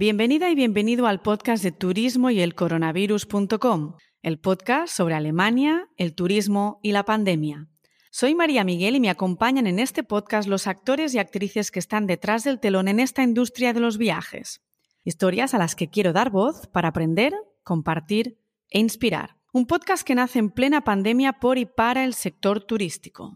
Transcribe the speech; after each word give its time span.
Bienvenida 0.00 0.48
y 0.48 0.54
bienvenido 0.54 1.06
al 1.06 1.20
podcast 1.20 1.62
de 1.62 1.72
turismo 1.72 2.30
y 2.30 2.40
el 2.40 2.54
coronavirus.com, 2.54 3.96
el 4.22 4.38
podcast 4.40 4.96
sobre 4.96 5.14
Alemania, 5.14 5.90
el 5.98 6.14
turismo 6.14 6.80
y 6.82 6.92
la 6.92 7.04
pandemia. 7.04 7.68
Soy 8.10 8.34
María 8.34 8.64
Miguel 8.64 8.96
y 8.96 9.00
me 9.00 9.10
acompañan 9.10 9.66
en 9.66 9.78
este 9.78 10.02
podcast 10.02 10.48
los 10.48 10.66
actores 10.66 11.14
y 11.14 11.18
actrices 11.18 11.70
que 11.70 11.80
están 11.80 12.06
detrás 12.06 12.44
del 12.44 12.60
telón 12.60 12.88
en 12.88 12.98
esta 12.98 13.22
industria 13.22 13.74
de 13.74 13.80
los 13.80 13.98
viajes. 13.98 14.62
Historias 15.04 15.52
a 15.52 15.58
las 15.58 15.76
que 15.76 15.90
quiero 15.90 16.14
dar 16.14 16.30
voz 16.30 16.66
para 16.68 16.88
aprender, 16.88 17.34
compartir 17.62 18.38
e 18.70 18.78
inspirar. 18.78 19.36
Un 19.52 19.66
podcast 19.66 20.02
que 20.02 20.14
nace 20.14 20.38
en 20.38 20.48
plena 20.48 20.82
pandemia 20.82 21.34
por 21.34 21.58
y 21.58 21.66
para 21.66 22.04
el 22.04 22.14
sector 22.14 22.64
turístico. 22.64 23.34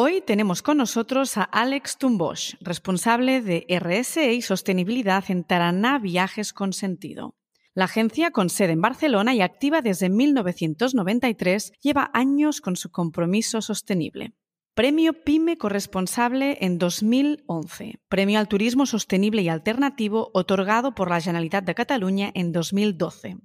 Hoy 0.00 0.20
tenemos 0.20 0.62
con 0.62 0.76
nosotros 0.76 1.36
a 1.38 1.42
Alex 1.42 1.98
Tumbosch, 1.98 2.54
responsable 2.60 3.42
de 3.42 3.66
RSE 3.68 4.32
y 4.32 4.42
sostenibilidad 4.42 5.24
en 5.26 5.42
Taraná 5.42 5.98
Viajes 5.98 6.52
con 6.52 6.72
Sentido. 6.72 7.34
La 7.74 7.86
agencia, 7.86 8.30
con 8.30 8.48
sede 8.48 8.74
en 8.74 8.80
Barcelona 8.80 9.34
y 9.34 9.40
activa 9.40 9.82
desde 9.82 10.08
1993, 10.08 11.72
lleva 11.82 12.12
años 12.14 12.60
con 12.60 12.76
su 12.76 12.92
compromiso 12.92 13.60
sostenible. 13.60 14.34
Premio 14.74 15.14
PYME 15.14 15.58
Corresponsable 15.58 16.58
en 16.60 16.78
2011. 16.78 17.98
Premio 18.08 18.38
al 18.38 18.46
Turismo 18.46 18.86
Sostenible 18.86 19.42
y 19.42 19.48
Alternativo 19.48 20.30
otorgado 20.32 20.94
por 20.94 21.10
la 21.10 21.20
Generalitat 21.20 21.64
de 21.64 21.74
Cataluña 21.74 22.30
en 22.34 22.52
2012. 22.52 23.38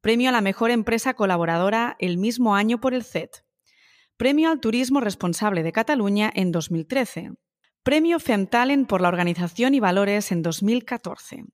Premio 0.00 0.30
a 0.30 0.32
la 0.32 0.40
Mejor 0.40 0.70
Empresa 0.70 1.12
Colaboradora 1.12 1.96
el 1.98 2.16
mismo 2.16 2.56
año 2.56 2.80
por 2.80 2.94
el 2.94 3.04
CET. 3.04 3.44
Premio 4.18 4.50
al 4.50 4.58
Turismo 4.58 4.98
Responsable 4.98 5.62
de 5.62 5.70
Cataluña 5.70 6.28
en 6.34 6.50
2013. 6.50 7.34
Premio 7.84 8.18
Femtalent 8.18 8.88
por 8.88 9.00
la 9.00 9.06
Organización 9.06 9.74
y 9.74 9.80
Valores 9.80 10.32
en 10.32 10.42
2014. 10.42 11.44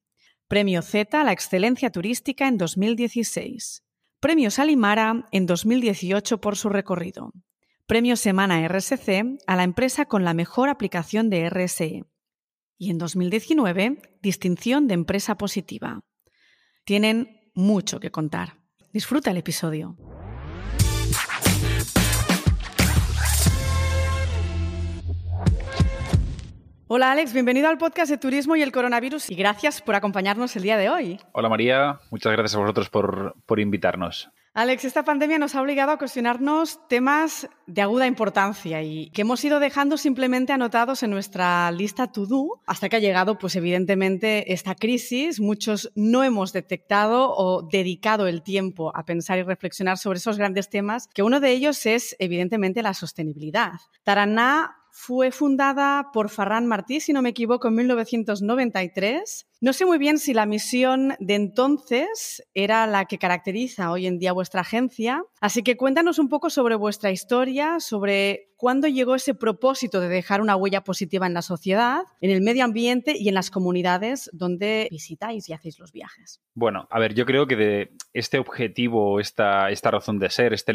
Premio 0.48 0.80
Z 0.80 1.20
a 1.20 1.24
la 1.24 1.32
Excelencia 1.32 1.90
Turística 1.90 2.48
en 2.48 2.56
2016. 2.56 3.82
Premio 4.18 4.50
Salimara 4.50 5.26
en 5.30 5.44
2018 5.44 6.40
por 6.40 6.56
su 6.56 6.70
recorrido. 6.70 7.32
Premio 7.84 8.16
Semana 8.16 8.66
RSC 8.66 9.36
a 9.46 9.56
la 9.56 9.62
empresa 9.62 10.06
con 10.06 10.24
la 10.24 10.32
mejor 10.32 10.70
aplicación 10.70 11.28
de 11.28 11.50
RSE. 11.50 12.04
Y 12.78 12.88
en 12.88 12.96
2019, 12.96 14.00
distinción 14.22 14.88
de 14.88 14.94
empresa 14.94 15.36
positiva. 15.36 16.00
Tienen 16.86 17.50
mucho 17.54 18.00
que 18.00 18.10
contar. 18.10 18.54
Disfruta 18.90 19.32
el 19.32 19.36
episodio. 19.36 19.98
Hola 26.86 27.12
Alex, 27.12 27.32
bienvenido 27.32 27.68
al 27.68 27.78
podcast 27.78 28.10
de 28.10 28.18
Turismo 28.18 28.56
y 28.56 28.62
el 28.62 28.70
Coronavirus 28.70 29.30
y 29.30 29.36
gracias 29.36 29.80
por 29.80 29.94
acompañarnos 29.94 30.54
el 30.56 30.64
día 30.64 30.76
de 30.76 30.90
hoy. 30.90 31.18
Hola 31.32 31.48
María, 31.48 31.98
muchas 32.10 32.32
gracias 32.32 32.56
a 32.56 32.58
vosotros 32.58 32.90
por, 32.90 33.36
por 33.46 33.58
invitarnos. 33.58 34.28
Alex, 34.52 34.84
esta 34.84 35.02
pandemia 35.02 35.38
nos 35.38 35.54
ha 35.54 35.62
obligado 35.62 35.92
a 35.92 35.98
cuestionarnos 35.98 36.86
temas 36.86 37.48
de 37.66 37.80
aguda 37.80 38.06
importancia 38.06 38.82
y 38.82 39.08
que 39.10 39.22
hemos 39.22 39.42
ido 39.44 39.60
dejando 39.60 39.96
simplemente 39.96 40.52
anotados 40.52 41.02
en 41.02 41.10
nuestra 41.10 41.72
lista 41.72 42.12
to 42.12 42.26
do 42.26 42.60
hasta 42.66 42.90
que 42.90 42.96
ha 42.96 43.00
llegado, 43.00 43.38
pues 43.38 43.56
evidentemente, 43.56 44.52
esta 44.52 44.74
crisis. 44.74 45.40
Muchos 45.40 45.90
no 45.96 46.22
hemos 46.22 46.52
detectado 46.52 47.34
o 47.34 47.62
dedicado 47.62 48.28
el 48.28 48.42
tiempo 48.42 48.92
a 48.94 49.06
pensar 49.06 49.38
y 49.38 49.42
reflexionar 49.42 49.96
sobre 49.96 50.18
esos 50.18 50.36
grandes 50.36 50.68
temas, 50.68 51.08
que 51.12 51.22
uno 51.22 51.40
de 51.40 51.50
ellos 51.50 51.86
es 51.86 52.14
evidentemente 52.18 52.82
la 52.82 52.94
sostenibilidad. 52.94 53.72
Taraná 54.04 54.83
fue 54.96 55.32
fundada 55.32 56.12
por 56.12 56.30
Farran 56.30 56.68
Martí, 56.68 57.00
si 57.00 57.12
no 57.12 57.20
me 57.20 57.30
equivoco, 57.30 57.66
en 57.66 57.74
1993. 57.74 59.48
No 59.64 59.72
sé 59.72 59.86
muy 59.86 59.96
bien 59.96 60.18
si 60.18 60.34
la 60.34 60.44
misión 60.44 61.14
de 61.20 61.36
entonces 61.36 62.46
era 62.52 62.86
la 62.86 63.06
que 63.06 63.16
caracteriza 63.16 63.90
hoy 63.90 64.06
en 64.06 64.18
día 64.18 64.34
vuestra 64.34 64.60
agencia, 64.60 65.24
así 65.40 65.62
que 65.62 65.78
cuéntanos 65.78 66.18
un 66.18 66.28
poco 66.28 66.50
sobre 66.50 66.74
vuestra 66.74 67.10
historia, 67.10 67.80
sobre 67.80 68.50
cuándo 68.58 68.88
llegó 68.88 69.14
ese 69.14 69.34
propósito 69.34 70.00
de 70.00 70.10
dejar 70.10 70.42
una 70.42 70.54
huella 70.54 70.84
positiva 70.84 71.26
en 71.26 71.32
la 71.32 71.40
sociedad, 71.40 72.02
en 72.20 72.30
el 72.30 72.42
medio 72.42 72.62
ambiente 72.62 73.14
y 73.18 73.30
en 73.30 73.34
las 73.34 73.50
comunidades 73.50 74.28
donde 74.34 74.86
visitáis 74.90 75.48
y 75.48 75.54
hacéis 75.54 75.78
los 75.78 75.92
viajes. 75.92 76.42
Bueno, 76.52 76.86
a 76.90 76.98
ver, 76.98 77.14
yo 77.14 77.24
creo 77.24 77.46
que 77.46 77.88
este 78.12 78.38
objetivo, 78.38 79.18
esta, 79.18 79.70
esta 79.70 79.90
razón 79.90 80.18
de 80.18 80.28
ser, 80.28 80.52
este, 80.52 80.74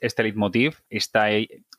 este 0.00 0.24
leitmotiv, 0.24 0.78
está 0.90 1.28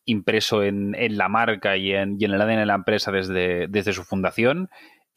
impreso 0.05 0.63
en, 0.63 0.95
la 1.17 1.27
marca 1.27 1.75
y 1.75 1.91
en, 1.91 2.15
y 2.17 2.23
en, 2.23 2.31
el 2.31 2.41
ADN 2.41 2.59
de 2.59 2.65
la 2.65 2.75
empresa 2.75 3.11
desde 3.11 3.91
su 3.91 4.05
fundación 4.05 4.69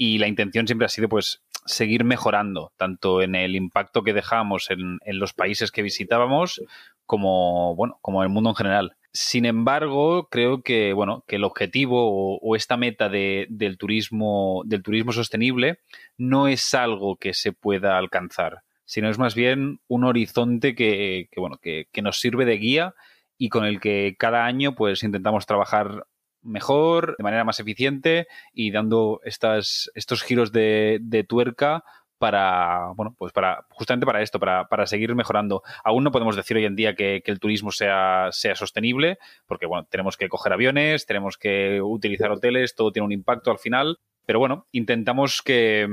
y 0.02 0.16
la 0.16 0.28
intención 0.28 0.66
siempre 0.66 0.86
ha 0.86 0.88
sido 0.88 1.10
pues 1.10 1.42
seguir 1.66 2.04
mejorando, 2.04 2.72
tanto 2.78 3.20
en 3.20 3.34
el 3.34 3.54
impacto 3.54 4.02
que 4.02 4.14
dejamos 4.14 4.70
en, 4.70 4.98
los 5.04 5.34
países 5.34 5.70
que 5.70 5.82
visitábamos, 5.82 6.62
como 7.04 7.76
bueno, 7.76 7.98
como 8.00 8.22
en 8.22 8.28
el 8.28 8.32
mundo 8.32 8.48
en 8.48 8.56
general. 8.56 8.96
Sin 9.12 9.44
embargo, 9.44 10.28
creo 10.30 10.62
que 10.62 10.94
bueno, 10.94 11.22
que 11.28 11.36
el 11.36 11.44
objetivo 11.44 12.38
o, 12.40 12.56
esta 12.56 12.78
meta 12.78 13.10
del 13.10 13.76
turismo, 13.76 14.62
del 14.64 14.82
turismo 14.82 15.12
sostenible, 15.12 15.80
no 16.16 16.48
es 16.48 16.72
algo 16.72 17.16
que 17.16 17.34
se 17.34 17.52
pueda 17.52 17.98
alcanzar, 17.98 18.62
sino 18.86 19.10
es 19.10 19.18
más 19.18 19.34
bien 19.34 19.80
un 19.86 20.04
horizonte 20.04 20.74
que, 20.74 21.28
bueno, 21.36 21.58
que, 21.60 21.88
que 21.92 22.00
nos 22.00 22.18
sirve 22.18 22.46
de 22.46 22.56
guía 22.56 22.94
y 23.36 23.50
con 23.50 23.66
el 23.66 23.80
que 23.80 24.16
cada 24.18 24.46
año 24.46 24.74
pues 24.74 25.02
intentamos 25.02 25.44
trabajar 25.44 26.06
mejor, 26.42 27.16
de 27.16 27.24
manera 27.24 27.44
más 27.44 27.60
eficiente 27.60 28.26
y 28.52 28.70
dando 28.70 29.20
estas, 29.24 29.90
estos 29.94 30.22
giros 30.22 30.52
de, 30.52 31.24
tuerca 31.28 31.84
para, 32.18 32.92
bueno, 32.96 33.14
pues 33.16 33.32
para, 33.32 33.66
justamente 33.70 34.04
para 34.04 34.22
esto, 34.22 34.38
para, 34.38 34.68
para, 34.68 34.86
seguir 34.86 35.14
mejorando. 35.14 35.62
Aún 35.84 36.04
no 36.04 36.12
podemos 36.12 36.36
decir 36.36 36.56
hoy 36.56 36.66
en 36.66 36.76
día 36.76 36.94
que, 36.94 37.22
el 37.24 37.40
turismo 37.40 37.72
sea, 37.72 38.28
sea 38.30 38.54
sostenible, 38.54 39.18
porque, 39.46 39.66
bueno, 39.66 39.86
tenemos 39.90 40.16
que 40.16 40.28
coger 40.28 40.52
aviones, 40.52 41.06
tenemos 41.06 41.38
que 41.38 41.80
utilizar 41.80 42.30
hoteles, 42.30 42.74
todo 42.74 42.92
tiene 42.92 43.06
un 43.06 43.12
impacto 43.12 43.50
al 43.50 43.58
final, 43.58 43.98
pero 44.26 44.38
bueno, 44.38 44.66
intentamos 44.70 45.40
que, 45.40 45.88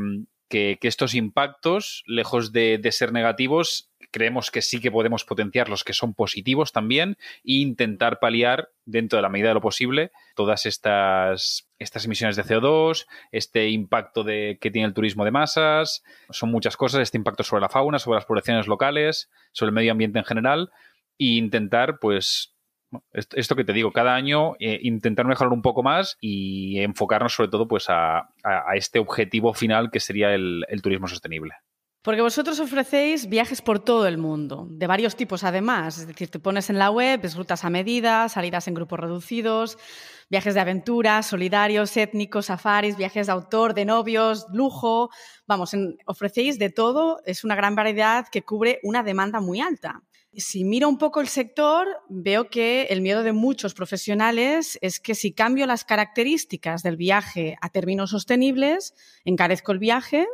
que, 0.49 0.77
estos 0.81 1.15
impactos, 1.15 2.03
lejos 2.07 2.51
de 2.51 2.89
ser 2.91 3.13
negativos, 3.13 3.89
creemos 4.11 4.51
que 4.51 4.61
sí 4.61 4.79
que 4.79 4.91
podemos 4.91 5.23
potenciar 5.25 5.69
los 5.69 5.83
que 5.83 5.93
son 5.93 6.13
positivos 6.13 6.71
también 6.71 7.17
e 7.43 7.53
intentar 7.53 8.19
paliar 8.19 8.69
dentro 8.85 9.17
de 9.17 9.23
la 9.23 9.29
medida 9.29 9.49
de 9.49 9.53
lo 9.55 9.61
posible 9.61 10.11
todas 10.35 10.65
estas, 10.65 11.69
estas 11.79 12.05
emisiones 12.05 12.35
de 12.35 12.43
CO2, 12.43 13.05
este 13.31 13.69
impacto 13.69 14.23
de, 14.23 14.57
que 14.61 14.71
tiene 14.71 14.87
el 14.87 14.93
turismo 14.93 15.25
de 15.25 15.31
masas, 15.31 16.03
son 16.29 16.51
muchas 16.51 16.77
cosas, 16.77 17.01
este 17.01 17.17
impacto 17.17 17.43
sobre 17.43 17.61
la 17.61 17.69
fauna, 17.69 17.99
sobre 17.99 18.17
las 18.17 18.25
poblaciones 18.25 18.67
locales, 18.67 19.29
sobre 19.51 19.69
el 19.69 19.75
medio 19.75 19.91
ambiente 19.91 20.19
en 20.19 20.25
general 20.25 20.71
e 21.19 21.25
intentar 21.25 21.99
pues 21.99 22.53
esto 23.11 23.57
que 23.57 23.65
te 23.65 23.73
digo, 23.73 23.91
cada 23.91 24.15
año 24.15 24.55
eh, 24.59 24.79
intentar 24.83 25.25
mejorar 25.25 25.51
un 25.51 25.61
poco 25.61 25.83
más 25.83 26.17
y 26.21 26.79
enfocarnos 26.79 27.33
sobre 27.33 27.49
todo 27.49 27.67
pues 27.67 27.87
a, 27.89 28.29
este 28.75 28.99
objetivo 28.99 29.53
final 29.53 29.91
que 29.91 29.99
sería 29.99 30.33
el 30.33 30.81
turismo 30.81 31.07
sostenible. 31.07 31.55
Porque 32.07 32.21
vosotros 32.21 32.61
ofrecéis 32.61 33.27
viajes 33.27 33.61
por 33.61 33.79
todo 33.83 34.07
el 34.07 34.17
mundo, 34.17 34.65
de 34.69 34.87
varios 34.87 35.17
tipos 35.17 35.43
además. 35.43 35.97
Es 35.97 36.07
decir, 36.07 36.29
te 36.29 36.39
pones 36.39 36.69
en 36.69 36.79
la 36.79 36.89
web, 36.89 37.19
ves 37.21 37.35
rutas 37.35 37.65
a 37.65 37.69
medida, 37.69 38.29
salidas 38.29 38.69
en 38.69 38.75
grupos 38.75 38.97
reducidos, 38.97 39.77
viajes 40.29 40.53
de 40.53 40.61
aventura, 40.61 41.21
solidarios, 41.21 41.97
étnicos, 41.97 42.45
safaris, 42.45 42.95
viajes 42.95 43.27
de 43.27 43.33
autor, 43.33 43.73
de 43.73 43.83
novios, 43.83 44.45
lujo. 44.53 45.09
Vamos, 45.47 45.75
ofrecéis 46.05 46.57
de 46.57 46.69
todo. 46.69 47.19
Es 47.25 47.43
una 47.43 47.57
gran 47.57 47.75
variedad 47.75 48.25
que 48.31 48.43
cubre 48.43 48.79
una 48.83 49.03
demanda 49.03 49.41
muy 49.41 49.59
alta. 49.59 50.01
Si 50.31 50.63
miro 50.63 50.87
un 50.87 50.97
poco 50.97 51.19
el 51.19 51.27
sector, 51.27 51.89
veo 52.07 52.49
que 52.49 52.83
el 52.83 53.01
miedo 53.01 53.21
de 53.21 53.33
muchos 53.33 53.73
profesionales 53.73 54.79
es 54.81 55.01
que 55.01 55.13
si 55.13 55.33
cambio 55.33 55.67
las 55.67 55.83
características 55.83 56.83
del 56.83 56.95
viaje 56.95 57.57
a 57.59 57.67
términos 57.67 58.11
sostenibles, 58.11 58.93
encarezco 59.25 59.73
el 59.73 59.79
viaje 59.79 60.25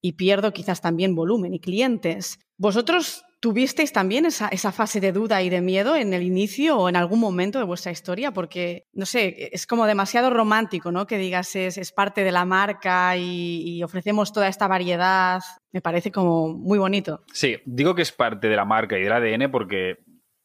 y 0.00 0.12
pierdo 0.12 0.52
quizás 0.52 0.80
también 0.80 1.14
volumen 1.14 1.54
y 1.54 1.60
clientes. 1.60 2.38
¿Vosotros 2.56 3.24
tuvisteis 3.40 3.92
también 3.92 4.26
esa, 4.26 4.72
fase 4.72 5.00
de 5.00 5.12
duda 5.12 5.42
y 5.42 5.48
de 5.48 5.60
miedo 5.60 5.94
en 5.94 6.12
el 6.12 6.22
inicio 6.22 6.76
o 6.76 6.88
en 6.88 6.96
algún 6.96 7.20
momento 7.20 7.58
de 7.58 7.64
vuestra 7.64 7.92
historia? 7.92 8.32
Porque, 8.32 8.86
no 8.92 9.06
sé, 9.06 9.50
es 9.52 9.66
como 9.66 9.86
demasiado 9.86 10.30
romántico, 10.30 10.90
¿no? 10.92 11.06
Que 11.06 11.18
digas 11.18 11.54
es, 11.56 11.92
parte 11.92 12.24
de 12.24 12.32
la 12.32 12.44
marca 12.44 13.16
y, 13.16 13.82
ofrecemos 13.82 14.32
toda 14.32 14.48
esta 14.48 14.68
variedad. 14.68 15.40
Me 15.72 15.80
parece 15.80 16.10
como 16.10 16.48
muy 16.48 16.78
bonito. 16.78 17.22
Sí, 17.32 17.56
digo 17.64 17.94
que 17.94 18.02
es 18.02 18.12
parte 18.12 18.48
de 18.48 18.56
la 18.56 18.64
marca 18.64 18.98
y 18.98 19.02
del 19.02 19.12
ADN 19.12 19.50
porque, 19.50 19.98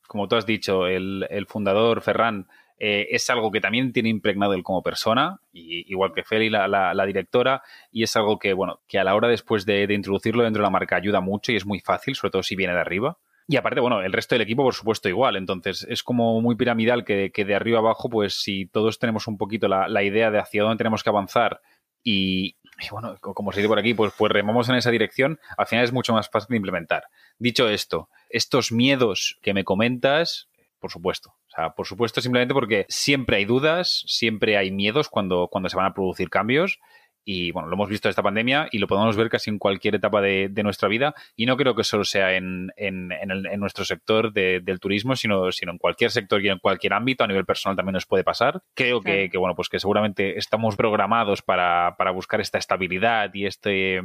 como 0.08 0.28
tú 0.28 0.36
has 0.36 0.46
dicho, 0.46 0.88
el, 0.88 1.26
el 1.30 1.48
fundador 1.48 2.02
Ferran 2.02 2.48
eh, 2.85 3.15
es 3.15 3.30
algo 3.30 3.50
que 3.50 3.62
también 3.62 3.94
tiene 3.94 4.09
impregnado 4.09 4.51
él 4.51 4.62
como 4.62 4.83
persona, 4.83 5.39
y, 5.53 5.89
igual 5.89 6.12
que 6.13 6.25
Feli, 6.25 6.50
la, 6.50 6.68
la, 6.68 7.06
directora, 7.06 7.63
y 7.94 8.03
es 8.03 8.13
algo 8.18 8.38
que, 8.38 8.51
bueno, 8.51 8.81
que 8.89 9.00
a 9.00 9.06
la 9.06 9.15
hora 9.15 9.30
después 9.30 9.65
de, 9.65 9.83
introducirlo 9.89 10.44
dentro 10.44 10.59
de 10.59 10.65
la 10.65 10.69
marca 10.69 10.97
ayuda 10.97 11.21
mucho 11.21 11.53
y 11.53 11.56
es 11.56 11.65
muy 11.65 11.80
fácil, 11.80 12.13
sobre 12.13 12.31
todo 12.31 12.44
si 12.44 12.57
viene 12.57 12.74
de 12.74 12.81
arriba. 12.81 13.18
Y 13.47 13.56
aparte, 13.56 13.80
bueno, 13.80 14.01
el 14.01 14.12
resto 14.12 14.35
del 14.35 14.41
equipo, 14.41 14.63
por 14.63 14.74
supuesto, 14.74 15.07
igual. 15.07 15.38
Entonces, 15.38 15.88
es 15.89 16.03
como 16.03 16.41
muy 16.41 16.57
piramidal 16.57 17.06
que, 17.06 17.31
que 17.33 17.45
de 17.45 17.56
arriba 17.56 17.80
abajo, 17.80 18.09
pues 18.09 18.41
si 18.41 18.65
todos 18.65 19.00
tenemos 19.00 19.27
un 19.27 19.38
poquito 19.38 19.69
la, 19.69 19.88
la 19.88 20.03
idea 20.03 20.30
de 20.30 20.39
hacia 20.39 20.63
dónde 20.63 20.75
tenemos 20.75 21.03
que 21.03 21.09
avanzar 21.09 21.62
y, 22.03 22.57
y 22.81 22.89
bueno, 22.91 23.15
como 23.21 23.53
se 23.53 23.59
dice 23.59 23.69
por 23.69 23.80
aquí, 23.80 23.94
pues, 23.94 24.12
pues 24.18 24.30
remamos 24.30 24.68
en 24.68 24.75
esa 24.75 24.91
dirección, 24.91 25.39
al 25.57 25.68
final 25.68 25.85
es 25.85 25.94
mucho 25.94 26.12
más 26.12 26.30
fácil 26.30 26.50
de 26.50 26.57
implementar. 26.57 27.06
Dicho 27.38 27.69
esto, 27.69 28.09
estos 28.30 28.74
miedos 28.74 29.39
que 29.41 29.53
me 29.53 29.63
comentas, 29.63 30.50
por 30.83 30.91
supuesto. 30.91 31.30
O 31.30 31.50
sea, 31.56 31.69
por 31.69 31.88
supuesto, 31.88 32.19
simplemente 32.19 32.53
porque 32.53 32.85
siempre 32.89 33.38
hay 33.38 33.45
dudas, 33.45 34.03
siempre 34.06 34.57
hay 34.57 34.69
miedos 34.69 35.07
cuando, 35.07 35.47
cuando 35.50 35.69
se 35.69 35.77
van 35.77 35.85
a 35.85 35.94
producir 35.94 36.30
cambios 36.30 36.81
y 37.24 37.53
bueno, 37.53 37.69
lo 37.69 37.75
hemos 37.75 37.88
visto 37.88 38.09
esta 38.09 38.21
pandemia 38.21 38.68
y 38.69 38.80
lo 38.80 38.88
podemos 38.88 39.15
ver 39.15 39.30
casi 39.30 39.50
en 39.50 39.59
cualquier 39.59 39.95
etapa 39.95 40.19
de, 40.19 40.51
nuestra 40.62 40.89
vida. 40.89 41.15
Y 41.38 41.45
no 41.45 41.56
creo 41.56 41.74
que 41.74 41.85
solo 41.85 42.03
sea 42.03 42.35
en, 42.35 42.74
en, 42.75 43.13
en, 43.13 43.59
nuestro 43.62 43.85
sector 43.85 44.33
del 44.33 44.80
turismo, 44.81 45.15
sino, 45.15 45.50
sino 45.53 45.71
en 45.71 45.77
cualquier 45.77 46.12
sector 46.12 46.44
y 46.44 46.50
en 46.50 46.59
cualquier 46.59 46.91
ámbito. 46.91 47.24
A 47.24 47.27
nivel 47.27 47.45
personal 47.45 47.77
también 47.77 47.94
nos 47.94 48.06
puede 48.06 48.25
pasar. 48.25 48.62
Creo 48.74 49.00
que, 49.00 49.30
que, 49.30 49.38
bueno, 49.38 49.56
pues 49.56 49.69
que 49.69 49.80
seguramente 49.80 50.38
estamos 50.38 50.75
programados 50.75 51.41
para, 51.41 51.95
para 51.97 52.12
buscar 52.12 52.41
esta 52.41 52.57
estabilidad 52.57 53.33
y 53.33 53.45
este, 53.45 54.01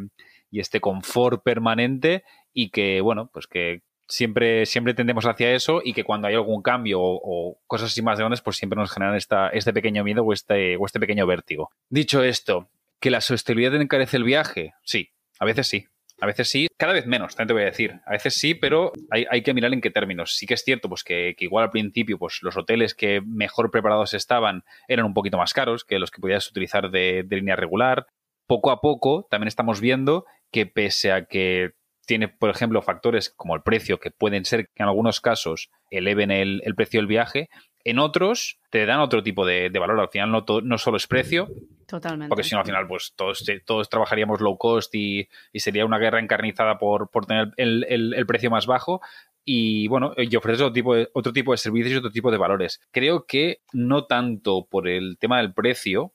y 0.52 0.60
este 0.60 0.80
confort 0.80 1.42
permanente. 1.42 2.22
Y 2.52 2.70
que, 2.70 3.00
bueno, 3.00 3.30
pues 3.32 3.48
que, 3.48 3.82
siempre, 4.08 4.66
siempre 4.66 4.94
tendemos 4.94 5.26
hacia 5.26 5.52
eso 5.52 5.80
y 5.84 5.92
que 5.92 6.04
cuando 6.04 6.26
hay 6.26 6.34
algún 6.34 6.62
cambio 6.62 6.98
o, 7.00 7.58
cosas 7.66 7.90
así 7.92 8.02
más 8.02 8.18
grandes, 8.18 8.40
pues 8.40 8.56
siempre 8.56 8.78
nos 8.78 8.90
generan 8.90 9.14
esta, 9.14 9.48
este 9.50 9.72
pequeño 9.72 10.02
miedo 10.02 10.24
o 10.24 10.32
este, 10.32 10.76
o 10.76 10.86
este 10.86 10.98
pequeño 10.98 11.26
vértigo. 11.26 11.70
Dicho 11.90 12.24
esto, 12.24 12.68
¿Que 13.00 13.10
la 13.10 13.20
sostenibilidad 13.20 13.80
encarece 13.80 14.16
el 14.16 14.24
viaje? 14.24 14.74
Sí, 14.82 15.10
a 15.38 15.44
veces 15.44 15.68
sí. 15.68 15.86
A 16.20 16.26
veces 16.26 16.48
sí, 16.48 16.66
cada 16.76 16.92
vez 16.92 17.06
menos, 17.06 17.36
también 17.36 17.46
te 17.46 17.52
voy 17.52 17.62
a 17.62 17.66
decir. 17.66 18.00
A 18.04 18.10
veces 18.10 18.34
sí, 18.34 18.54
pero 18.54 18.90
hay, 19.08 19.42
que 19.42 19.54
mirar 19.54 19.72
en 19.72 19.80
qué 19.80 19.90
términos. 19.90 20.34
Sí 20.34 20.46
que 20.46 20.54
es 20.54 20.64
cierto 20.64 20.88
pues 20.88 21.04
que, 21.04 21.36
igual 21.38 21.66
al 21.66 21.70
principio 21.70 22.18
pues 22.18 22.40
los 22.42 22.56
hoteles 22.56 22.94
que 22.94 23.20
mejor 23.20 23.70
preparados 23.70 24.14
estaban 24.14 24.64
eran 24.88 25.06
un 25.06 25.14
poquito 25.14 25.38
más 25.38 25.52
caros 25.54 25.84
que 25.84 26.00
los 26.00 26.10
que 26.10 26.20
podías 26.20 26.50
utilizar 26.50 26.90
de, 26.90 27.24
línea 27.30 27.54
regular. 27.54 28.08
Poco 28.48 28.72
a 28.72 28.80
poco 28.80 29.28
también 29.30 29.46
estamos 29.46 29.80
viendo 29.80 30.24
que 30.50 30.66
pese 30.66 31.12
a 31.12 31.26
que 31.26 31.74
tiene, 32.08 32.26
por 32.26 32.48
ejemplo, 32.48 32.80
factores 32.80 33.28
como 33.28 33.54
el 33.54 33.62
precio, 33.62 34.00
que 34.00 34.10
pueden 34.10 34.46
ser 34.46 34.68
que 34.68 34.82
en 34.82 34.88
algunos 34.88 35.20
casos 35.20 35.70
eleven 35.90 36.30
el, 36.30 36.62
el 36.64 36.74
precio 36.74 36.98
del 36.98 37.06
viaje, 37.06 37.50
en 37.84 37.98
otros 37.98 38.58
te 38.70 38.84
dan 38.86 39.00
otro 39.00 39.22
tipo 39.22 39.46
de, 39.46 39.70
valor. 39.70 40.00
Al 40.00 40.08
final 40.08 40.30
no, 40.30 40.44
no 40.62 40.78
solo 40.78 40.96
es 40.96 41.06
precio. 41.06 41.48
Totalmente. 41.86 42.28
Porque 42.28 42.44
si 42.44 42.54
no, 42.54 42.60
al 42.60 42.66
final, 42.66 42.86
pues 42.86 43.12
todos, 43.14 43.44
todos 43.64 43.88
trabajaríamos 43.88 44.40
low 44.40 44.56
cost 44.58 44.94
y, 44.94 45.28
sería 45.54 45.84
una 45.84 45.98
guerra 45.98 46.18
encarnizada 46.20 46.78
por, 46.78 47.08
tener 47.26 47.52
el, 47.56 48.24
precio 48.26 48.50
más 48.50 48.66
bajo. 48.66 49.00
Y 49.44 49.88
bueno, 49.88 50.12
y 50.16 50.34
ofreces 50.36 50.62
otro 50.62 50.72
tipo, 50.72 50.94
de, 50.94 51.08
otro 51.14 51.32
tipo 51.32 51.52
de 51.52 51.58
servicios 51.58 51.92
y 51.92 51.96
otro 51.96 52.10
tipo 52.10 52.30
de 52.30 52.38
valores. 52.38 52.80
Creo 52.90 53.26
que 53.26 53.60
no 53.72 54.04
tanto 54.04 54.66
por 54.66 54.88
el 54.88 55.16
tema 55.18 55.38
del 55.38 55.54
precio, 55.54 56.12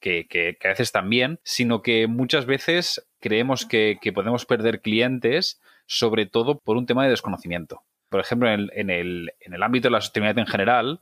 que, 0.00 0.26
que, 0.28 0.56
a 0.64 0.68
veces 0.68 0.92
también, 0.92 1.40
sino 1.42 1.82
que 1.82 2.06
muchas 2.06 2.46
veces 2.46 3.06
creemos 3.20 3.66
que, 3.66 3.98
podemos 4.14 4.46
perder 4.46 4.80
clientes, 4.80 5.60
sobre 5.86 6.26
todo 6.26 6.58
por 6.58 6.76
un 6.76 6.86
tema 6.86 7.04
de 7.04 7.10
desconocimiento. 7.10 7.82
Por 8.08 8.20
ejemplo, 8.20 8.48
en 8.48 8.70
en 8.74 8.90
el, 8.90 9.32
en 9.40 9.54
el 9.54 9.62
ámbito 9.62 9.88
de 9.88 9.92
la 9.92 10.00
sostenibilidad 10.00 10.38
en 10.38 10.46
general, 10.46 11.00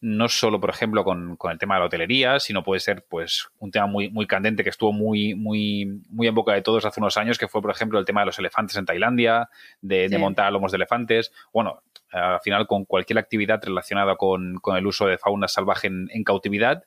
no 0.00 0.28
solo, 0.28 0.60
por 0.60 0.70
ejemplo, 0.70 1.02
con, 1.04 1.36
el 1.50 1.58
tema 1.58 1.74
de 1.74 1.80
la 1.80 1.86
hotelería, 1.86 2.38
sino 2.38 2.62
puede 2.62 2.80
ser 2.80 3.04
pues 3.08 3.48
un 3.58 3.70
tema 3.70 3.86
muy, 3.86 4.10
muy 4.10 4.26
candente 4.26 4.62
que 4.62 4.70
estuvo 4.70 4.92
muy, 4.92 5.34
muy, 5.34 6.02
muy 6.08 6.28
en 6.28 6.34
boca 6.34 6.52
de 6.52 6.62
todos 6.62 6.84
hace 6.84 7.00
unos 7.00 7.16
años, 7.16 7.38
que 7.38 7.48
fue, 7.48 7.60
por 7.60 7.70
ejemplo, 7.70 7.98
el 7.98 8.04
tema 8.04 8.20
de 8.20 8.26
los 8.26 8.38
elefantes 8.38 8.76
en 8.76 8.86
Tailandia, 8.86 9.48
de, 9.80 10.16
montar 10.18 10.52
lomos 10.52 10.70
de 10.70 10.76
elefantes. 10.76 11.32
Bueno, 11.52 11.82
al 12.12 12.40
final, 12.40 12.66
con 12.66 12.84
cualquier 12.84 13.18
actividad 13.18 13.60
relacionada 13.62 14.16
con, 14.16 14.60
el 14.76 14.86
uso 14.86 15.06
de 15.06 15.18
fauna 15.18 15.48
salvaje 15.48 15.88
en, 15.88 16.24
cautividad, 16.24 16.84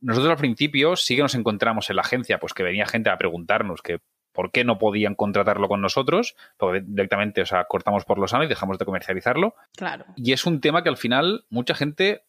nosotros 0.00 0.30
al 0.30 0.38
principio 0.38 0.96
sí 0.96 1.16
que 1.16 1.22
nos 1.22 1.34
encontramos 1.34 1.90
en 1.90 1.96
la 1.96 2.02
agencia, 2.02 2.38
pues 2.38 2.54
que 2.54 2.62
venía 2.62 2.86
gente 2.86 3.10
a 3.10 3.18
preguntarnos 3.18 3.82
que 3.82 4.00
por 4.32 4.52
qué 4.52 4.64
no 4.64 4.78
podían 4.78 5.14
contratarlo 5.14 5.68
con 5.68 5.80
nosotros, 5.80 6.36
porque 6.56 6.82
directamente, 6.84 7.42
o 7.42 7.46
sea, 7.46 7.64
cortamos 7.64 8.04
por 8.04 8.18
los 8.18 8.32
años 8.32 8.46
y 8.46 8.48
dejamos 8.48 8.78
de 8.78 8.84
comercializarlo. 8.84 9.54
Claro. 9.76 10.04
Y 10.16 10.32
es 10.32 10.46
un 10.46 10.60
tema 10.60 10.82
que 10.82 10.88
al 10.88 10.96
final 10.96 11.44
mucha 11.50 11.74
gente 11.74 12.22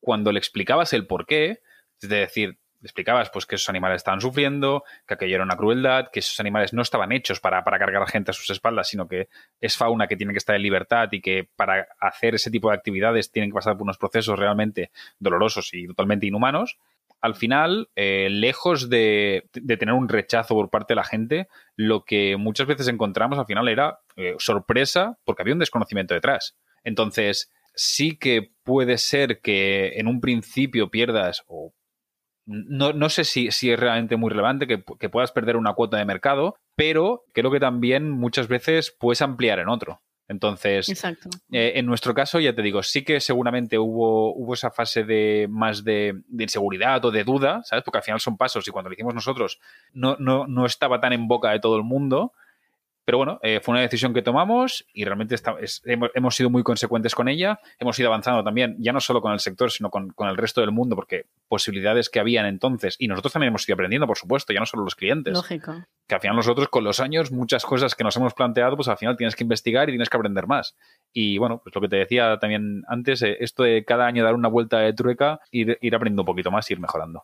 cuando 0.00 0.32
le 0.32 0.38
explicabas 0.38 0.92
el 0.92 1.06
por 1.06 1.26
qué, 1.26 1.62
es 2.00 2.08
decir, 2.08 2.58
le 2.80 2.86
explicabas 2.86 3.30
pues 3.30 3.46
que 3.46 3.54
esos 3.54 3.68
animales 3.68 3.96
estaban 3.96 4.20
sufriendo, 4.20 4.84
que 5.06 5.14
aquello 5.14 5.36
era 5.36 5.44
una 5.44 5.56
crueldad, 5.56 6.10
que 6.12 6.20
esos 6.20 6.38
animales 6.40 6.72
no 6.72 6.82
estaban 6.82 7.10
hechos 7.10 7.40
para, 7.40 7.64
para 7.64 7.78
cargar 7.78 8.02
a 8.02 8.06
gente 8.06 8.30
a 8.30 8.34
sus 8.34 8.50
espaldas, 8.50 8.88
sino 8.88 9.08
que 9.08 9.28
es 9.60 9.76
fauna 9.76 10.06
que 10.06 10.16
tiene 10.16 10.32
que 10.32 10.38
estar 10.38 10.54
en 10.54 10.62
libertad 10.62 11.08
y 11.10 11.20
que 11.20 11.48
para 11.56 11.88
hacer 11.98 12.34
ese 12.34 12.50
tipo 12.50 12.68
de 12.68 12.76
actividades 12.76 13.32
tienen 13.32 13.50
que 13.50 13.54
pasar 13.54 13.74
por 13.74 13.84
unos 13.84 13.98
procesos 13.98 14.38
realmente 14.38 14.90
dolorosos 15.18 15.72
y 15.72 15.86
totalmente 15.86 16.26
inhumanos. 16.26 16.78
Al 17.20 17.34
final, 17.34 17.88
eh, 17.96 18.28
lejos 18.30 18.88
de, 18.88 19.48
tener 19.52 19.94
un 19.94 20.08
rechazo 20.08 20.54
por 20.54 20.70
parte 20.70 20.92
de 20.92 20.96
la 20.96 21.04
gente, 21.04 21.48
lo 21.74 22.04
que 22.04 22.36
muchas 22.36 22.66
veces 22.66 22.88
encontramos 22.88 23.38
al 23.38 23.46
final 23.46 23.68
era 23.68 24.00
eh, 24.16 24.34
sorpresa 24.38 25.18
porque 25.24 25.42
había 25.42 25.54
un 25.54 25.60
desconocimiento 25.60 26.14
detrás. 26.14 26.56
Entonces, 26.84 27.50
sí 27.74 28.16
que 28.16 28.52
puede 28.64 28.98
ser 28.98 29.40
que 29.40 29.94
en 29.96 30.06
un 30.06 30.20
principio 30.20 30.90
pierdas 30.90 31.42
o 31.46 31.72
no, 32.46 32.92
no 32.92 33.08
sé 33.08 33.24
si, 33.24 33.50
si, 33.50 33.72
es 33.72 33.78
realmente 33.78 34.16
muy 34.16 34.30
relevante 34.30 34.66
que, 34.68 35.08
puedas 35.08 35.32
perder 35.32 35.56
una 35.56 35.74
cuota 35.74 35.96
de 35.96 36.04
mercado, 36.04 36.54
pero 36.76 37.24
creo 37.32 37.50
que 37.50 37.58
también 37.58 38.10
muchas 38.10 38.46
veces 38.46 38.96
puedes 38.98 39.20
ampliar 39.20 39.58
en 39.58 39.68
otro. 39.68 40.00
Entonces, 40.28 40.88
eh, 41.52 41.72
en 41.76 41.86
nuestro 41.86 42.12
caso, 42.12 42.40
ya 42.40 42.54
te 42.54 42.62
digo, 42.62 42.82
sí 42.82 43.04
que 43.04 43.20
seguramente 43.20 43.78
hubo, 43.78 44.34
hubo 44.34 44.54
esa 44.54 44.70
fase 44.70 45.04
de 45.04 45.46
más 45.48 45.84
de, 45.84 46.22
inseguridad 46.36 47.04
o 47.04 47.12
de 47.12 47.22
duda, 47.22 47.62
¿sabes? 47.64 47.84
Porque 47.84 47.98
al 47.98 48.04
final 48.04 48.20
son 48.20 48.36
pasos 48.36 48.66
y 48.66 48.70
cuando 48.72 48.88
lo 48.88 48.94
hicimos 48.94 49.14
nosotros 49.14 49.60
no, 49.92 50.16
no, 50.18 50.46
no 50.46 50.66
estaba 50.66 51.00
tan 51.00 51.12
en 51.12 51.28
boca 51.28 51.50
de 51.50 51.60
todo 51.60 51.76
el 51.76 51.84
mundo. 51.84 52.32
Pero 53.06 53.18
bueno, 53.18 53.38
eh, 53.40 53.60
fue 53.62 53.72
una 53.72 53.82
decisión 53.82 54.12
que 54.12 54.20
tomamos 54.20 54.84
y 54.92 55.04
realmente 55.04 55.36
hemos, 56.14 56.34
sido 56.34 56.50
muy 56.50 56.64
consecuentes 56.64 57.14
con 57.14 57.28
ella. 57.28 57.60
Hemos 57.78 57.96
ido 58.00 58.08
avanzando 58.08 58.42
también, 58.42 58.74
ya 58.80 58.92
no 58.92 58.98
solo 58.98 59.22
con 59.22 59.32
el 59.32 59.38
sector, 59.38 59.70
sino 59.70 59.90
con, 59.90 60.12
el 60.18 60.36
resto 60.36 60.60
del 60.60 60.72
mundo, 60.72 60.96
porque 60.96 61.26
posibilidades 61.46 62.10
que 62.10 62.18
habían 62.18 62.46
entonces, 62.46 62.96
y 62.98 63.06
nosotros 63.06 63.32
también 63.32 63.50
hemos 63.50 63.66
ido 63.68 63.74
aprendiendo, 63.74 64.08
por 64.08 64.18
supuesto, 64.18 64.52
ya 64.52 64.58
no 64.58 64.66
solo 64.66 64.82
los 64.82 64.96
clientes. 64.96 65.34
Lógico. 65.34 65.84
Que 66.08 66.16
al 66.16 66.20
final 66.20 66.34
nosotros 66.34 66.66
con 66.66 66.82
los 66.82 66.98
años, 66.98 67.30
muchas 67.30 67.64
cosas 67.64 67.94
que 67.94 68.02
nos 68.02 68.16
hemos 68.16 68.34
planteado, 68.34 68.74
pues 68.74 68.88
al 68.88 68.96
final 68.96 69.16
tienes 69.16 69.36
que 69.36 69.44
investigar 69.44 69.88
y 69.88 69.92
tienes 69.92 70.10
que 70.10 70.16
aprender 70.16 70.48
más. 70.48 70.74
Y 71.12 71.38
bueno, 71.38 71.60
pues 71.62 71.76
lo 71.76 71.80
que 71.80 71.88
te 71.88 71.96
decía 71.96 72.38
también 72.40 72.82
antes, 72.88 73.22
eh, 73.22 73.36
esto 73.38 73.62
de 73.62 73.84
cada 73.84 74.06
año 74.06 74.24
dar 74.24 74.34
una 74.34 74.48
vuelta 74.48 74.80
de 74.80 74.92
trueca, 74.92 75.38
ir, 75.52 75.78
ir 75.80 75.94
aprendiendo 75.94 76.22
un 76.22 76.26
poquito 76.26 76.50
más 76.50 76.68
ir 76.72 76.80
mejorando. 76.80 77.22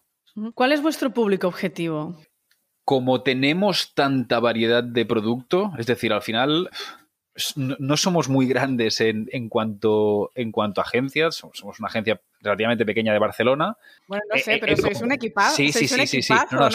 ¿Cuál 0.55 0.71
es 0.71 0.81
vuestro 0.81 1.11
público 1.11 1.49
objetivo? 1.49 2.17
Como 2.93 3.23
tenemos 3.23 3.95
tanta 3.95 4.39
variedad 4.39 4.85
de 4.85 5.07
producto, 5.07 5.73
es 5.79 5.87
decir, 5.87 6.13
al 6.13 6.21
final 6.21 6.69
no, 7.57 7.97
somos 7.97 8.29
muy 8.29 8.47
grandes 8.47 9.01
en, 9.01 9.31
en, 9.33 9.49
cuanto, 9.49 10.31
en 10.35 10.53
cuanto 10.53 10.83
a 10.83 10.85
agencias, 10.85 11.37
somos 11.55 11.81
una 11.81 11.89
agencia 11.89 12.21
relativamente 12.43 12.85
pequeña 12.85 13.13
de 13.13 13.19
Barcelona. 13.19 13.77
Bueno, 14.07 14.23
no 14.33 14.39
sé, 14.39 14.55
eh, 14.55 14.59
pero 14.61 14.77
sois 14.77 15.01
un 15.01 15.13
equipazo. 15.13 15.57
Sí, 15.57 15.73
sí, 15.73 15.87
sí, 15.89 16.23
sí, 16.23 16.33
No, 16.53 16.69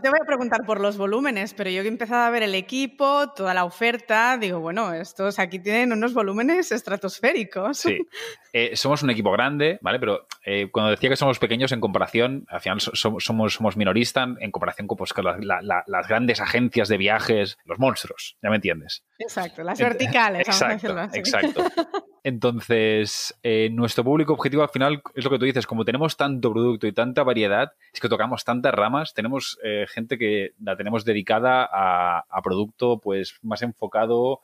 te 0.00 0.10
voy 0.10 0.18
a 0.20 0.26
preguntar 0.26 0.64
por 0.66 0.80
los 0.80 0.96
volúmenes, 0.96 1.54
pero 1.54 1.70
yo 1.70 1.82
he 1.82 1.86
empezado 1.86 2.22
a 2.22 2.30
ver 2.30 2.42
el 2.42 2.54
equipo, 2.54 3.32
toda 3.34 3.54
la 3.54 3.64
oferta, 3.64 4.38
digo, 4.38 4.60
bueno, 4.60 4.92
estos 4.92 5.38
aquí 5.38 5.58
tienen 5.58 5.92
unos 5.92 6.14
volúmenes 6.14 6.72
estratosféricos. 6.72 7.78
Sí, 7.78 7.98
eh, 8.52 8.74
somos 8.76 9.02
un 9.02 9.10
equipo 9.10 9.30
grande, 9.30 9.78
¿vale? 9.82 9.98
Pero 9.98 10.26
eh, 10.44 10.70
cuando 10.70 10.90
decía 10.90 11.10
que 11.10 11.16
somos 11.16 11.38
pequeños 11.38 11.72
en 11.72 11.80
comparación, 11.80 12.46
al 12.48 12.60
final 12.60 12.80
somos, 12.80 13.24
somos, 13.24 13.76
minoristas 13.76 14.28
en 14.40 14.50
comparación 14.50 14.86
con, 14.86 14.96
pues, 14.96 15.12
las 15.16 16.08
grandes 16.08 16.40
agencias 16.40 16.88
de 16.88 16.96
viajes, 16.96 17.58
los 17.64 17.78
monstruos, 17.78 18.36
ya 18.42 18.50
me 18.50 18.56
entiendes. 18.56 19.04
Exacto, 19.18 19.62
las 19.62 19.78
verticales, 19.78 20.48
exacto, 20.48 20.94
vamos 20.94 21.14
a 21.14 21.18
Exacto. 21.18 21.64
Entonces, 22.28 23.38
nuestro 23.70 24.02
público 24.02 24.32
objetivo 24.32 24.64
al 24.64 24.68
final 24.68 25.00
es 25.14 25.22
lo 25.22 25.30
que 25.30 25.38
tú 25.38 25.44
dices, 25.44 25.64
como 25.64 25.84
tenemos 25.84 26.16
tanto 26.16 26.52
producto 26.52 26.88
y 26.88 26.92
tanta 26.92 27.22
variedad, 27.22 27.74
es 27.94 28.00
que 28.00 28.08
tocamos 28.08 28.42
tantas 28.42 28.74
ramas, 28.74 29.14
tenemos 29.14 29.60
eh, 29.62 29.86
gente 29.88 30.18
que 30.18 30.50
la 30.60 30.76
tenemos 30.76 31.04
dedicada 31.04 31.70
a, 31.72 32.42
producto 32.42 32.98
pues 32.98 33.38
más 33.42 33.62
enfocado 33.62 34.40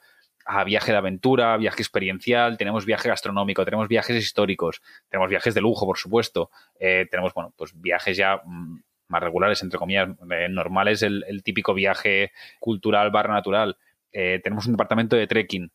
a 0.46 0.62
viaje 0.62 0.92
de 0.92 0.98
aventura, 0.98 1.56
viaje 1.56 1.82
experiencial, 1.82 2.56
tenemos 2.56 2.86
viaje 2.86 3.08
gastronómico, 3.08 3.64
tenemos 3.64 3.88
viajes 3.88 4.16
históricos, 4.16 4.80
tenemos 5.08 5.28
viajes 5.28 5.52
de 5.52 5.60
lujo, 5.60 5.84
por 5.84 5.98
supuesto, 5.98 6.52
eh, 6.78 7.08
tenemos, 7.10 7.34
bueno, 7.34 7.52
pues 7.56 7.72
viajes 7.74 8.16
ya 8.16 8.42
mm, 8.44 8.80
más 9.08 9.22
regulares, 9.24 9.60
entre 9.60 9.80
comillas, 9.80 10.08
eh, 10.30 10.48
normales, 10.48 11.02
el, 11.02 11.42
típico 11.42 11.74
viaje 11.74 12.30
cultural 12.60 13.10
barra 13.10 13.34
natural. 13.34 13.76
tenemos 14.12 14.66
un 14.66 14.74
departamento 14.74 15.16
de 15.16 15.26
trekking. 15.26 15.72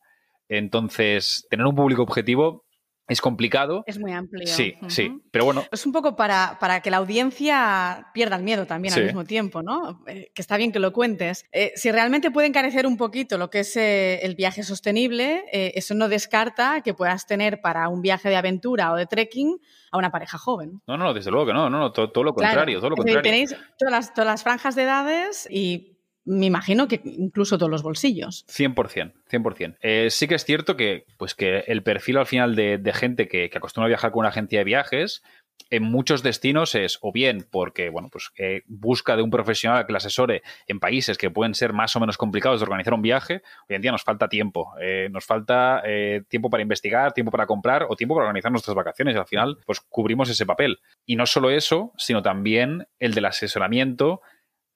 Entonces, 0.48 1.46
tener 1.50 1.66
un 1.66 1.74
público 1.74 2.02
objetivo 2.02 2.64
es 3.08 3.22
complicado. 3.22 3.84
Es 3.86 3.98
muy 3.98 4.12
amplio. 4.12 4.46
Sí, 4.46 4.74
sí. 4.88 5.10
Pero 5.30 5.46
bueno. 5.46 5.64
Es 5.72 5.86
un 5.86 5.92
poco 5.92 6.14
para, 6.14 6.58
para, 6.60 6.80
que 6.80 6.90
la 6.90 6.98
audiencia 6.98 8.08
pierda 8.12 8.36
el 8.36 8.42
miedo 8.42 8.66
también 8.66 8.92
al 8.92 9.04
mismo 9.04 9.24
tiempo, 9.24 9.62
¿no? 9.62 10.04
Eh, 10.06 10.30
que 10.34 10.42
está 10.42 10.58
bien 10.58 10.72
que 10.72 10.78
lo 10.78 10.92
cuentes. 10.92 11.46
Eh, 11.50 11.72
si 11.74 11.90
realmente 11.90 12.30
puede 12.30 12.48
encarecer 12.48 12.86
un 12.86 12.98
poquito 12.98 13.38
lo 13.38 13.48
que 13.48 13.60
es 13.60 13.74
eh, 13.76 14.20
el 14.22 14.34
viaje 14.34 14.62
sostenible, 14.62 15.46
eso 15.50 15.94
no 15.94 16.08
descarta 16.08 16.82
que 16.82 16.92
puedas 16.92 17.26
tener 17.26 17.62
para 17.62 17.88
un 17.88 18.02
viaje 18.02 18.28
de 18.28 18.36
aventura 18.36 18.92
o 18.92 18.96
de 18.96 19.06
trekking 19.06 19.58
a 19.90 19.96
una 19.96 20.10
pareja 20.10 20.36
joven. 20.36 20.82
No, 20.86 20.98
no, 20.98 21.14
desde 21.14 21.30
luego 21.30 21.46
que 21.46 21.54
no, 21.54 21.70
no, 21.70 21.90
todo, 21.92 22.22
lo 22.22 22.34
contrario, 22.34 22.78
todo 22.78 22.90
lo 22.90 22.96
contrario. 22.96 23.22
Tenéis 23.22 23.56
todas 23.78 23.92
las, 23.92 24.12
todas 24.12 24.26
las 24.26 24.42
franjas 24.42 24.74
de 24.74 24.82
edades 24.82 25.48
y 25.50 25.97
me 26.28 26.46
imagino 26.46 26.88
que 26.88 27.00
incluso 27.04 27.56
todos 27.56 27.70
los 27.70 27.82
bolsillos. 27.82 28.44
100%, 28.48 29.14
100%. 29.30 29.76
Eh, 29.80 30.08
sí 30.10 30.28
que 30.28 30.34
es 30.34 30.44
cierto 30.44 30.76
que, 30.76 31.06
pues 31.16 31.34
que 31.34 31.60
el 31.66 31.82
perfil 31.82 32.18
al 32.18 32.26
final 32.26 32.54
de, 32.54 32.92
gente 32.94 33.28
que, 33.28 33.50
acostumbra 33.54 33.86
a 33.86 33.88
viajar 33.88 34.10
con 34.10 34.20
una 34.20 34.28
agencia 34.28 34.58
de 34.58 34.64
viajes, 34.64 35.22
en 35.70 35.82
muchos 35.82 36.22
destinos 36.22 36.74
es 36.74 36.98
o 37.02 37.12
bien 37.12 37.46
porque 37.50 37.90
bueno, 37.90 38.08
pues, 38.10 38.30
busca 38.66 39.16
de 39.16 39.22
un 39.22 39.30
profesional 39.30 39.86
que 39.86 39.92
le 39.92 39.96
asesore 39.96 40.42
en 40.66 40.80
países 40.80 41.18
que 41.18 41.30
pueden 41.30 41.54
ser 41.54 41.72
más 41.72 41.96
o 41.96 42.00
menos 42.00 42.16
complicados 42.16 42.60
de 42.60 42.64
organizar 42.64 42.94
un 42.94 43.02
viaje. 43.02 43.42
Hoy 43.68 43.76
en 43.76 43.82
día 43.82 43.92
nos 43.92 44.04
falta 44.04 44.28
tiempo. 44.28 44.74
Eh, 44.80 45.08
nos 45.10 45.24
falta 45.24 45.82
eh, 45.84 46.22
tiempo 46.28 46.48
para 46.50 46.62
investigar, 46.62 47.12
tiempo 47.12 47.30
para 47.30 47.46
comprar 47.46 47.86
o 47.88 47.96
tiempo 47.96 48.14
para 48.14 48.26
organizar 48.26 48.52
nuestras 48.52 48.74
vacaciones. 48.74 49.14
Y 49.14 49.18
al 49.18 49.26
final, 49.26 49.58
pues 49.66 49.80
cubrimos 49.80 50.28
ese 50.28 50.46
papel. 50.46 50.78
Y 51.04 51.16
no 51.16 51.26
solo 51.26 51.50
eso, 51.50 51.92
sino 51.96 52.22
también 52.22 52.86
el 52.98 53.14
del 53.14 53.26
asesoramiento 53.26 54.20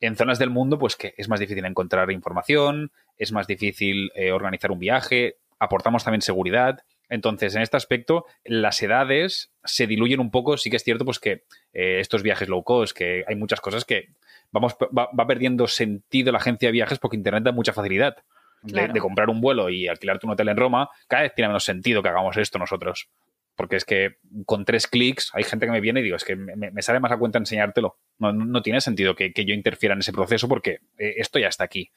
en 0.03 0.17
zonas 0.17 0.41
del 0.41 0.51
mundo, 0.51 0.79
pues 0.79 0.97
que 0.97 1.15
es 1.17 1.29
más 1.29 1.39
difícil 1.39 1.65
encontrar 1.65 2.11
información, 2.11 2.91
es 3.17 3.31
más 3.31 3.47
difícil 3.47 4.11
eh, 4.17 4.33
organizar 4.33 4.73
un 4.73 4.81
viaje, 4.81 5.37
aportamos 5.61 6.03
también 6.03 6.23
seguridad. 6.23 6.81
Entonces, 7.09 7.55
en 7.55 7.63
este 7.63 7.77
aspecto, 7.77 8.27
las 8.45 8.83
edades 8.83 9.53
se 9.63 9.87
diluyen 9.87 10.19
un 10.19 10.33
poco. 10.33 10.57
Sí 10.57 10.71
que 10.71 10.77
es 10.77 10.83
cierto, 10.83 11.05
pues 11.05 11.21
que 11.21 11.45
eh, 11.73 12.01
estos 12.01 12.25
viajes 12.25 12.49
low 12.49 12.65
cost, 12.65 12.97
que 12.97 13.25
hay 13.29 13.37
muchas 13.37 13.61
cosas 13.61 13.85
que 13.85 14.09
vamos, 14.51 14.75
va, 14.75 15.27
perdiendo 15.27 15.69
sentido 15.69 16.33
la 16.33 16.39
agencia 16.39 16.69
de 16.69 16.73
viajes 16.73 16.99
porque 16.99 17.17
Internet 17.17 17.45
da 17.45 17.53
mucha 17.53 17.73
facilidad. 17.73 18.17
De, 18.63 19.01
comprar 19.01 19.29
un 19.29 19.41
vuelo 19.41 19.71
y 19.71 19.89
alquilarte 19.89 20.25
un 20.25 20.33
hotel 20.33 20.49
en 20.49 20.57
Roma, 20.57 20.89
cada 21.09 21.25
vez 21.25 21.35
tiene 21.35 21.49
menos 21.49 21.65
sentido 21.65 22.01
que 22.01 22.09
hagamos 22.09 22.37
esto 22.37 22.61
nosotros. 22.61 23.09
Porque 23.55 23.77
es 23.77 23.85
que 23.85 24.17
con 24.47 24.65
tres 24.65 24.87
clics 24.87 25.31
hay 25.35 25.45
gente 25.45 25.67
que 25.67 25.73
me 25.73 25.81
viene 25.81 26.01
y 26.01 26.05
digo, 26.05 26.17
es 26.17 26.25
que 26.25 26.37
me, 26.37 26.83
sale 26.83 27.01
más 27.01 27.13
a 27.13 27.19
cuenta 27.19 27.39
enseñártelo. 27.39 27.99
No, 28.19 28.63
tiene 28.63 28.81
sentido 28.81 29.15
que, 29.15 29.33
yo 29.35 29.55
interfiera 29.55 29.95
en 29.95 30.01
ese 30.01 30.13
proceso 30.13 30.49
porque 30.49 30.81
eh, 30.99 31.15
esto 31.19 31.39
ya 31.39 31.49
está 31.49 31.65
aquí. 31.65 31.91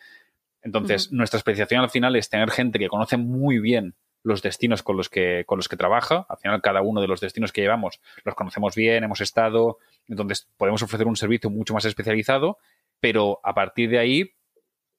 Entonces, 0.62 1.12
nuestra 1.12 1.38
especialización 1.38 1.82
al 1.82 1.90
final 1.90 2.16
es 2.16 2.30
tener 2.30 2.50
gente 2.50 2.80
que 2.80 2.88
conoce 2.88 3.18
muy 3.18 3.60
bien 3.60 3.96
los 4.24 4.42
destinos 4.42 4.82
con 4.82 4.98
los 4.98 5.08
que 5.08 5.44
con 5.46 5.58
los 5.58 5.70
que 5.70 5.78
trabaja. 5.78 6.26
Al 6.28 6.38
final, 6.38 6.62
cada 6.62 6.82
uno 6.82 7.00
de 7.00 7.08
los 7.08 7.22
destinos 7.22 7.52
que 7.52 7.62
llevamos 7.62 8.02
los 8.24 8.34
conocemos 8.34 8.76
bien, 8.76 9.04
hemos 9.04 9.22
estado, 9.22 9.78
entonces 10.08 10.50
podemos 10.58 10.82
ofrecer 10.82 11.06
un 11.06 11.16
servicio 11.16 11.52
mucho 11.52 11.76
más 11.76 11.86
especializado, 11.86 12.58
pero 13.00 13.40
a 13.44 13.54
partir 13.54 13.92
de 13.92 14.00
ahí 14.00 14.34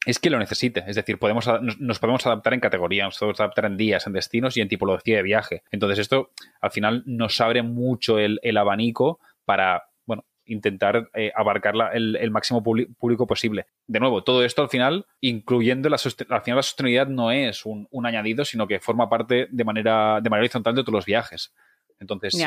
es 0.07 0.21
que 0.21 0.31
lo 0.31 0.39
necesite. 0.39 0.85
Es 0.87 0.97
decir, 0.97 1.19
podemos, 1.19 1.47
nos, 1.79 1.99
podemos 1.99 2.25
adaptar 2.27 2.55
en 2.55 2.61
categorías, 2.61 3.07
nos 3.07 3.19
podemos 3.19 3.41
adaptar 3.41 3.67
en 3.67 3.77
días, 3.77 4.07
en 4.07 4.13
destinos 4.13 4.57
y 4.57 4.61
en 4.61 4.69
tipología 4.69 5.17
de 5.17 5.23
viaje. 5.23 5.63
Entonces, 5.73 5.99
esto 5.99 6.31
al 6.61 6.71
final 6.71 7.03
nos 7.07 7.41
abre 7.41 7.63
mucho 7.63 8.19
el, 8.19 8.39
abanico 8.57 9.19
para 9.45 9.83
bueno, 10.07 10.25
intentar 10.45 11.11
eh, 11.13 11.33
abarcar 11.35 11.75
el, 11.93 12.31
máximo 12.31 12.63
público 12.63 13.27
posible. 13.27 13.67
De 13.89 13.99
nuevo, 13.99 14.23
todo 14.23 14.45
esto 14.45 14.63
al 14.63 14.69
final, 14.69 15.07
incluyendo 15.21 15.89
la, 15.89 15.97
al 15.97 16.43
final 16.43 16.57
la 16.57 16.63
sostenibilidad, 16.63 17.09
no 17.09 17.33
es 17.33 17.67
un, 17.67 17.89
añadido, 18.07 18.45
sino 18.45 18.69
que 18.69 18.79
forma 18.79 19.11
parte 19.11 19.49
de 19.51 19.65
manera, 19.65 20.21
de 20.23 20.31
manera 20.31 20.45
horizontal 20.45 20.77
de 20.77 20.83
todos 20.83 20.95
los 20.95 21.05
viajes. 21.05 21.53
Entonces, 21.99 22.41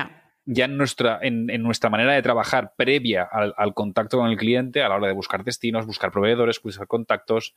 ya 0.46 0.66
en 0.66 0.78
nuestra, 0.78 1.20
en, 1.22 1.46
nuestra 1.62 1.90
manera 1.90 2.14
de 2.14 2.22
trabajar 2.22 2.74
previa 2.76 3.24
al, 3.24 3.74
contacto 3.74 4.18
con 4.18 4.30
el 4.30 4.38
cliente, 4.38 4.82
a 4.82 4.90
la 4.90 4.96
hora 4.96 5.08
de 5.08 5.14
buscar 5.14 5.44
destinos, 5.44 5.86
buscar 5.86 6.12
proveedores, 6.12 6.62
buscar 6.62 6.88
contactos, 6.88 7.54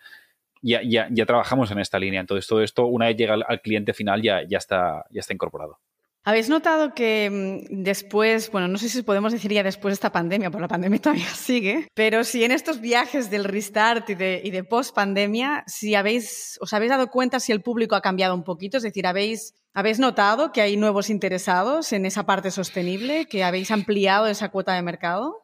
ya, 0.61 0.83
ya, 0.83 1.09
ya 1.11 1.27
trabajamos 1.27 1.71
en 1.71 1.79
esta 1.79 1.99
línea. 1.99 2.21
Entonces, 2.21 2.47
todo 2.47 2.62
esto, 2.62 2.87
una 2.87 3.07
vez 3.07 3.17
llega 3.17 3.35
al, 3.35 3.45
al 3.47 3.61
cliente 3.61 3.95
final, 3.95 4.23
ya, 4.23 4.43
ya, 4.47 4.59
está, 4.59 5.05
ya 5.11 5.21
está 5.21 5.33
incorporado. 5.33 5.79
¿Habéis 6.25 6.49
notado 6.49 6.95
que 6.95 7.67
mm, 7.71 7.83
después, 7.83 8.50
bueno, 8.52 8.69
no 8.69 8.79
sé 8.79 8.88
si 8.88 9.02
podemos 9.02 9.33
decir 9.33 9.52
ya 9.52 9.64
después 9.64 9.91
de 9.91 9.95
esta 9.95 10.12
pandemia, 10.12 10.50
porque 10.50 10.62
la 10.62 10.69
pandemia 10.69 10.99
todavía 11.02 11.26
sigue, 11.26 11.88
pero 11.95 12.23
si 12.23 12.45
en 12.45 12.52
estos 12.52 12.81
viajes 12.81 13.31
del 13.31 13.45
restart 13.45 14.09
y 14.11 14.14
de, 14.14 14.64
post 14.64 14.95
pandemia, 14.95 15.64
si 15.67 15.95
habéis, 15.97 16.59
os 16.61 16.73
habéis 16.73 16.91
dado 16.91 17.09
cuenta 17.09 17.41
si 17.41 17.50
el 17.50 17.61
público 17.61 17.97
ha 17.97 18.00
cambiado 18.00 18.35
un 18.35 18.45
poquito, 18.45 18.76
es 18.76 18.85
decir, 18.85 19.07
habéis, 19.07 19.55
habéis 19.75 19.99
notado 19.99 20.52
que 20.52 20.61
hay 20.61 20.76
nuevos 20.76 21.11
interesados 21.11 21.93
en 21.93 22.07
esa 22.07 22.25
parte 22.25 22.52
sostenible, 22.52 23.26
que 23.26 23.43
habéis 23.43 23.73
ampliado 23.73 24.29
esa 24.29 24.50
cuota 24.50 24.75
de 24.75 24.83
mercado? 24.83 25.43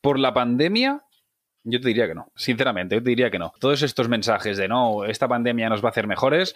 Por 0.00 0.20
la 0.20 0.32
pandemia, 0.32 1.04
yo 1.64 1.80
te 1.80 1.88
diría 1.88 2.06
que 2.06 2.14
no, 2.14 2.30
sinceramente, 2.36 2.94
yo 2.94 3.02
te 3.02 3.10
diría 3.10 3.30
que 3.30 3.40
no. 3.40 3.52
Todos 3.58 3.82
estos 3.82 4.08
mensajes 4.08 4.56
de 4.56 4.68
no, 4.68 5.04
esta 5.04 5.26
pandemia 5.26 5.68
nos 5.68 5.82
va 5.82 5.88
a 5.88 5.90
hacer 5.90 6.06
mejores, 6.06 6.54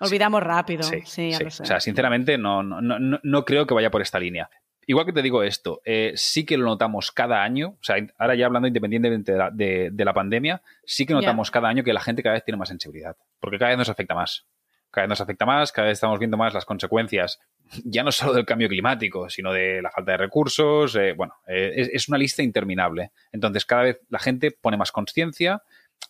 Olvidamos 0.00 0.42
rápido. 0.42 0.82
Sí, 0.82 1.02
sí, 1.04 1.32
O 1.44 1.50
sea, 1.50 1.80
sinceramente, 1.80 2.38
no, 2.38 2.62
no, 2.62 2.80
no, 2.80 3.44
creo 3.44 3.66
que 3.66 3.74
vaya 3.74 3.90
por 3.90 4.02
esta 4.02 4.18
línea. 4.18 4.48
Igual 4.86 5.04
que 5.04 5.12
te 5.12 5.22
digo 5.22 5.42
esto, 5.42 5.82
eh, 5.84 6.12
sí 6.14 6.46
que 6.46 6.56
lo 6.56 6.64
notamos 6.64 7.12
cada 7.12 7.42
año, 7.42 7.76
o 7.78 7.82
sea, 7.82 7.96
ahora 8.16 8.34
ya 8.34 8.46
hablando 8.46 8.68
independientemente 8.68 9.32
de 9.52 10.04
la, 10.04 10.14
pandemia, 10.14 10.62
sí 10.84 11.04
que 11.04 11.12
notamos 11.12 11.50
cada 11.50 11.68
año 11.68 11.84
que 11.84 11.92
la 11.92 12.00
gente 12.00 12.22
cada 12.22 12.34
vez 12.34 12.44
tiene 12.44 12.56
más 12.56 12.70
sensibilidad, 12.70 13.14
porque 13.38 13.58
cada 13.58 13.70
vez 13.70 13.78
nos 13.78 13.90
afecta 13.90 14.14
más. 14.14 14.46
Cada 14.90 15.04
vez 15.04 15.10
nos 15.10 15.20
afecta 15.20 15.44
más, 15.44 15.70
cada 15.72 15.88
vez 15.88 15.98
estamos 15.98 16.18
viendo 16.18 16.38
más 16.38 16.54
las 16.54 16.64
consecuencias, 16.64 17.38
ya 17.84 18.02
no 18.02 18.10
solo 18.12 18.32
del 18.32 18.46
cambio 18.46 18.68
climático, 18.68 19.28
sino 19.28 19.52
de 19.52 19.82
la 19.82 19.90
falta 19.90 20.12
de 20.12 20.18
recursos. 20.18 20.96
Eh, 20.96 21.12
bueno, 21.12 21.34
eh, 21.46 21.72
es, 21.76 21.90
es, 21.92 22.08
una 22.08 22.16
lista 22.16 22.42
interminable. 22.42 23.12
Entonces, 23.30 23.66
cada 23.66 23.82
vez 23.82 24.00
la 24.08 24.18
gente 24.18 24.50
pone 24.50 24.78
más 24.78 24.90
conciencia, 24.90 25.62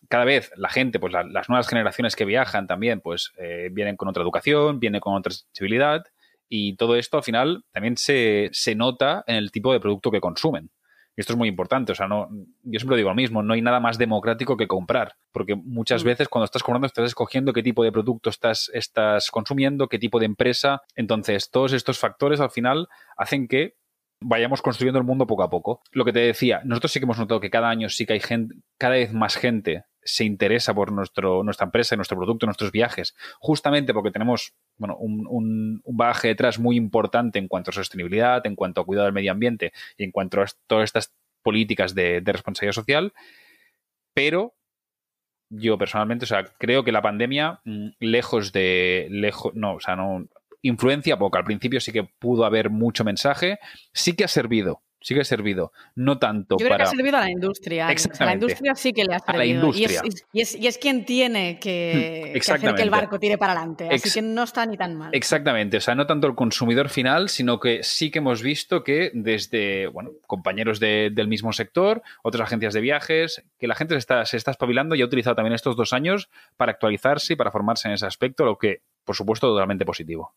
cada 0.08 0.24
vez 0.24 0.50
la 0.56 0.70
gente, 0.70 0.98
pues 0.98 1.12
las 1.12 1.48
nuevas 1.48 1.68
generaciones 1.68 2.16
que 2.16 2.24
viajan 2.24 2.66
también, 2.66 3.00
pues 3.00 3.32
eh, 3.38 3.68
vienen 3.70 3.96
con 3.96 4.08
otra 4.08 4.22
educación, 4.22 4.80
vienen 4.80 5.00
con 5.00 5.14
otra 5.14 5.32
sensibilidad 5.32 6.04
y 6.48 6.76
todo 6.76 6.96
esto 6.96 7.18
al 7.18 7.22
final 7.22 7.64
también 7.72 7.96
se, 7.96 8.50
nota 8.74 9.24
en 9.26 9.36
el 9.36 9.50
tipo 9.52 9.72
de 9.72 9.80
producto 9.80 10.10
que 10.10 10.20
consumen. 10.20 10.70
Y 11.14 11.20
esto 11.20 11.32
es 11.32 11.36
muy 11.36 11.48
importante, 11.48 11.90
o 11.90 11.94
sea, 11.96 12.06
no, 12.06 12.28
yo 12.62 12.78
siempre 12.78 12.96
digo 12.96 13.08
lo 13.08 13.14
mismo, 13.16 13.42
no 13.42 13.54
hay 13.54 13.60
nada 13.60 13.80
más 13.80 13.98
democrático 13.98 14.56
que 14.56 14.68
comprar, 14.68 15.16
porque 15.32 15.56
muchas 15.56 16.04
mm. 16.04 16.06
veces 16.06 16.28
cuando 16.28 16.44
estás 16.44 16.62
comprando 16.62 16.86
estás 16.86 17.06
escogiendo 17.06 17.52
qué 17.52 17.62
tipo 17.64 17.82
de 17.82 17.90
producto 17.90 18.30
estás, 18.30 18.70
estás 18.72 19.32
consumiendo, 19.32 19.88
qué 19.88 19.98
tipo 19.98 20.20
de 20.20 20.26
empresa, 20.26 20.82
entonces 20.94 21.50
todos 21.50 21.72
estos 21.72 21.98
factores 21.98 22.38
al 22.38 22.52
final 22.52 22.86
hacen 23.16 23.48
que 23.48 23.74
vayamos 24.20 24.62
construyendo 24.62 24.98
el 24.98 25.04
mundo 25.04 25.26
poco 25.26 25.42
a 25.42 25.50
poco. 25.50 25.80
Lo 25.92 26.04
que 26.04 26.12
te 26.12 26.20
decía, 26.20 26.60
nosotros 26.64 26.92
sí 26.92 27.00
que 27.00 27.04
hemos 27.04 27.18
notado 27.18 27.40
que 27.40 27.50
cada 27.50 27.70
año 27.70 27.88
sí 27.88 28.06
que 28.06 28.14
hay 28.14 28.20
gente, 28.20 28.56
cada 28.76 28.94
vez 28.94 29.12
más 29.12 29.36
gente 29.36 29.84
se 30.02 30.24
interesa 30.24 30.74
por 30.74 30.90
nuestra 30.90 31.64
empresa, 31.64 31.94
nuestro 31.96 32.16
producto, 32.16 32.46
nuestros 32.46 32.72
viajes, 32.72 33.14
justamente 33.40 33.92
porque 33.92 34.10
tenemos 34.10 34.54
bueno, 34.76 34.96
un, 34.96 35.26
un, 35.28 35.82
bagaje 35.84 36.28
detrás 36.28 36.58
muy 36.58 36.76
importante 36.76 37.38
en 37.38 37.46
cuanto 37.46 37.70
a 37.70 37.74
sostenibilidad, 37.74 38.46
en 38.46 38.56
cuanto 38.56 38.80
a 38.80 38.86
cuidado 38.86 39.04
del 39.04 39.12
medio 39.12 39.32
ambiente 39.32 39.72
y 39.98 40.04
en 40.04 40.10
cuanto 40.10 40.40
a 40.40 40.46
todas 40.66 40.84
estas 40.84 41.12
políticas 41.42 41.94
de, 41.94 42.22
de 42.22 42.32
responsabilidad 42.32 42.72
social, 42.72 43.12
pero 44.14 44.54
yo 45.50 45.78
personalmente, 45.78 46.24
o 46.24 46.28
sea, 46.28 46.44
creo 46.58 46.84
que 46.84 46.92
la 46.92 47.02
pandemia, 47.02 47.60
mm, 47.64 47.88
lejos 48.00 48.52
de, 48.52 49.08
lejos, 49.10 49.54
no, 49.54 49.74
o 49.74 49.80
sea, 49.80 49.96
no, 49.96 50.26
influencia 50.62 51.18
poca. 51.18 51.38
Al 51.38 51.44
principio 51.44 51.80
sí 51.80 51.92
que 51.92 52.04
pudo 52.04 52.44
haber 52.44 52.70
mucho 52.70 53.04
mensaje, 53.04 53.58
sí 53.92 54.14
que 54.14 54.24
ha 54.24 54.28
servido 54.28 54.82
sí 55.00 55.14
que 55.14 55.20
ha 55.20 55.24
servido. 55.24 55.72
No 55.94 56.18
tanto 56.18 56.56
Yo 56.58 56.66
creo 56.66 56.70
para... 56.70 56.84
que 56.84 56.88
ha 56.88 56.90
servido 56.90 57.16
a 57.16 57.20
la 57.20 57.30
industria. 57.30 57.88
A 57.88 58.24
la 58.24 58.34
industria 58.34 58.74
sí 58.74 58.92
que 58.92 59.04
le 59.04 59.14
ha 59.14 59.18
servido. 59.18 59.34
A 59.34 59.38
la 59.38 59.46
industria. 59.46 60.02
Y 60.32 60.40
es, 60.40 60.54
y 60.54 60.66
es, 60.66 60.78
quien 60.78 61.04
tiene 61.04 61.58
que, 61.58 62.32
que, 62.34 62.52
hacer 62.52 62.74
que 62.74 62.82
el 62.82 62.90
barco 62.90 63.18
tire 63.18 63.38
para 63.38 63.52
adelante. 63.52 63.88
Así 63.90 64.10
que 64.10 64.22
no 64.22 64.42
está 64.42 64.66
ni 64.66 64.76
tan 64.76 64.96
mal. 64.96 65.10
Exactamente. 65.12 65.76
O 65.76 65.80
sea, 65.80 65.94
no 65.94 66.06
tanto 66.06 66.26
el 66.26 66.34
consumidor 66.34 66.88
final, 66.88 67.28
sino 67.28 67.60
que 67.60 67.82
sí 67.82 68.10
que 68.10 68.18
hemos 68.18 68.42
visto 68.42 68.84
que 68.84 69.10
desde, 69.14 69.86
bueno, 69.88 70.10
compañeros 70.26 70.80
del 70.80 71.28
mismo 71.28 71.52
sector, 71.52 72.02
otras 72.22 72.46
agencias 72.46 72.74
de 72.74 72.80
viajes, 72.80 73.44
que 73.58 73.66
la 73.66 73.74
gente 73.74 73.94
se 73.94 73.98
está, 73.98 74.24
se 74.24 74.36
está 74.36 74.50
espabilando 74.50 74.94
y 74.94 75.02
ha 75.02 75.04
utilizado 75.04 75.36
también 75.36 75.54
estos 75.54 75.76
dos 75.76 75.92
años 75.92 76.28
para 76.56 76.72
actualizarse 76.72 77.34
y 77.34 77.36
para 77.36 77.50
formarse 77.50 77.88
en 77.88 77.94
ese 77.94 78.06
aspecto, 78.06 78.44
lo 78.44 78.58
que, 78.58 78.82
por 79.04 79.16
supuesto, 79.16 79.48
totalmente 79.48 79.84
positivo. 79.84 80.34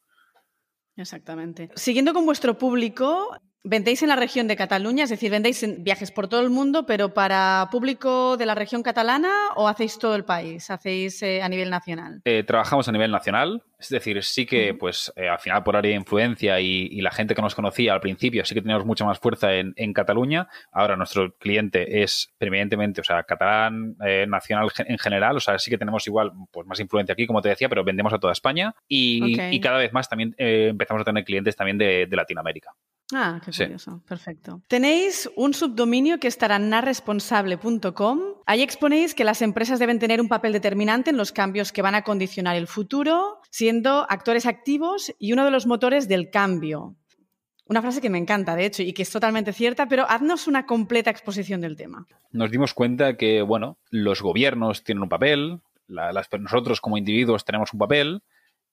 Exactamente. 0.96 1.70
Siguiendo 1.76 2.14
con 2.14 2.26
vuestro 2.26 2.58
público, 2.58 3.36
Vendéis 3.64 4.02
en 4.02 4.10
la 4.10 4.16
región 4.16 4.48
de 4.48 4.56
Cataluña, 4.56 5.04
es 5.04 5.12
decir, 5.12 5.30
vendéis 5.30 5.62
en 5.62 5.84
viajes 5.84 6.12
por 6.12 6.28
todo 6.28 6.42
el 6.42 6.50
mundo, 6.50 6.88
pero 6.88 7.14
para 7.14 7.68
público 7.72 8.36
de 8.36 8.48
la 8.48 8.56
región 8.56 8.82
catalana 8.82 9.32
o 9.56 9.68
hacéis 9.68 10.00
todo 10.00 10.16
el 10.16 10.26
país, 10.26 10.72
hacéis 10.72 11.22
eh, 11.22 11.44
a 11.44 11.50
nivel 11.50 11.70
nacional. 11.70 12.22
Eh, 12.26 12.44
trabajamos 12.44 12.88
a 12.88 12.92
nivel 12.92 13.12
nacional, 13.12 13.62
es 13.78 13.90
decir, 13.90 14.24
sí 14.24 14.48
que, 14.48 14.74
pues, 14.74 15.14
eh, 15.16 15.30
al 15.30 15.38
final 15.38 15.62
por 15.62 15.76
área 15.76 15.92
de 15.92 15.96
influencia 15.96 16.60
y, 16.60 17.02
la 17.02 17.12
gente 17.12 17.36
que 17.36 17.42
nos 17.42 17.54
conocía 17.54 17.94
al 17.94 18.00
principio, 18.00 18.46
sí 18.46 18.56
que 18.56 18.62
teníamos 18.62 18.86
mucha 18.86 19.06
más 19.06 19.20
fuerza 19.20 19.54
en, 19.54 19.94
Cataluña. 19.94 20.48
Ahora 20.72 20.96
nuestro 20.96 21.36
cliente 21.36 22.02
es 22.02 22.32
preeminentemente, 22.38 23.02
o 23.02 23.04
sea, 23.04 23.24
catalán, 23.24 23.96
nacional 24.28 24.70
en 24.78 24.98
general. 25.00 25.36
O 25.38 25.40
sea, 25.40 25.58
sí 25.58 25.70
que 25.72 25.78
tenemos 25.78 26.06
igual, 26.08 26.32
pues, 26.52 26.68
más 26.68 26.80
influencia 26.80 27.14
aquí, 27.14 27.26
como 27.26 27.42
te 27.42 27.50
decía, 27.50 27.70
pero 27.70 27.84
vendemos 27.84 28.14
a 28.14 28.20
toda 28.20 28.34
España. 28.34 28.74
Y, 28.88 29.60
cada 29.60 29.80
vez 29.80 29.92
más 29.94 30.08
también 30.08 30.36
empezamos 30.38 31.02
a 31.02 31.06
tener 31.06 31.24
clientes 31.24 31.56
también 31.56 31.78
de, 31.78 32.08
Latinoamérica. 32.12 32.72
Ah, 33.14 33.42
qué 33.44 33.52
curioso. 33.52 34.04
Perfecto. 34.08 34.62
Tenéis 34.68 35.30
un 35.36 35.54
subdominio 35.54 36.20
que 36.20 36.28
estará 36.28 36.58
en 36.58 36.70
narresponsable.com. 36.70 38.20
Ahí 38.46 38.62
exponéis 38.62 39.16
que 39.16 39.24
las 39.24 39.42
empresas 39.42 39.80
deben 39.80 40.00
tener 40.00 40.22
un 40.22 40.28
papel 40.28 40.54
determinante 40.54 41.10
en 41.10 41.18
los 41.18 41.32
cambios 41.32 41.72
que 41.72 41.82
van 41.82 41.96
a 41.96 42.04
condicionar 42.04 42.56
el 42.56 42.68
futuro. 42.68 43.40
Si 43.50 43.72
siendo 43.72 44.06
actores 44.10 44.48
activos 44.48 45.14
y 45.18 45.32
uno 45.32 45.46
de 45.46 45.52
los 45.52 45.66
motores 45.66 46.08
del 46.08 46.30
cambio. 46.30 46.98
Una 47.68 47.82
frase 47.82 48.02
que 48.02 48.10
me 48.10 48.18
encanta, 48.18 48.56
de 48.56 48.66
hecho, 48.66 48.84
y 48.84 48.92
que 48.92 49.04
es 49.04 49.10
totalmente 49.10 49.54
cierta, 49.54 49.88
pero 49.88 50.10
haznos 50.10 50.48
una 50.48 50.66
completa 50.66 51.10
exposición 51.10 51.62
del 51.62 51.78
tema. 51.78 52.06
Nos 52.32 52.52
dimos 52.52 52.74
cuenta 52.74 53.16
que, 53.16 53.42
bueno, 53.44 53.78
los 53.92 54.22
gobiernos 54.22 54.84
tienen 54.84 55.04
un 55.04 55.10
papel, 55.10 55.62
nosotros 55.88 56.82
como 56.82 56.98
individuos 56.98 57.46
tenemos 57.46 57.72
un 57.72 57.80
papel, 57.80 58.24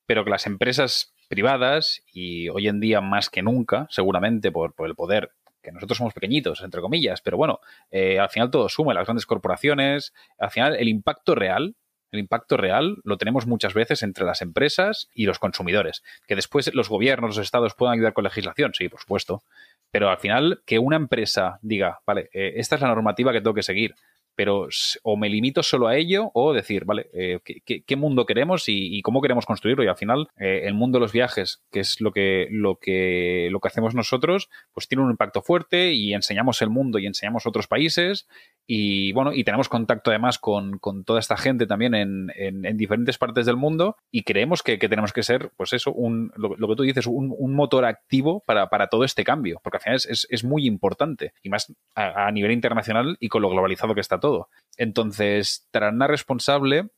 pero 0.07 0.25
que 0.25 0.31
las 0.31 0.47
empresas 0.47 1.15
privadas, 1.29 2.03
y 2.13 2.49
hoy 2.49 2.69
en 2.69 2.81
día 2.81 3.01
más 3.01 3.31
que 3.31 3.43
nunca, 3.43 3.87
seguramente 3.91 4.51
por, 4.51 4.75
el 4.79 4.95
poder 4.95 5.31
que 5.63 5.73
nosotros 5.73 5.99
somos 5.99 6.15
pequeñitos, 6.15 6.63
entre 6.63 6.81
comillas, 6.81 7.21
pero 7.21 7.37
bueno, 7.37 7.61
eh, 7.91 8.19
al 8.19 8.31
final 8.31 8.51
todo 8.51 8.69
suma, 8.69 8.95
las 8.95 9.05
grandes 9.05 9.27
corporaciones, 9.27 10.15
al 10.39 10.51
final 10.51 10.77
el 10.77 10.89
impacto 10.89 11.35
real 11.35 11.75
el 12.11 12.21
impacto 12.21 12.57
real 12.57 12.99
lo 13.05 13.19
tenemos 13.19 13.47
muchas 13.47 13.75
veces 13.75 14.03
entre 14.03 14.25
las 14.25 14.41
empresas 14.41 15.09
y 15.15 15.27
los 15.27 15.39
consumidores. 15.39 16.03
Que 16.27 16.37
después 16.37 16.73
los 16.75 16.89
gobiernos, 16.89 17.37
los 17.37 17.45
estados 17.45 17.75
puedan 17.75 17.95
ayudar 17.95 18.15
con 18.15 18.25
legislación, 18.25 18.73
sí, 18.75 18.89
por 18.89 19.01
supuesto. 19.01 19.43
Pero 19.91 20.09
al 20.09 20.19
final, 20.19 20.63
que 20.65 20.79
una 20.79 20.97
empresa 20.97 21.59
diga, 21.63 22.01
vale, 22.07 22.31
eh, 22.33 22.55
esta 22.57 22.77
es 22.77 22.83
la 22.83 22.89
normativa 22.89 23.33
que 23.33 23.41
tengo 23.41 23.55
que 23.55 23.63
seguir, 23.63 23.95
pero 24.39 24.69
o 25.03 25.17
me 25.17 25.29
limito 25.29 25.65
solo 25.65 25.89
a 25.89 25.97
ello 25.97 26.31
o 26.33 26.53
decir, 26.53 26.85
vale, 26.85 27.11
eh, 27.13 27.41
¿qué, 27.45 27.97
mundo 27.97 28.25
queremos 28.25 28.69
y, 28.69 29.03
cómo 29.03 29.21
queremos 29.21 29.47
construirlo? 29.47 29.83
Y 29.83 29.89
al 29.89 29.97
final, 29.97 30.29
eh, 30.39 30.61
el 30.63 30.75
mundo 30.75 30.99
de 30.99 31.01
los 31.01 31.13
viajes, 31.13 31.65
que 31.73 31.81
es 31.81 32.01
lo 32.01 32.13
que, 32.13 32.47
lo, 32.53 32.77
que, 32.77 33.49
lo 33.51 33.59
que 33.59 33.67
hacemos 33.67 33.97
nosotros, 33.97 34.49
pues 34.73 34.87
tiene 34.87 35.03
un 35.03 35.11
impacto 35.11 35.43
fuerte 35.43 35.93
y 35.93 36.15
enseñamos 36.15 36.63
el 36.63 36.71
mundo 36.71 37.01
y 37.01 37.07
enseñamos 37.07 37.47
otros 37.47 37.67
países 37.67 38.29
y 38.65 39.11
bueno, 39.11 39.33
y 39.33 39.43
tenemos 39.43 39.69
contacto 39.69 40.11
además 40.11 40.39
con, 40.39 40.79
toda 41.05 41.19
esta 41.19 41.37
gente 41.37 41.67
también 41.67 41.97
en, 41.97 42.31
en, 42.37 42.77
diferentes 42.77 43.19
partes 43.19 43.45
del 43.45 43.57
mundo 43.57 43.97
y 44.13 44.23
creemos 44.23 44.63
que, 44.63 44.79
tenemos 44.79 45.13
que 45.13 45.25
ser, 45.25 45.51
pues 45.57 45.73
eso, 45.73 45.91
un, 45.91 46.31
lo, 46.37 46.55
que 46.55 46.77
tú 46.77 46.85
dices, 46.85 47.09
un, 47.09 47.55
motor 47.55 47.87
activo 47.87 48.45
para, 48.47 48.69
todo 48.89 49.03
este 49.03 49.25
cambio, 49.25 49.59
porque 49.65 49.79
al 49.79 49.83
final 49.83 49.97
es, 49.97 50.29
es, 50.31 50.45
muy 50.45 50.67
importante 50.67 51.33
y 51.43 51.49
más 51.49 51.75
a, 51.97 52.29
a 52.29 52.31
nivel 52.31 52.53
internacional 52.53 53.17
y 53.19 53.29
con 53.29 53.43
lo 53.43 53.51
globalizado 53.51 53.95
que 53.95 54.01
está 54.01 54.21
todo. 54.21 54.28
Entonces, 54.77 55.69
Tarana 55.71 56.07
responsable 56.07 56.89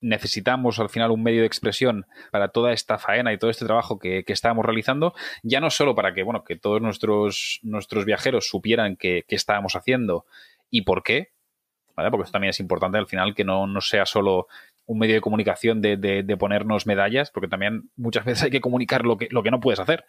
necesitamos 0.00 0.78
al 0.78 0.90
final 0.90 1.10
un 1.10 1.22
medio 1.22 1.40
de 1.40 1.46
expresión 1.46 2.06
para 2.30 2.48
toda 2.48 2.72
esta 2.72 2.98
faena 2.98 3.32
y 3.32 3.38
todo 3.38 3.50
este 3.50 3.64
trabajo 3.64 3.98
que, 3.98 4.24
estábamos 4.26 4.64
realizando, 4.64 5.14
ya 5.42 5.60
no 5.60 5.70
solo 5.70 5.94
para 5.94 6.12
que, 6.12 6.22
bueno, 6.22 6.44
que 6.44 6.56
todos 6.56 6.82
nuestros, 6.82 7.60
nuestros 7.62 8.04
viajeros 8.04 8.46
supieran 8.46 8.96
qué 8.96 9.24
estábamos 9.28 9.74
haciendo 9.74 10.26
y 10.70 10.82
por 10.82 11.02
qué, 11.02 11.32
porque 11.96 12.24
esto 12.24 12.32
también 12.32 12.50
es 12.50 12.60
importante 12.60 12.98
al 12.98 13.06
final 13.06 13.34
que 13.34 13.44
no, 13.44 13.66
no 13.66 13.80
sea 13.80 14.04
solo 14.04 14.48
un 14.84 14.98
medio 14.98 15.14
de 15.14 15.20
comunicación 15.20 15.80
de, 15.80 15.96
de, 15.96 16.36
ponernos 16.36 16.86
medallas, 16.86 17.30
porque 17.30 17.48
también 17.48 17.90
muchas 17.96 18.24
veces 18.24 18.44
hay 18.44 18.50
que 18.50 18.60
comunicar 18.60 19.04
lo 19.04 19.16
que, 19.16 19.28
lo 19.30 19.42
que 19.42 19.50
no 19.50 19.60
puedes 19.60 19.80
hacer. 19.80 20.04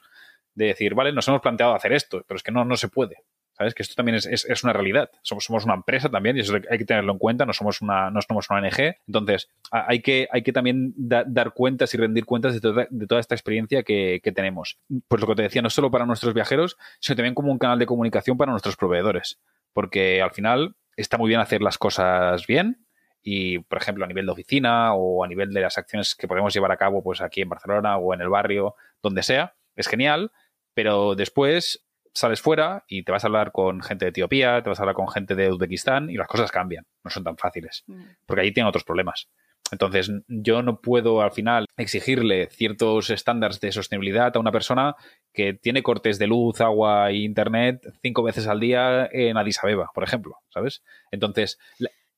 De 0.54 0.66
decir, 0.66 0.96
vale, 0.96 1.14
nos 1.14 1.28
hemos 1.28 1.42
planteado 1.42 1.74
hacer 1.74 1.94
esto, 1.94 2.24
pero 2.28 2.36
es 2.36 2.44
que 2.44 2.52
no, 2.52 2.66
no 2.66 2.78
se 2.78 2.88
puede. 2.90 3.24
¿Sabes? 3.58 3.74
Que 3.74 3.82
esto 3.82 3.96
también 3.96 4.16
es, 4.16 4.64
una 4.64 4.74
realidad. 4.74 5.10
Somos, 5.24 5.66
una 5.66 5.74
empresa 5.74 6.10
también 6.10 6.38
y 6.38 6.42
eso 6.42 6.56
hay 6.56 6.78
que 6.78 6.86
tenerlo 6.86 7.12
en 7.12 7.18
cuenta. 7.18 7.46
No 7.46 7.54
somos 7.54 7.82
una, 7.82 8.12
no 8.12 8.22
somos 8.22 8.50
una 8.50 8.60
ONG. 8.60 8.96
Entonces, 9.08 9.50
hay 9.72 10.02
que, 10.02 10.28
hay 10.32 10.44
que 10.44 10.54
también 10.54 10.94
dar 10.96 11.54
cuentas 11.54 11.94
y 11.94 11.98
rendir 11.98 12.26
cuentas 12.26 12.54
de 12.54 12.62
toda, 12.62 12.88
de 12.90 13.08
toda 13.08 13.20
esta 13.20 13.34
experiencia 13.34 13.82
que, 13.84 14.22
tenemos. 14.36 14.78
Pues 15.08 15.22
lo 15.22 15.28
que 15.28 15.36
te 15.36 15.42
decía, 15.44 15.62
no 15.64 15.70
solo 15.72 15.90
para 15.90 16.06
nuestros 16.06 16.34
viajeros, 16.34 16.78
sino 17.00 17.16
también 17.16 17.34
como 17.34 17.52
un 17.52 17.58
canal 17.58 17.80
de 17.80 17.88
comunicación 17.88 18.38
para 18.38 18.52
nuestros 18.52 18.76
proveedores. 18.76 19.40
Porque 19.74 20.22
al 20.22 20.32
final 20.32 20.76
está 20.96 21.18
muy 21.18 21.30
bien 21.30 21.40
hacer 21.40 21.62
las 21.62 21.78
cosas 21.80 22.46
bien, 22.46 22.86
y, 23.24 23.60
por 23.60 23.80
ejemplo, 23.80 24.06
a 24.06 24.08
nivel 24.08 24.26
de 24.26 24.32
oficina 24.32 24.94
o 24.94 25.24
a 25.24 25.28
nivel 25.28 25.52
de 25.52 25.60
las 25.60 25.78
acciones 25.78 26.16
que 26.16 26.28
podemos 26.28 26.54
llevar 26.54 26.72
a 26.72 26.78
cabo 26.78 27.04
pues 27.04 27.20
aquí 27.20 27.42
en 27.42 27.50
Barcelona 27.50 27.98
o 27.98 28.14
en 28.14 28.22
el 28.22 28.30
barrio, 28.30 28.76
donde 29.02 29.22
sea, 29.22 29.56
es 29.76 29.88
genial, 29.88 30.32
pero 30.74 31.14
después 31.14 31.87
sales 32.17 32.41
fuera 32.41 32.83
y 32.88 33.03
te 33.03 33.12
vas 33.12 33.24
a 33.24 33.27
hablar 33.27 33.51
con 33.51 33.81
gente 33.81 34.05
de 34.05 34.09
Etiopía, 34.09 34.62
te 34.63 34.69
vas 34.69 34.79
a 34.79 34.83
hablar 34.83 34.95
con 34.95 35.07
gente 35.07 35.36
de 35.36 35.51
Uzbekistán 35.51 36.10
y 36.10 36.15
las 36.15 36.27
cosas 36.27 36.51
cambian, 36.51 36.86
no 37.03 37.12
son 37.12 37.23
tan 37.23 37.38
fáciles, 37.38 37.84
mm. 37.88 38.03
porque 38.25 38.41
allí 38.41 38.51
tienen 38.51 38.69
otros 38.69 38.84
problemas. 38.84 39.30
Entonces, 39.71 40.10
yo 40.27 40.62
no 40.63 40.80
puedo 40.80 41.21
al 41.21 41.32
final 41.32 41.65
exigirle 41.75 42.47
ciertos 42.49 43.10
estándares 43.10 43.60
de 43.60 43.71
sostenibilidad 43.71 44.36
a 44.36 44.39
una 44.39 44.51
persona 44.51 44.95
que 45.34 45.53
tiene 45.53 45.84
cortes 45.84 46.17
de 46.19 46.27
luz, 46.27 46.62
agua 46.62 47.10
e 47.10 47.17
internet 47.17 47.82
cinco 48.01 48.23
veces 48.23 48.47
al 48.47 48.60
día 48.60 49.10
en 49.12 49.38
Addis 49.38 49.62
Abeba, 49.62 49.91
por 49.93 50.03
ejemplo, 50.03 50.38
¿sabes? 50.49 50.84
Entonces, 51.12 51.60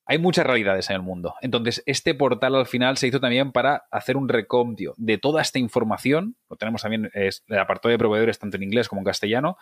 hay 0.10 0.18
muchas 0.18 0.44
realidades 0.44 0.90
en 0.90 0.96
el 0.96 1.04
mundo. 1.04 1.36
Entonces, 1.40 1.84
este 1.86 2.16
portal 2.16 2.56
al 2.56 2.66
final 2.66 2.98
se 2.98 3.08
hizo 3.08 3.20
también 3.20 3.52
para 3.52 3.84
hacer 3.92 4.18
un 4.18 4.28
recompio 4.28 4.96
de 4.98 5.20
toda 5.20 5.40
esta 5.40 5.60
información. 5.60 6.36
Lo 6.50 6.56
tenemos 6.56 6.82
también, 6.82 7.12
es 7.14 7.44
el 7.48 7.60
apartado 7.60 7.92
de 7.92 8.00
proveedores 8.00 8.40
tanto 8.40 8.58
en 8.58 8.64
inglés 8.64 8.90
como 8.90 9.02
en 9.02 9.06
castellano, 9.06 9.58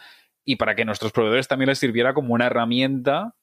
y 0.46 0.56
para 0.56 0.74
que 0.74 0.86
nuestros 0.86 1.12
proveedores 1.12 1.50
también 1.50 1.68
les 1.68 1.80
sirviera 1.80 2.14
como 2.14 2.34
una 2.34 2.46
herramienta 2.46 3.36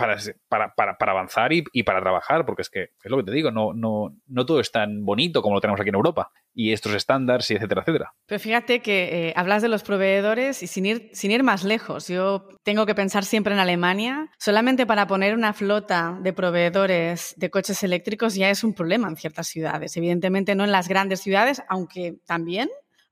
para, 0.00 0.74
para, 0.74 0.96
para, 0.96 1.12
avanzar 1.12 1.52
y, 1.52 1.64
y, 1.72 1.82
para 1.82 2.00
trabajar, 2.00 2.44
porque 2.46 2.62
es 2.62 2.70
que 2.70 2.90
es 3.02 3.10
lo 3.10 3.18
que 3.18 3.24
te 3.24 3.32
digo, 3.32 3.50
no, 3.50 3.72
no, 3.72 4.16
no 4.26 4.46
todo 4.46 4.60
es 4.60 4.72
tan 4.72 5.04
bonito 5.04 5.42
como 5.42 5.54
lo 5.54 5.60
tenemos 5.60 5.80
aquí 5.80 5.90
en 5.90 5.94
Europa 5.94 6.30
y 6.52 6.72
estos 6.72 6.94
estándares 6.94 7.50
y 7.50 7.54
etcétera, 7.54 7.82
etcétera. 7.82 8.12
Pero 8.26 8.40
fíjate 8.40 8.80
que 8.80 9.28
eh, 9.28 9.32
hablas 9.36 9.62
de 9.62 9.68
los 9.68 9.82
proveedores 9.82 10.62
y 10.62 10.66
sin 10.66 10.86
ir, 10.86 11.10
sin 11.12 11.30
ir 11.30 11.42
más 11.42 11.64
lejos, 11.64 12.08
yo 12.08 12.48
tengo 12.62 12.86
que 12.86 12.94
pensar 12.94 13.24
siempre 13.24 13.54
en 13.54 13.60
Alemania, 13.60 14.30
solamente 14.38 14.86
para 14.86 15.06
poner 15.06 15.34
una 15.34 15.52
flota 15.52 16.18
de 16.20 16.32
proveedores 16.32 17.34
de 17.36 17.50
coches 17.50 17.82
eléctricos 17.82 18.34
ya 18.34 18.50
es 18.50 18.64
un 18.64 18.74
problema 18.74 19.08
en 19.08 19.16
ciertas 19.16 19.48
ciudades, 19.48 19.96
evidentemente 19.96 20.54
no 20.54 20.64
en 20.64 20.72
las 20.72 20.88
grandes 20.88 21.20
ciudades, 21.20 21.62
aunque 21.68 22.16
también, 22.26 22.68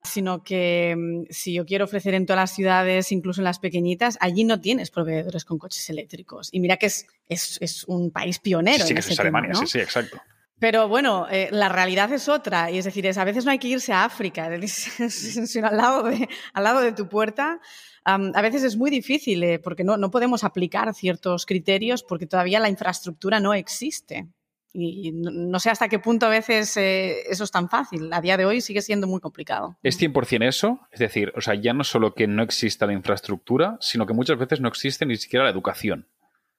sino 0.09 0.43
que 0.43 0.95
mm, 0.97 1.27
si 1.31 1.53
yo 1.53 1.65
quiero 1.65 1.85
ofrecer 1.85 2.15
en 2.15 2.27
todas 2.27 2.41
las 2.43 2.55
ciudades, 2.55 3.13
incluso 3.13 3.41
en 3.41 3.45
las 3.45 3.59
pequeñitas, 3.59 4.19
allí 4.21 4.45
no 4.45 4.61
tienes 4.61 4.91
proveedores 4.91 5.45
con 5.45 5.59
coches 5.59 5.89
eléctricos. 5.91 6.49
Y 6.53 6.61
mira 6.61 6.77
que 6.77 6.87
es, 6.87 7.07
es, 7.29 7.59
es 7.61 7.85
un 7.85 8.11
país 8.11 8.39
pionero. 8.39 8.85
Sí, 8.85 8.91
en 8.91 8.97
que 8.97 9.01
ese 9.01 9.13
es 9.13 9.21
Alemania, 9.21 9.55
sí, 9.55 9.67
sí, 9.67 9.79
exacto. 9.79 10.21
Pero 10.59 10.89
bueno, 10.89 11.29
eh, 11.31 11.49
la 11.53 11.69
realidad 11.69 12.13
es 12.13 12.29
otra, 12.29 12.71
y 12.71 12.79
es 12.79 12.85
decir, 12.85 13.07
es, 13.07 13.17
a 13.17 13.25
veces 13.25 13.45
no 13.45 13.53
hay 13.53 13.61
que 13.61 13.69
irse 13.69 13.93
a 13.93 14.05
África, 14.05 14.51
sino 15.09 15.69
al 15.69 15.77
lado 15.77 16.03
de, 16.03 16.29
al 16.53 16.65
lado 16.65 16.81
de 16.81 16.93
tu 16.93 17.09
puerta. 17.09 17.61
a 18.05 18.43
veces 18.43 18.65
es 18.65 18.77
muy 18.77 18.91
difícil 18.91 19.43
eh, 19.45 19.59
porque 19.61 19.85
no, 19.85 19.97
no 19.97 20.11
podemos 20.11 20.43
aplicar 20.43 20.93
ciertos 20.95 21.47
criterios 21.47 22.03
porque 22.03 22.27
todavía 22.27 22.59
la 22.59 22.69
infraestructura 22.69 23.39
no 23.39 23.55
existe. 23.55 24.27
Y 24.73 25.13
no 25.13 25.59
sé 25.61 25.71
hasta 25.71 25.89
qué 25.89 25.99
punto 25.99 26.27
a 26.27 26.29
veces 26.29 26.77
eh, 26.77 27.23
eso 27.29 27.45
es 27.45 27.51
tan 27.51 27.69
fácil. 27.69 28.13
A 28.13 28.21
día 28.21 28.37
de 28.37 28.45
hoy 28.45 28.61
sigue 28.61 28.83
siendo 28.83 29.07
muy 29.07 29.21
complicado. 29.21 29.79
Es 29.83 30.01
100% 30.01 30.47
eso. 30.47 30.81
Es 30.91 31.01
decir, 31.01 31.33
o 31.37 31.41
sea, 31.41 31.55
ya 31.55 31.73
no 31.73 31.85
solo 31.85 32.15
que 32.15 32.27
no 32.27 32.43
exista 32.43 32.87
la 32.87 32.93
infraestructura, 32.93 33.79
sino 33.81 34.07
que 34.07 34.13
muchas 34.13 34.39
veces 34.39 34.61
no 34.61 34.69
existe 34.69 35.07
ni 35.07 35.17
siquiera 35.17 35.45
la 35.45 35.51
educación. 35.51 36.07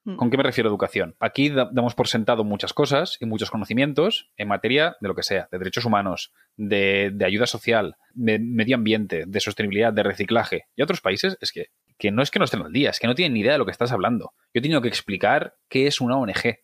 Mm. 0.05 0.15
¿Con 0.15 0.31
qué 0.31 0.37
me 0.37 0.43
refiero 0.43 0.69
a 0.69 0.71
educación? 0.71 1.15
Aquí 1.19 1.49
damos 1.49 1.93
por 1.93 2.07
sentado 2.07 2.43
muchas 2.43 2.73
cosas 2.73 3.17
y 3.19 3.25
muchos 3.25 3.51
conocimientos 3.51 4.31
en 4.37 4.47
materia 4.47 4.95
de 5.01 5.07
lo 5.07 5.15
que 5.15 5.23
sea, 5.23 5.47
de 5.51 5.59
derechos 5.59 5.85
humanos, 5.85 6.33
de, 6.55 7.15
ayuda 7.23 7.45
social, 7.45 7.95
de 8.13 8.39
medio 8.39 8.75
ambiente, 8.75 9.25
de 9.27 9.39
sostenibilidad, 9.39 9.93
de 9.93 10.03
reciclaje. 10.03 10.65
Y 10.75 10.81
otros 10.81 11.01
países 11.01 11.37
es 11.41 11.51
que, 11.51 11.67
que 11.97 12.11
no 12.11 12.21
es 12.21 12.31
que 12.31 12.39
no 12.39 12.45
estén 12.45 12.61
al 12.61 12.71
día, 12.71 12.89
es 12.89 12.99
que 12.99 13.07
no 13.07 13.15
tienen 13.15 13.33
ni 13.33 13.41
idea 13.41 13.53
de 13.53 13.57
lo 13.59 13.65
que 13.65 13.71
estás 13.71 13.91
hablando. 13.91 14.33
Yo 14.53 14.59
he 14.59 14.61
tenido 14.61 14.81
que 14.81 14.87
explicar 14.87 15.55
qué 15.67 15.87
es 15.87 16.01
una 16.01 16.17
ONG 16.17 16.59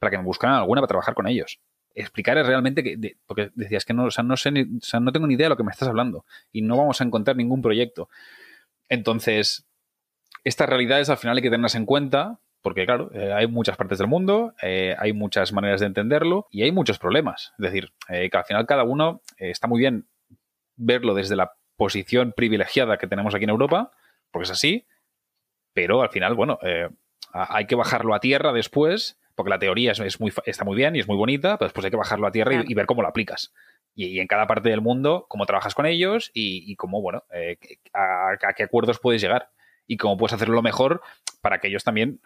para 0.00 0.10
que 0.10 0.18
me 0.18 0.24
buscaran 0.24 0.56
alguna 0.56 0.80
para 0.80 0.88
trabajar 0.88 1.14
con 1.14 1.28
ellos. 1.28 1.60
Explicar 1.94 2.38
es 2.38 2.46
realmente 2.46 2.82
que, 2.82 3.16
porque 3.26 3.50
decías 3.54 3.84
que 3.84 3.92
no, 3.92 4.04
o 4.04 4.10
sea, 4.10 4.24
no 4.24 4.36
sé, 4.36 4.50
o 4.50 4.80
sea, 4.80 4.98
no 4.98 5.12
tengo 5.12 5.28
ni 5.28 5.34
idea 5.34 5.44
de 5.44 5.50
lo 5.50 5.56
que 5.56 5.62
me 5.62 5.70
estás 5.70 5.88
hablando 5.88 6.24
y 6.50 6.62
no 6.62 6.76
vamos 6.76 7.00
a 7.00 7.04
encontrar 7.04 7.36
ningún 7.36 7.62
proyecto. 7.62 8.08
Entonces, 8.88 9.68
estas 10.42 10.68
realidades 10.68 11.10
al 11.10 11.18
final 11.18 11.36
hay 11.36 11.42
que 11.42 11.50
tenerlas 11.50 11.74
en 11.74 11.86
cuenta 11.86 12.40
porque, 12.62 12.86
claro, 12.86 13.10
eh, 13.14 13.32
hay 13.32 13.46
muchas 13.46 13.76
partes 13.76 13.98
del 13.98 14.06
mundo, 14.06 14.54
eh, 14.62 14.94
hay 14.98 15.12
muchas 15.12 15.52
maneras 15.52 15.80
de 15.80 15.86
entenderlo 15.86 16.46
y 16.50 16.62
hay 16.62 16.72
muchos 16.72 16.98
problemas. 16.98 17.52
Es 17.58 17.62
decir, 17.62 17.92
eh, 18.08 18.28
que 18.30 18.36
al 18.36 18.44
final 18.44 18.66
cada 18.66 18.84
uno 18.84 19.22
está 19.36 19.66
muy 19.66 19.80
bien 19.80 20.06
verlo 20.76 21.14
desde 21.14 21.36
la 21.36 21.52
posición 21.76 22.32
privilegiada 22.36 22.98
que 22.98 23.06
tenemos 23.06 23.34
aquí 23.34 23.44
en 23.44 23.50
Europa, 23.50 23.90
porque 24.30 24.44
es 24.44 24.50
así, 24.50 24.86
pero 25.72 26.02
al 26.02 26.10
final, 26.10 26.34
bueno, 26.34 26.58
hay 27.32 27.66
que 27.66 27.74
bajarlo 27.74 28.14
a 28.14 28.20
tierra 28.20 28.52
después, 28.52 29.19
porque 29.40 29.50
la 29.50 29.58
teoría 29.58 29.92
es, 29.92 30.20
muy, 30.20 30.32
está 30.44 30.64
muy 30.64 30.76
bien 30.76 30.94
y 30.94 31.00
es 31.00 31.08
muy 31.08 31.16
bonita, 31.16 31.56
pero 31.56 31.66
después 31.68 31.84
hay 31.84 31.90
que 31.90 31.96
bajarlo 31.96 32.26
a 32.26 32.30
tierra 32.30 32.62
y, 32.66 32.74
ver 32.74 32.86
cómo 32.86 33.02
lo 33.02 33.08
aplicas. 33.08 33.52
Y, 33.94 34.20
en 34.20 34.26
cada 34.26 34.46
parte 34.46 34.68
del 34.68 34.80
mundo, 34.80 35.26
cómo 35.28 35.46
trabajas 35.46 35.74
con 35.74 35.86
ellos 35.86 36.30
y, 36.34 36.76
cómo, 36.76 37.00
bueno, 37.00 37.24
eh, 37.32 37.58
a, 37.94 38.36
qué 38.54 38.64
acuerdos 38.64 38.98
puedes 38.98 39.22
llegar 39.22 39.48
y 39.86 39.96
cómo 39.96 40.16
puedes 40.16 40.34
hacerlo 40.34 40.60
mejor 40.62 41.00
para 41.40 41.58
que 41.58 41.68
ellos 41.68 41.84
también, 41.84 42.20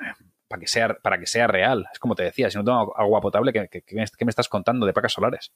para 0.48 0.60
que 0.60 0.66
sea, 0.66 0.94
para 0.94 1.18
que 1.18 1.26
sea 1.26 1.46
real. 1.46 1.86
Es 1.92 1.98
como 1.98 2.14
te 2.14 2.24
decía, 2.24 2.50
si 2.50 2.58
no 2.58 2.64
tengo 2.64 2.98
agua 2.98 3.20
potable, 3.20 3.52
¿qué, 3.52 3.84
me 3.94 4.30
estás 4.30 4.48
contando 4.48 4.84
de 4.84 4.92
placas 4.92 5.12
solares? 5.12 5.52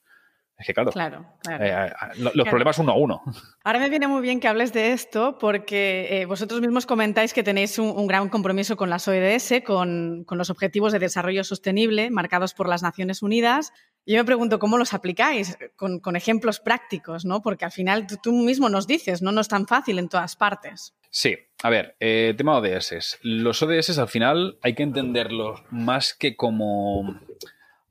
Es 0.58 0.66
que 0.66 0.74
claro, 0.74 0.90
claro, 0.90 1.24
eh, 1.48 1.70
eh, 1.70 2.30
los 2.34 2.48
problemas 2.48 2.76
uno 2.80 2.90
a 2.90 2.96
uno. 2.96 3.22
Ahora 3.62 3.78
me 3.78 3.88
viene 3.88 4.08
muy 4.08 4.20
bien 4.20 4.40
que 4.40 4.48
hables 4.48 4.72
de 4.72 4.90
esto 4.90 5.38
porque 5.38 6.08
eh, 6.10 6.24
vosotros 6.26 6.60
mismos 6.60 6.84
comentáis 6.84 7.32
que 7.32 7.44
tenéis 7.44 7.78
un, 7.78 8.08
gran 8.08 8.28
compromiso 8.28 8.76
con 8.76 8.90
las 8.90 9.06
ODS, 9.06 9.62
con, 9.64 10.26
los 10.28 10.50
Objetivos 10.50 10.92
de 10.92 10.98
Desarrollo 10.98 11.44
Sostenible 11.44 12.10
marcados 12.10 12.54
por 12.54 12.68
las 12.68 12.82
Naciones 12.82 13.22
Unidas. 13.22 13.72
Yo 14.04 14.16
me 14.16 14.24
pregunto 14.24 14.58
cómo 14.58 14.78
los 14.78 14.94
aplicáis, 14.94 15.56
con, 15.76 16.16
ejemplos 16.16 16.58
prácticos, 16.58 17.24
¿no? 17.24 17.40
Porque 17.40 17.64
al 17.64 17.72
final 17.72 18.08
tú, 18.20 18.32
mismo 18.32 18.68
nos 18.68 18.88
dices, 18.88 19.22
no, 19.22 19.30
no 19.30 19.42
es 19.42 19.48
tan 19.48 19.68
fácil 19.68 20.00
en 20.00 20.08
todas 20.08 20.34
partes. 20.34 20.96
Sí, 21.10 21.36
a 21.62 21.70
ver, 21.70 21.96
tema 22.00 22.58
ODS. 22.58 23.20
Los 23.22 23.62
ODS 23.62 23.96
al 24.00 24.08
final 24.08 24.58
hay 24.62 24.74
que 24.74 24.82
entenderlos 24.82 25.62
más 25.70 26.14
que 26.14 26.34
como 26.34 27.20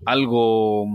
algo 0.06 0.86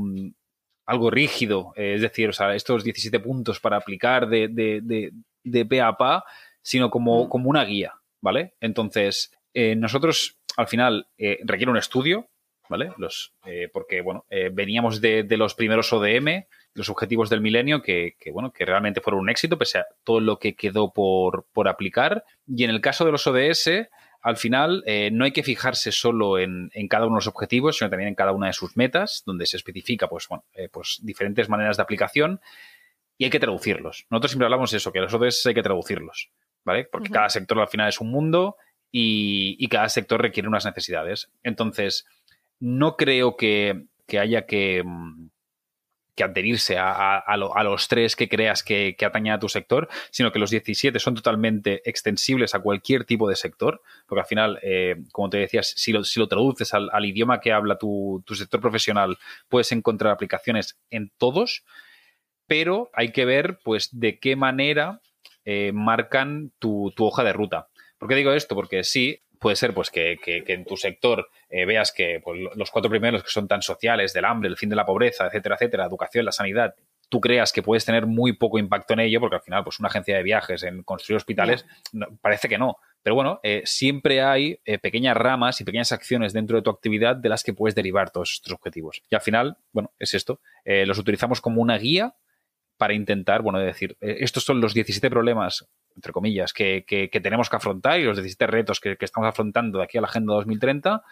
algo 0.92 1.10
rígido, 1.10 1.72
eh, 1.74 1.94
es 1.94 2.02
decir, 2.02 2.28
o 2.28 2.32
sea, 2.32 2.54
estos 2.54 2.84
17 2.84 3.18
puntos 3.20 3.60
para 3.60 3.78
aplicar 3.78 4.28
de, 4.28 4.48
de, 4.48 5.10
de, 5.42 5.64
pe 5.64 5.80
a 5.80 5.94
pa, 5.94 6.24
sino 6.60 6.90
como, 6.90 7.24
mm. 7.24 7.28
como 7.28 7.48
una 7.50 7.64
guía, 7.64 7.94
¿vale? 8.20 8.54
Entonces, 8.60 9.32
eh, 9.54 9.74
nosotros 9.74 10.38
al 10.56 10.68
final 10.68 11.08
eh, 11.16 11.38
requiere 11.44 11.70
un 11.70 11.78
estudio, 11.78 12.28
¿vale? 12.68 12.92
Los, 12.98 13.34
porque, 13.72 14.00
bueno, 14.00 14.24
veníamos 14.52 15.00
de, 15.00 15.26
los 15.30 15.54
primeros 15.54 15.92
ODM, 15.92 16.44
los 16.74 16.88
objetivos 16.88 17.28
del 17.28 17.42
milenio, 17.42 17.82
que, 17.82 18.16
que, 18.18 18.30
bueno, 18.30 18.50
que 18.50 18.64
realmente 18.64 19.02
fueron 19.02 19.20
un 19.20 19.30
éxito, 19.30 19.58
pese 19.58 19.78
a 19.78 19.86
todo 20.04 20.20
lo 20.20 20.38
que 20.38 20.54
quedó 20.54 20.90
por, 20.90 21.46
por 21.52 21.68
aplicar. 21.68 22.24
Y 22.46 22.64
en 22.64 22.70
el 22.70 22.80
caso 22.80 23.04
de 23.04 23.12
los 23.12 23.26
ODS, 23.26 23.88
al 24.22 24.36
final 24.36 24.84
eh, 24.86 25.10
no 25.12 25.24
hay 25.24 25.32
que 25.32 25.42
fijarse 25.42 25.90
solo 25.90 26.38
en, 26.38 26.70
cada 26.88 27.06
uno 27.06 27.16
de 27.16 27.18
los 27.18 27.26
objetivos, 27.26 27.78
sino 27.78 27.90
también 27.90 28.08
en 28.08 28.14
cada 28.14 28.32
una 28.32 28.46
de 28.46 28.52
sus 28.52 28.76
metas, 28.76 29.24
donde 29.26 29.46
se 29.46 29.56
especifica 29.56 30.08
pues, 30.08 30.28
bueno, 30.28 30.44
eh, 30.54 30.68
pues 30.72 31.00
diferentes 31.02 31.48
maneras 31.48 31.76
de 31.76 31.82
aplicación 31.82 32.40
y 33.18 33.24
hay 33.24 33.30
que 33.30 33.40
traducirlos. 33.40 34.06
Nosotros 34.10 34.30
siempre 34.30 34.46
hablamos 34.46 34.70
de 34.70 34.76
eso, 34.76 34.92
que 34.92 35.00
los 35.00 35.12
ODS 35.12 35.46
hay 35.46 35.54
que 35.54 35.62
traducirlos, 35.62 36.30
¿vale? 36.64 36.84
Porque 36.84 37.10
cada 37.10 37.28
sector 37.28 37.58
al 37.60 37.68
final 37.68 37.88
es 37.88 38.00
un 38.00 38.10
mundo 38.10 38.56
y, 38.92 39.66
cada 39.68 39.88
sector 39.88 40.22
requiere 40.22 40.48
unas 40.48 40.64
necesidades. 40.64 41.30
Entonces, 41.42 42.06
no 42.60 42.96
creo 42.96 43.36
que 43.36 43.86
haya 44.18 44.46
que, 44.46 44.82
mm, 44.84 45.30
que 46.14 46.24
adherirse 46.24 46.76
a, 46.78 47.36
los 47.36 47.88
tres 47.88 48.16
que 48.16 48.28
creas 48.28 48.62
que, 48.62 48.96
que 48.96 49.06
a 49.06 49.38
tu 49.38 49.48
sector, 49.48 49.88
sino 50.10 50.30
que 50.30 50.38
los 50.38 50.50
17 50.50 50.98
son 50.98 51.14
totalmente 51.14 51.88
extensibles 51.88 52.54
a 52.54 52.60
cualquier 52.60 53.04
tipo 53.04 53.28
de 53.28 53.36
sector, 53.36 53.80
porque 54.06 54.20
al 54.20 54.26
final, 54.26 54.58
eh, 54.62 54.96
como 55.12 55.30
te 55.30 55.38
decías, 55.38 55.72
si 55.76 55.92
lo, 55.92 56.04
si 56.04 56.20
lo 56.20 56.28
traduces 56.28 56.74
al, 56.74 57.04
idioma 57.04 57.40
que 57.40 57.52
habla 57.52 57.78
tu, 57.78 58.22
sector 58.34 58.60
profesional, 58.60 59.18
puedes 59.48 59.72
encontrar 59.72 60.12
aplicaciones 60.12 60.78
en 60.90 61.10
todos, 61.16 61.64
pero 62.46 62.90
hay 62.92 63.12
que 63.12 63.24
ver 63.24 63.58
pues 63.64 63.88
de 63.92 64.18
qué 64.18 64.36
manera 64.36 65.00
eh, 65.44 65.72
marcan 65.72 66.52
tu, 66.58 66.92
tu 66.94 67.06
hoja 67.06 67.24
de 67.24 67.32
ruta. 67.32 67.68
¿Por 67.98 68.08
qué 68.08 68.16
digo 68.16 68.32
esto? 68.32 68.54
Porque 68.54 68.84
sí, 68.84 69.22
puede 69.42 69.56
ser 69.56 69.74
pues 69.74 69.90
que, 69.90 70.18
en 70.24 70.64
tu 70.64 70.76
sector 70.76 71.28
eh, 71.50 71.66
veas 71.66 71.92
que 71.92 72.20
pues, 72.24 72.40
los 72.54 72.70
cuatro 72.70 72.88
primeros 72.88 73.22
que 73.22 73.28
son 73.30 73.48
tan 73.48 73.60
sociales, 73.60 74.14
del 74.14 74.24
hambre, 74.24 74.48
el 74.48 74.56
fin 74.56 74.70
de 74.70 74.76
la 74.76 74.86
pobreza, 74.86 75.26
etcétera, 75.26 75.56
etcétera, 75.56 75.84
educación, 75.84 76.24
la 76.24 76.32
sanidad, 76.32 76.74
tú 77.10 77.20
creas 77.20 77.52
que 77.52 77.60
puedes 77.60 77.84
tener 77.84 78.06
muy 78.06 78.34
poco 78.34 78.58
impacto 78.58 78.94
en 78.94 79.00
ello, 79.00 79.20
porque 79.20 79.36
al 79.36 79.42
final, 79.42 79.64
pues 79.64 79.80
una 79.80 79.88
agencia 79.88 80.16
de 80.16 80.22
viajes 80.22 80.62
en 80.62 80.82
construir 80.84 81.16
hospitales, 81.16 81.66
parece 82.22 82.48
que 82.48 82.56
no. 82.56 82.76
Pero 83.02 83.16
bueno, 83.16 83.40
eh, 83.42 83.62
siempre 83.64 84.22
hay 84.22 84.60
eh, 84.64 84.78
pequeñas 84.78 85.16
ramas 85.16 85.60
y 85.60 85.64
pequeñas 85.64 85.90
acciones 85.90 86.32
dentro 86.32 86.56
de 86.56 86.62
tu 86.62 86.70
actividad 86.70 87.16
de 87.16 87.28
las 87.28 87.42
que 87.42 87.52
puedes 87.52 87.74
derivar 87.74 88.10
todos 88.10 88.34
estos 88.34 88.52
objetivos. 88.52 89.02
Y 89.10 89.14
al 89.16 89.20
final, 89.20 89.58
bueno, 89.72 89.92
es 89.98 90.14
esto. 90.14 90.40
los 90.64 90.98
utilizamos 90.98 91.40
como 91.40 91.60
una 91.60 91.76
guía 91.76 92.14
para 92.78 92.94
intentar, 92.94 93.42
bueno, 93.42 93.58
decir, 93.58 93.96
estos 94.00 94.44
son 94.44 94.60
los 94.60 94.72
17 94.72 95.10
problemas 95.10 95.68
entre 95.94 96.12
comillas, 96.12 96.52
que, 96.52 96.84
tenemos 97.22 97.48
que 97.50 97.56
afrontar 97.56 98.00
y 98.00 98.04
los 98.04 98.16
17 98.16 98.46
retos 98.46 98.80
que, 98.80 98.96
estamos 99.00 99.28
afrontando 99.28 99.78
de 99.78 99.84
aquí 99.84 99.98
a 99.98 100.00
la 100.00 100.08
Agenda 100.08 100.34
2030 100.34 101.02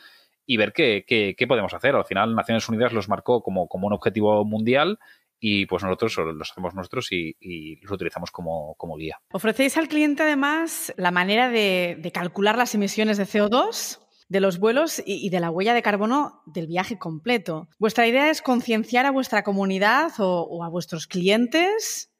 y 0.46 0.56
ver 0.56 0.72
qué, 0.72 1.46
podemos 1.48 1.74
hacer. 1.74 1.94
Al 1.94 2.04
final, 2.04 2.34
Naciones 2.34 2.68
Unidas 2.68 2.92
los 2.92 3.08
marcó 3.08 3.42
como, 3.42 3.68
como 3.68 3.86
un 3.86 3.92
objetivo 3.92 4.44
mundial 4.44 4.98
y 5.40 5.66
pues 5.66 5.82
nosotros 5.82 6.16
los 6.18 6.50
hacemos 6.50 6.74
nuestros 6.74 7.10
y, 7.10 7.76
los 7.82 7.92
utilizamos 7.92 8.30
como, 8.30 8.76
guía. 8.96 9.18
Ofrecéis 9.32 9.76
al 9.78 9.88
cliente 9.88 10.22
además 10.22 10.92
la 10.96 11.10
manera 11.10 11.48
de, 11.48 12.10
calcular 12.12 12.58
las 12.58 12.74
emisiones 12.74 13.16
de 13.16 13.24
CO2 13.24 14.00
de 14.28 14.40
los 14.40 14.60
vuelos 14.60 15.02
y, 15.04 15.28
de 15.30 15.40
la 15.40 15.50
huella 15.50 15.74
de 15.74 15.82
carbono 15.82 16.42
del 16.46 16.68
viaje 16.68 16.98
completo. 16.98 17.68
¿Vuestra 17.78 18.06
idea 18.06 18.30
es 18.30 18.42
concienciar 18.42 19.06
a 19.06 19.10
vuestra 19.10 19.42
comunidad 19.42 20.12
o 20.18 20.62
a 20.62 20.68
vuestros 20.68 21.08
clientes 21.08 22.10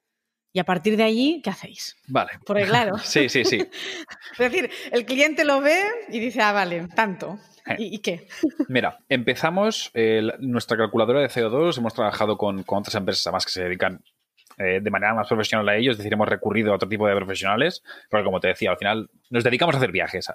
y 0.53 0.59
a 0.59 0.65
partir 0.65 0.97
de 0.97 1.05
allí, 1.05 1.41
¿qué 1.43 1.51
hacéis? 1.51 1.97
Vale. 2.09 2.33
Porque 2.45 2.65
claro. 2.65 2.99
sí, 3.03 3.29
sí, 3.29 3.45
sí. 3.45 3.59
es 4.33 4.39
decir, 4.39 4.71
el 4.91 5.05
cliente 5.05 5.45
lo 5.45 5.61
ve 5.61 5.81
y 6.09 6.19
dice, 6.19 6.43
ah, 6.43 6.53
vale, 6.53 6.89
tanto. 6.95 7.39
Eh. 7.67 7.77
¿Y, 7.79 7.99
qué? 7.99 8.27
Mira, 8.69 8.99
empezamos 9.09 9.93
nuestra 10.41 10.77
calculadora 10.77 11.21
de 11.21 11.29
CO2, 11.29 11.79
hemos 11.79 11.95
trabajado 11.95 12.37
con, 12.37 12.65
otras 12.67 12.95
empresas 12.95 13.27
además 13.27 13.45
que 13.45 13.53
se 13.53 13.63
dedican 13.63 14.03
eh, 14.59 14.81
de 14.83 14.91
manera 14.91 15.15
más 15.15 15.29
profesional 15.29 15.69
a 15.69 15.77
ellos, 15.77 15.93
es 15.93 15.99
decir, 15.99 16.13
hemos 16.13 16.29
recurrido 16.29 16.73
a 16.73 16.75
otro 16.75 16.89
tipo 16.89 17.07
de 17.07 17.15
profesionales, 17.15 17.83
porque 18.11 18.25
como 18.25 18.41
te 18.41 18.49
decía, 18.49 18.71
al 18.71 18.77
final 18.77 19.09
nos 19.31 19.45
dedicamos 19.45 19.75
a 19.75 19.79
hacer 19.79 19.93
viajes. 19.93 20.27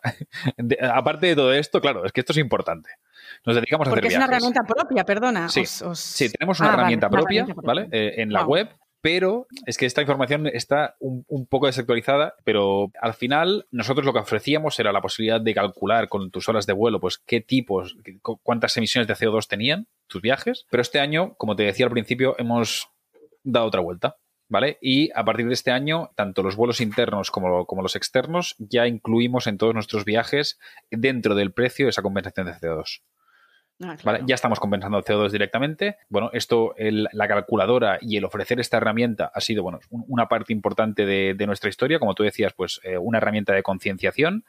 aparte 0.91 1.27
de 1.27 1.35
todo 1.35 1.53
esto, 1.53 1.81
claro, 1.81 2.05
es 2.05 2.11
que 2.11 2.21
esto 2.21 2.31
es 2.31 2.39
importante. 2.39 2.89
Nos 3.45 3.55
dedicamos 3.55 3.87
a 3.87 3.91
hacer 3.91 4.01
viajes. 4.01 4.17
Es 4.17 4.23
una 4.23 4.33
herramienta 4.33 4.61
propia, 4.63 5.03
perdona. 5.03 5.49
Sí, 5.49 5.65
sí 5.65 6.31
tenemos 6.31 6.59
una, 6.59 6.69
ah, 6.69 6.73
herramienta, 6.73 7.09
propia, 7.09 7.45
¿vale? 7.63 7.87
Eh, 7.91 8.15
en 8.17 8.31
la 8.31 8.45
web 8.45 8.69
pero 9.05 9.45
es 9.67 9.77
que 9.77 9.85
esta 9.85 10.01
información 10.01 10.47
está 10.47 10.95
un, 10.97 11.45
poco 11.45 11.67
desactualizada, 11.67 12.33
pero 12.43 12.91
al 12.99 13.13
final 13.13 13.67
nosotros 13.69 14.03
lo 14.03 14.13
que 14.13 14.17
ofrecíamos 14.17 14.79
era 14.79 14.91
la 14.91 14.99
posibilidad 14.99 15.39
de 15.39 15.53
calcular 15.53 16.09
con 16.09 16.31
tus 16.31 16.49
horas 16.49 16.65
de 16.65 16.73
vuelo, 16.73 16.99
pues 16.99 17.19
qué 17.19 17.39
tipos, 17.39 17.95
cuántas 18.41 18.75
emisiones 18.77 19.07
de 19.07 19.13
CO2 19.13 19.47
tenían 19.47 19.85
tus 20.07 20.23
viajes, 20.23 20.65
pero 20.71 20.81
este 20.81 20.99
año, 20.99 21.35
como 21.37 21.55
te 21.55 21.61
decía 21.61 21.85
al 21.85 21.91
principio, 21.91 22.33
hemos 22.39 22.89
dado 23.43 23.67
otra 23.67 23.81
vuelta. 23.81 24.17
¿Vale? 24.47 24.77
Y 24.79 25.09
a 25.15 25.25
partir 25.25 25.47
de 25.47 25.53
este 25.55 25.71
año, 25.71 26.11
tanto 26.15 26.43
los 26.43 26.55
vuelos 26.55 26.79
internos 26.79 27.31
como, 27.31 27.65
como 27.65 27.81
los 27.81 27.95
externos 27.95 28.55
ya 28.59 28.85
incluimos 28.85 29.47
en 29.47 29.57
todos 29.57 29.73
nuestros 29.73 30.05
viajes 30.05 30.59
dentro 30.91 31.33
del 31.33 31.51
precio 31.51 31.89
esa 31.89 32.03
compensación 32.03 32.45
de 32.45 32.53
CO2. 32.53 33.01
Ah, 33.83 33.97
ya 34.25 34.35
estamos 34.35 34.59
compensando 34.59 34.97
el 34.97 35.03
CO2 35.03 35.31
directamente. 35.31 35.97
Bueno, 36.07 36.29
esto, 36.31 36.73
la 36.77 37.27
calculadora 37.27 37.97
y 38.01 38.15
el 38.15 38.23
ofrecer 38.23 38.59
esta 38.59 38.77
herramienta 38.77 39.31
ha 39.33 39.41
sido 39.41 39.63
bueno, 39.63 39.79
una 39.89 40.27
parte 40.27 40.53
importante 40.53 41.05
de, 41.05 41.45
nuestra 41.45 41.69
historia. 41.69 41.99
Como 41.99 42.15
tú 42.15 42.23
decías, 42.23 42.53
pues 42.53 42.79
eh, 42.83 42.97
una 42.97 43.17
herramienta 43.17 43.53
de 43.53 43.63
concienciación. 43.63 44.45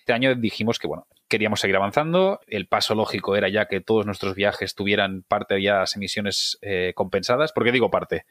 Este 0.00 0.12
año 0.12 0.34
dijimos 0.36 0.78
que 0.78 0.86
bueno, 0.86 1.06
queríamos 1.26 1.60
seguir 1.60 1.76
avanzando. 1.76 2.40
El 2.46 2.66
paso 2.66 2.94
lógico 2.94 3.34
era 3.36 3.48
ya 3.48 3.66
que 3.66 3.80
todos 3.80 4.06
nuestros 4.06 4.36
viajes 4.36 4.74
tuvieran 4.76 5.22
parte 5.22 5.54
de 5.54 5.62
las 5.62 5.96
emisiones 5.96 6.58
eh, 6.62 6.92
compensadas. 6.94 7.52
¿Por 7.52 7.64
qué 7.64 7.72
digo 7.72 7.90
parte? 7.90 8.26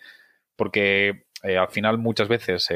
Porque 0.55 1.25
eh, 1.43 1.57
al 1.57 1.69
final 1.69 1.97
muchas 1.97 2.29
veces 2.29 2.69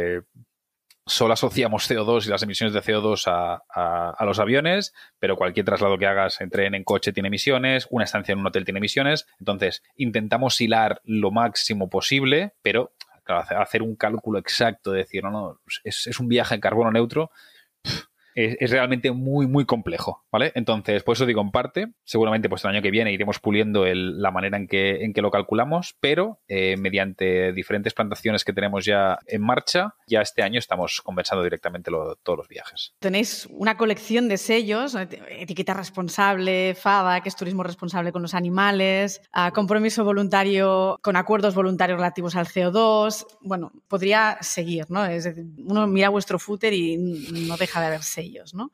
solo 1.12 1.34
asociamos 1.34 1.90
CO2 1.90 2.26
y 2.26 2.30
las 2.30 2.42
emisiones 2.42 2.74
de 2.74 2.82
CO2 2.82 3.26
a, 3.28 4.26
los 4.26 4.40
aviones, 4.40 4.94
pero 5.20 5.36
cualquier 5.36 5.66
traslado 5.66 5.98
que 5.98 6.08
hagas 6.08 6.40
en 6.40 6.50
tren, 6.50 6.74
en 6.74 6.84
coche 6.84 7.12
tiene 7.12 7.28
emisiones, 7.28 7.88
una 7.90 8.06
estancia 8.06 8.32
en 8.34 8.40
un 8.40 8.48
hotel 8.48 8.64
tiene 8.64 8.78
emisiones. 8.78 9.28
Entonces, 9.40 9.84
intentamos 9.98 10.60
hilar 10.62 11.02
lo 11.04 11.32
máximo 11.32 11.90
posible, 11.90 12.54
pero 12.62 12.94
hacer 13.26 13.82
un 13.82 13.96
cálculo 13.96 14.40
exacto, 14.40 14.92
de 14.92 15.00
decir, 15.00 15.24
no, 15.24 15.32
no, 15.32 15.60
es, 15.84 16.20
un 16.20 16.28
viaje 16.28 16.56
en 16.56 16.62
carbono 16.62 16.92
neutro, 16.92 17.32
es, 18.36 18.72
realmente 18.72 19.12
muy, 19.12 19.48
muy 19.48 19.66
complejo, 19.66 20.26
¿vale? 20.32 20.52
Entonces, 20.56 21.04
por 21.04 21.16
eso 21.16 21.26
digo 21.26 21.42
en 21.42 21.52
parte, 21.52 21.94
seguramente 22.04 22.50
pues 22.50 22.64
el 22.64 22.72
año 22.72 22.82
que 22.82 22.92
viene 22.92 23.12
iremos 23.12 23.40
puliendo 23.40 23.86
la 23.86 24.32
manera 24.32 24.58
en 24.58 24.68
que, 24.68 25.04
en 25.04 25.14
que 25.14 25.22
lo 25.22 25.32
calculamos, 25.32 25.96
pero 26.00 26.40
eh, 26.48 26.78
mediante 26.78 27.54
diferentes 27.54 27.94
plantaciones 27.94 28.44
que 28.44 28.54
tenemos 28.54 28.86
ya 28.86 29.20
en 29.28 29.42
marcha, 29.42 29.96
ya 30.08 30.22
este 30.22 30.44
año 30.44 30.60
estamos 30.60 31.02
compensando 31.02 31.44
directamente 31.44 31.92
todos 32.24 32.38
los 32.38 32.48
viajes. 32.48 32.94
Tenéis 33.00 33.48
una 33.52 33.78
colección 33.78 34.28
de 34.28 34.38
sellos, 34.38 34.96
etiqueta 34.96 35.74
responsable, 35.74 36.76
FADA, 36.76 37.22
que 37.22 37.30
es 37.30 37.36
turismo 37.36 37.64
responsable 37.64 38.12
con 38.12 38.22
los 38.22 38.34
animales, 38.34 39.22
compromiso 39.54 40.04
voluntario 40.04 41.00
con 41.02 41.16
acuerdos 41.16 41.56
voluntarios 41.56 41.98
relativos 41.98 42.36
al 42.36 42.48
CO2. 42.48 43.26
Bueno, 43.42 43.72
podría 43.88 44.38
seguir, 44.42 44.86
¿no? 44.90 45.06
Es 45.06 45.24
decir, 45.24 45.46
uno 45.66 45.88
mira 45.88 46.10
vuestro 46.10 46.40
footer 46.40 46.74
y 46.74 46.98
no 46.98 47.58
deja 47.58 47.80
de 47.82 47.88
haber 47.88 48.04
sellos, 48.22 48.54
¿no? 48.54 48.72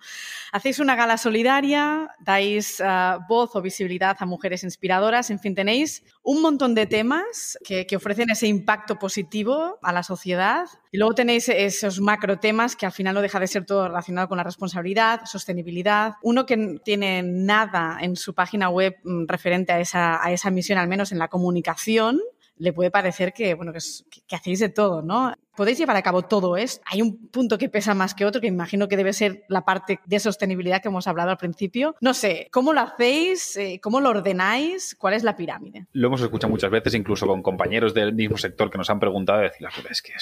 Hacéis 0.52 0.80
una 0.80 0.96
gala 0.96 1.18
solidaria, 1.18 2.12
dais 2.20 2.82
ah, 2.84 3.20
voz 3.30 3.56
o 3.56 3.62
visibilidad 3.62 4.18
a 4.20 4.26
mujeres 4.26 4.64
inspiradoras, 4.64 5.30
en 5.30 5.40
fin, 5.40 5.56
tenéis 5.56 6.04
un 6.24 6.42
montón 6.42 6.76
de 6.76 6.86
temas 6.86 7.58
que, 7.64 7.88
ofrecen 7.96 8.30
ese 8.30 8.48
impacto 8.48 9.00
positivo 9.00 9.80
a 9.82 9.92
la 9.94 10.04
sociedad. 10.04 10.66
Y 10.92 10.98
luego 10.98 11.16
tenéis 11.16 11.50
esos 11.50 12.00
macro 12.00 12.38
temas 12.40 12.76
que 12.76 12.86
al 12.86 12.92
final 12.92 13.16
no 13.16 13.22
deja 13.22 13.40
de 13.40 13.48
ser 13.48 13.66
todo 13.66 13.88
relacionado 13.88 14.28
con 14.28 14.38
la 14.38 14.44
responsabilidad, 14.44 15.22
sostenibilidad. 15.26 16.16
Uno 16.22 16.46
que 16.46 16.80
tiene 16.84 17.24
nada 17.24 17.98
en 18.02 18.16
su 18.16 18.34
página 18.34 18.70
web 18.70 18.98
mm, 19.04 19.26
referente 19.28 19.72
a 19.72 19.80
esa, 19.80 20.24
a 20.24 20.32
esa 20.32 20.52
misión, 20.52 20.78
al 20.78 20.88
menos 20.88 21.12
en 21.12 21.20
la 21.20 21.30
comunicación, 21.30 22.20
le 22.60 22.74
puede 22.74 22.92
parecer 22.92 23.34
que, 23.34 23.54
bueno, 23.54 23.72
que, 23.72 24.36
hacéis 24.36 24.60
de 24.60 24.70
todo, 24.70 25.02
¿no? 25.02 25.34
Podéis 25.58 25.80
llevar 25.80 25.98
a 25.98 26.04
cabo 26.04 26.22
todo 26.22 26.56
esto. 26.56 26.84
Hay 26.86 27.02
un 27.02 27.18
punto 27.30 27.58
que 27.58 27.68
pesa 27.68 27.96
más 27.96 28.14
que 28.14 28.26
otro, 28.26 28.40
que 28.40 28.46
imagino 28.46 28.88
que 28.88 28.96
debe 28.96 29.12
ser 29.12 29.44
la 29.50 29.66
parte 29.66 30.00
de 30.06 30.20
sostenibilidad 30.20 30.84
que 30.84 30.90
hemos 30.90 31.08
hablado 31.08 31.32
al 31.32 31.38
principio. 31.38 31.96
No 32.00 32.14
sé, 32.14 32.48
¿cómo 32.52 32.74
lo 32.74 32.82
hacéis? 32.82 33.58
Eh, 33.58 33.80
¿Cómo 33.82 34.00
lo 34.00 34.10
ordenáis? 34.10 34.96
¿Cuál 35.00 35.16
es 35.16 35.24
la 35.24 35.36
pirámide? 35.36 35.88
Lo 35.94 36.10
hemos 36.10 36.22
escuchado 36.22 36.52
muchas 36.52 36.70
veces, 36.70 36.94
incluso 36.94 37.26
con 37.26 37.42
compañeros 37.42 37.96
del 37.96 38.14
mismo 38.14 38.38
sector 38.38 38.70
que 38.70 38.78
nos 38.78 38.92
han 38.92 39.00
preguntado, 39.00 39.42
decir, 39.42 39.68
es 39.90 40.02
que 40.04 40.14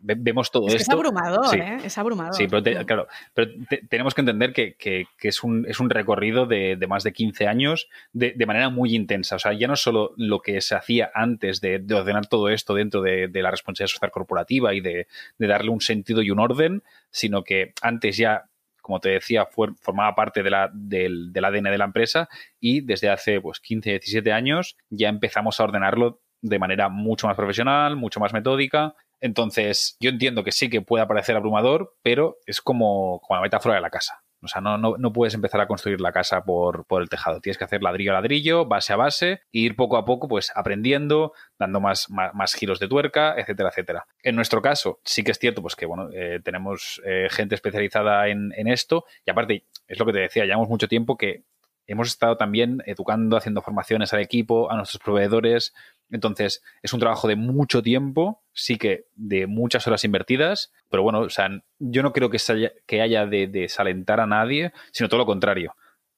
vemos 0.00 0.50
todo 0.50 0.66
esto. 0.68 0.78
Es 0.78 0.88
abrumador, 0.88 1.56
¿eh? 1.56 1.78
Es 1.84 1.98
abrumador. 1.98 2.34
Sí, 2.34 2.46
pero 2.48 2.62
claro, 2.86 3.08
pero 3.34 3.50
tenemos 3.88 4.14
que 4.14 4.20
entender 4.22 4.52
que, 4.52 5.06
es, 5.20 5.42
un, 5.42 5.66
es, 5.68 5.80
un, 5.80 5.90
recorrido 5.90 6.46
de, 6.46 6.78
más 6.88 7.04
de 7.04 7.12
15 7.12 7.46
años 7.46 7.88
de, 8.12 8.34
manera 8.46 8.70
muy 8.70 8.94
intensa. 8.94 9.36
O 9.36 9.38
sea, 9.38 9.52
ya 9.52 9.66
no 9.66 9.76
solo 9.76 10.12
lo 10.16 10.40
que 10.40 10.60
se 10.60 10.74
hacía 10.74 11.10
antes 11.14 11.60
de, 11.60 11.84
ordenar 11.92 12.26
todo 12.26 12.48
esto 12.48 12.74
dentro 12.74 13.02
de, 13.02 13.30
la 13.32 13.50
responsabilidad 13.50 13.92
social 13.92 14.10
corporativa 14.10 14.74
y 14.74 14.77
de, 14.80 15.06
darle 15.38 15.70
un 15.70 15.80
sentido 15.80 16.22
y 16.22 16.30
un 16.30 16.38
orden, 16.38 16.82
sino 17.10 17.44
que 17.44 17.72
antes 17.82 18.16
ya 18.16 18.44
como 18.80 19.00
te 19.00 19.10
decía, 19.10 19.46
formaba 19.46 20.14
parte 20.14 20.42
de 20.42 20.48
la, 20.48 20.70
del, 20.72 21.30
del, 21.30 21.44
ADN 21.44 21.64
de 21.64 21.76
la 21.76 21.84
empresa 21.84 22.26
y 22.58 22.80
desde 22.80 23.10
hace 23.10 23.38
pues, 23.38 23.60
15, 23.60 23.90
17 23.90 24.32
años 24.32 24.78
ya 24.88 25.10
empezamos 25.10 25.60
a 25.60 25.64
ordenarlo 25.64 26.22
de 26.40 26.58
manera 26.58 26.88
mucho 26.88 27.26
más 27.26 27.36
profesional, 27.36 27.96
mucho 27.96 28.18
más 28.18 28.32
metódica 28.32 28.94
entonces, 29.20 29.96
yo 30.00 30.10
entiendo 30.10 30.44
que 30.44 30.52
sí 30.52 30.70
que 30.70 30.80
puede 30.80 31.06
parecer 31.06 31.36
abrumador, 31.36 31.96
pero 32.02 32.38
es 32.46 32.60
como, 32.60 33.20
como 33.20 33.36
la 33.36 33.42
metáfora 33.42 33.74
de 33.74 33.80
la 33.80 33.90
casa. 33.90 34.22
O 34.40 34.48
sea, 34.48 34.60
no, 34.60 34.78
no, 34.78 35.12
puedes 35.12 35.34
empezar 35.34 35.60
a 35.60 35.66
construir 35.66 36.00
la 36.00 36.12
casa 36.12 36.42
por, 36.44 36.86
por, 36.86 37.02
el 37.02 37.08
tejado. 37.08 37.40
Tienes 37.40 37.58
que 37.58 37.64
hacer 37.64 37.82
ladrillo 37.82 38.12
a 38.12 38.14
ladrillo, 38.14 38.66
base 38.66 38.92
a 38.92 38.96
base, 38.96 39.30
e 39.52 39.58
ir 39.58 39.76
poco 39.76 39.96
a 39.96 40.04
poco, 40.04 40.28
pues 40.28 40.52
aprendiendo, 40.54 41.32
dando 41.58 41.80
más, 41.80 42.08
más, 42.10 42.54
giros 42.54 42.78
de 42.78 42.88
tuerca, 42.88 43.34
etcétera, 43.36 43.70
etcétera. 43.70 44.06
En 44.22 44.36
nuestro 44.36 44.62
caso, 44.62 45.00
sí 45.04 45.24
que 45.24 45.32
es 45.32 45.38
cierto, 45.38 45.62
pues 45.62 45.74
que 45.74 45.86
bueno, 45.86 46.08
eh, 46.12 46.40
tenemos 46.44 47.02
eh, 47.04 47.28
gente 47.30 47.54
especializada 47.54 48.28
en, 48.28 48.52
en 48.56 48.68
esto, 48.68 49.04
y 49.24 49.30
aparte, 49.30 49.64
es 49.86 49.98
lo 49.98 50.06
que 50.06 50.12
te 50.12 50.20
decía, 50.20 50.44
llevamos 50.44 50.68
mucho 50.68 50.88
tiempo 50.88 51.16
que 51.16 51.44
hemos 51.88 52.08
estado 52.08 52.36
también 52.36 52.82
educando, 52.86 53.36
haciendo 53.36 53.62
formaciones 53.62 54.12
al 54.12 54.20
equipo, 54.20 54.70
a 54.70 54.76
nuestros 54.76 55.02
proveedores, 55.02 55.74
entonces, 56.10 56.62
es 56.82 56.92
un 56.92 57.00
trabajo 57.00 57.28
de 57.28 57.36
mucho 57.36 57.82
tiempo, 57.82 58.42
sí 58.52 58.78
que 58.78 59.06
de 59.14 59.46
muchas 59.46 59.86
horas 59.86 60.04
invertidas, 60.04 60.72
pero 60.88 61.02
bueno, 61.02 61.20
o 61.20 61.30
sea, 61.30 61.50
yo 61.78 62.02
no 62.02 62.12
creo 62.12 62.30
que, 62.30 62.38
haya, 62.48 62.72
que 62.86 63.02
haya 63.02 63.26
de 63.26 63.46
desalentar 63.46 64.20
a 64.20 64.26
nadie, 64.26 64.72
sino 64.92 65.08
todo 65.08 65.18
lo 65.18 65.26
contrario. 65.26 65.74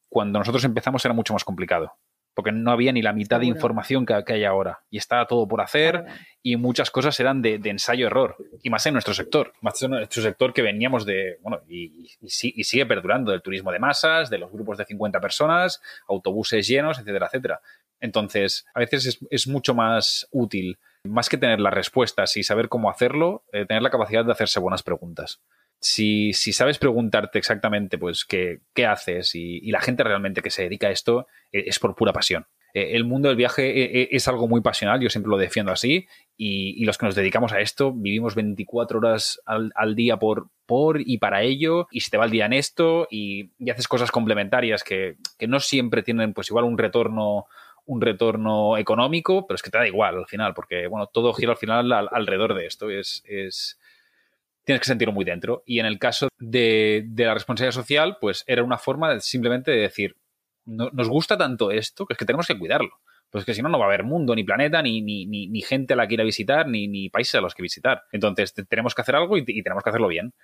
Cuando 0.09 0.39
nosotros 0.39 0.65
empezamos 0.65 1.05
era 1.05 1.15
mucho 1.15 1.33
más 1.33 1.45
complicado 1.45 1.97
porque 2.41 2.53
no 2.53 2.73
había 2.73 2.91
ni 2.91 3.03
la 3.03 3.13
mitad 3.13 3.39
de 3.39 3.45
información 3.45 4.07
que, 4.07 4.15
hay 4.27 4.45
ahora. 4.45 4.81
Y 4.89 4.97
estaba 4.97 5.27
todo 5.27 5.47
por 5.47 5.61
hacer 5.61 6.07
y 6.43 6.57
muchas 6.57 6.91
cosas 6.91 7.21
eran 7.21 7.43
de, 7.43 7.61
ensayo-error. 7.63 8.35
Y 8.63 8.71
más 8.71 8.87
en 8.87 8.95
nuestro 8.95 9.13
sector, 9.13 9.53
más 9.61 9.83
en 9.83 9.91
nuestro 9.91 10.23
sector 10.23 10.55
que 10.55 10.63
veníamos 10.63 11.05
de, 11.05 11.37
bueno, 11.43 11.61
y, 11.69 12.09
sigue 12.27 12.87
perdurando, 12.87 13.31
del 13.31 13.43
turismo 13.43 13.71
de 13.73 13.79
masas, 13.79 14.31
de 14.31 14.39
los 14.39 14.51
grupos 14.51 14.79
de 14.79 14.87
50 14.87 15.21
personas, 15.21 15.83
autobuses 16.09 16.67
llenos, 16.67 16.99
etcétera, 16.99 17.27
etcétera. 17.27 17.61
Entonces, 18.01 18.65
a 18.73 18.79
veces 18.81 19.21
es, 19.31 19.47
mucho 19.47 19.75
más 19.75 20.27
útil, 20.31 20.79
más 21.05 21.29
que 21.29 21.37
tener 21.37 21.61
las 21.61 21.75
respuestas 21.75 22.39
y 22.39 22.43
saber 22.43 22.71
cómo 22.71 22.89
hacerlo, 22.89 23.45
eh, 23.53 23.67
tener 23.67 23.83
la 23.83 23.91
capacidad 23.91 24.25
de 24.25 24.33
hacerse 24.33 24.61
buenas 24.61 24.83
preguntas 24.83 25.43
si, 25.81 26.33
sabes 26.33 26.79
preguntarte 26.79 27.39
exactamente 27.39 27.99
pues 27.99 28.25
qué, 28.25 28.61
haces 28.87 29.35
y, 29.35 29.71
la 29.71 29.81
gente 29.81 30.05
realmente 30.05 30.43
que 30.43 30.51
se 30.51 30.63
dedica 30.63 30.89
a 30.89 30.91
esto 30.91 31.27
eh, 31.53 31.65
es 31.67 31.79
por 31.79 31.95
pura 31.95 32.13
pasión. 32.13 32.47
Eh, 32.75 32.93
el 32.93 33.05
mundo 33.05 33.29
del 33.29 33.37
viaje 33.37 34.01
eh, 34.03 34.09
es 34.13 34.29
algo 34.29 34.47
muy 34.47 34.61
pasional, 34.61 35.01
yo 35.01 35.11
siempre 35.11 35.31
lo 35.31 35.39
defiendo 35.39 35.73
así, 35.73 36.07
y, 36.37 36.85
los 36.85 36.99
que 36.99 37.07
nos 37.07 37.15
dedicamos 37.15 37.53
a 37.53 37.61
esto 37.61 37.93
vivimos 37.93 38.35
24 38.35 38.99
horas 38.99 39.41
al, 39.47 39.95
día 39.95 40.19
por, 40.19 40.51
y 40.99 41.19
para 41.19 41.43
ello, 41.43 41.89
y 41.91 42.01
se 42.01 42.11
te 42.11 42.17
va 42.17 42.27
el 42.27 42.31
día 42.31 42.47
en 42.47 42.53
esto 42.53 43.09
y, 43.11 43.51
haces 43.71 43.89
cosas 43.89 44.11
complementarias 44.11 44.85
que, 44.85 45.17
no 45.49 45.61
siempre 45.61 46.03
tienen 46.03 46.35
pues 46.35 46.49
igual 46.51 46.65
un 46.65 46.79
retorno 46.79 47.47
un 47.87 48.01
retorno 48.01 48.77
económico, 48.77 49.49
pero 49.49 49.57
es 49.57 49.63
que 49.63 49.71
te 49.71 49.79
da 49.79 49.87
igual 49.87 50.19
al 50.19 50.27
final, 50.27 50.55
porque 50.55 50.87
bueno, 50.87 51.07
todo 51.07 51.33
gira 51.33 51.53
al 51.53 51.57
final 51.57 51.91
alrededor 51.91 52.55
de 52.55 52.67
esto. 52.67 52.89
Es, 52.89 53.25
es, 53.27 53.80
tienes 54.65 54.81
que 54.81 54.87
sentirlo 54.87 55.13
muy 55.13 55.25
dentro. 55.25 55.63
Y 55.67 55.81
en 55.81 55.87
el 55.87 55.99
caso 55.99 56.29
de, 56.39 57.07
la 57.17 57.35
responsabilidad 57.35 57.75
social, 57.75 58.19
pues 58.21 58.45
era 58.47 58.63
una 58.63 58.79
forma 58.79 59.13
de 59.13 59.21
simplemente 59.21 59.71
de 59.71 59.79
decir, 59.79 60.17
nos 60.65 61.09
gusta 61.09 61.37
tanto 61.37 61.71
esto 61.71 62.07
que 62.07 62.15
es 62.15 62.19
que 62.19 62.25
tenemos 62.25 62.47
que 62.47 62.59
cuidarlo. 62.59 63.01
Pues 63.31 63.45
que 63.45 63.55
si 63.55 63.63
no, 63.63 63.69
no 63.69 63.79
va 63.79 63.85
a 63.85 63.89
haber 63.89 64.03
mundo, 64.03 64.35
ni 64.35 64.43
planeta, 64.43 64.83
ni, 64.83 65.01
ni, 65.03 65.25
ni, 65.25 65.63
gente 65.63 65.95
a 65.95 65.97
la 65.97 66.09
que 66.09 66.15
ir 66.15 66.21
a 66.21 66.25
visitar, 66.25 66.67
ni, 66.67 66.89
ni, 66.89 67.11
países 67.11 67.37
a 67.37 67.41
los 67.41 67.55
que 67.55 67.63
visitar. 67.63 68.03
Entonces, 68.11 68.53
tenemos 68.69 68.95
que 68.95 69.03
hacer 69.03 69.15
algo 69.15 69.39
y, 69.39 69.45
tenemos 69.45 69.85
que 69.85 69.91
hacerlo 69.91 70.09
bien. 70.09 70.35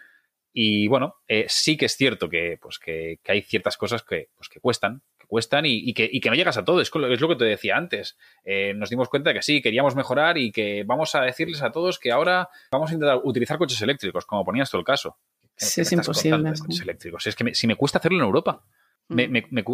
Y 0.53 0.87
bueno, 0.87 1.17
eh, 1.27 1.47
sí 1.49 1.77
que 1.77 1.87
es 1.87 1.97
cierto 1.97 2.29
que, 2.29 2.59
pues, 2.63 2.79
que, 2.79 3.19
hay 3.27 3.43
ciertas 3.43 3.77
cosas 3.77 4.05
que, 4.05 4.29
pues, 4.37 4.49
que 4.49 4.61
cuestan, 4.61 5.03
cuestan 5.27 5.65
y, 5.67 5.93
que, 5.93 6.21
no 6.27 6.35
llegas 6.35 6.57
a 6.57 6.65
todo. 6.65 6.81
Es, 6.81 6.91
lo 6.95 7.29
que 7.29 7.37
te 7.37 7.45
decía 7.45 7.77
antes. 7.77 8.17
Eh, 8.45 8.73
nos 8.75 8.91
dimos 8.91 9.09
cuenta 9.09 9.33
que 9.33 9.43
sí, 9.43 9.61
queríamos 9.61 9.95
mejorar 9.95 10.39
y 10.39 10.53
que 10.53 10.85
vamos 10.85 11.15
a 11.15 11.23
decirles 11.23 11.63
a 11.63 11.73
todos 11.73 11.99
que 11.99 12.13
ahora 12.13 12.49
vamos 12.71 12.91
a 12.91 12.95
intentar 12.95 13.21
utilizar 13.25 13.59
coches 13.59 13.81
eléctricos, 13.83 14.27
como 14.27 14.45
ponías 14.45 14.71
tú 14.71 14.79
el 14.79 14.85
caso. 14.85 15.19
Sí, 15.57 15.81
es 15.81 15.93
imposible. 15.93 16.53
Coches 16.59 16.81
eléctricos. 16.81 17.27
Es 17.27 17.35
que 17.35 17.55
si 17.55 17.67
me 17.67 17.77
cuesta 17.77 17.99
hacerlo 17.99 18.19
en 18.19 18.25
Europa. 18.25 18.65
Mm. 19.09 19.21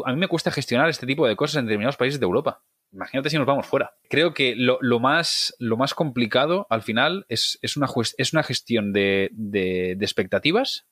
a 0.04 0.12
mí 0.12 0.18
me 0.18 0.28
cuesta 0.28 0.50
gestionar 0.50 0.90
este 0.90 1.06
tipo 1.06 1.26
de 1.26 1.36
cosas 1.36 1.56
en 1.56 1.64
determinados 1.64 1.96
países 1.96 2.20
de 2.20 2.24
Europa. 2.24 2.62
Imagínate 2.92 3.30
si 3.30 3.38
nos 3.38 3.46
vamos 3.46 3.66
fuera. 3.66 3.94
Creo 4.10 4.34
que 4.34 4.54
lo, 4.54 4.78
más, 5.00 5.54
lo 5.58 5.78
más 5.78 5.94
complicado 5.94 6.66
al 6.68 6.82
final 6.82 7.24
es, 7.30 7.58
una, 7.76 7.88
es 8.18 8.32
una 8.34 8.42
gestión 8.42 8.92
de, 8.92 9.30
de 9.32 9.96
expectativas 9.98 10.86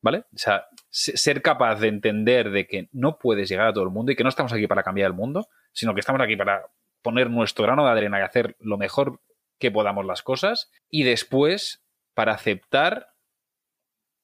¿Vale? 0.00 0.18
O 0.32 0.38
sea, 0.38 0.66
ser 0.90 1.42
capaz 1.42 1.80
de 1.80 1.88
entender 1.88 2.50
de 2.50 2.66
que 2.66 2.88
no 2.92 3.18
puedes 3.18 3.48
llegar 3.48 3.66
a 3.66 3.72
todo 3.72 3.84
el 3.84 3.90
mundo 3.90 4.12
y 4.12 4.16
que 4.16 4.22
no 4.22 4.28
estamos 4.28 4.52
aquí 4.52 4.66
para 4.66 4.84
cambiar 4.84 5.08
el 5.08 5.16
mundo, 5.16 5.48
sino 5.72 5.92
que 5.94 6.00
estamos 6.00 6.20
aquí 6.20 6.36
para 6.36 6.66
poner 7.02 7.30
nuestro 7.30 7.64
grano 7.64 7.84
de 7.84 7.90
arena 7.90 8.18
y 8.20 8.22
hacer 8.22 8.56
lo 8.60 8.78
mejor 8.78 9.20
que 9.58 9.70
podamos 9.70 10.06
las 10.06 10.22
cosas 10.22 10.70
y 10.88 11.02
después 11.02 11.84
para 12.14 12.32
aceptar 12.32 13.08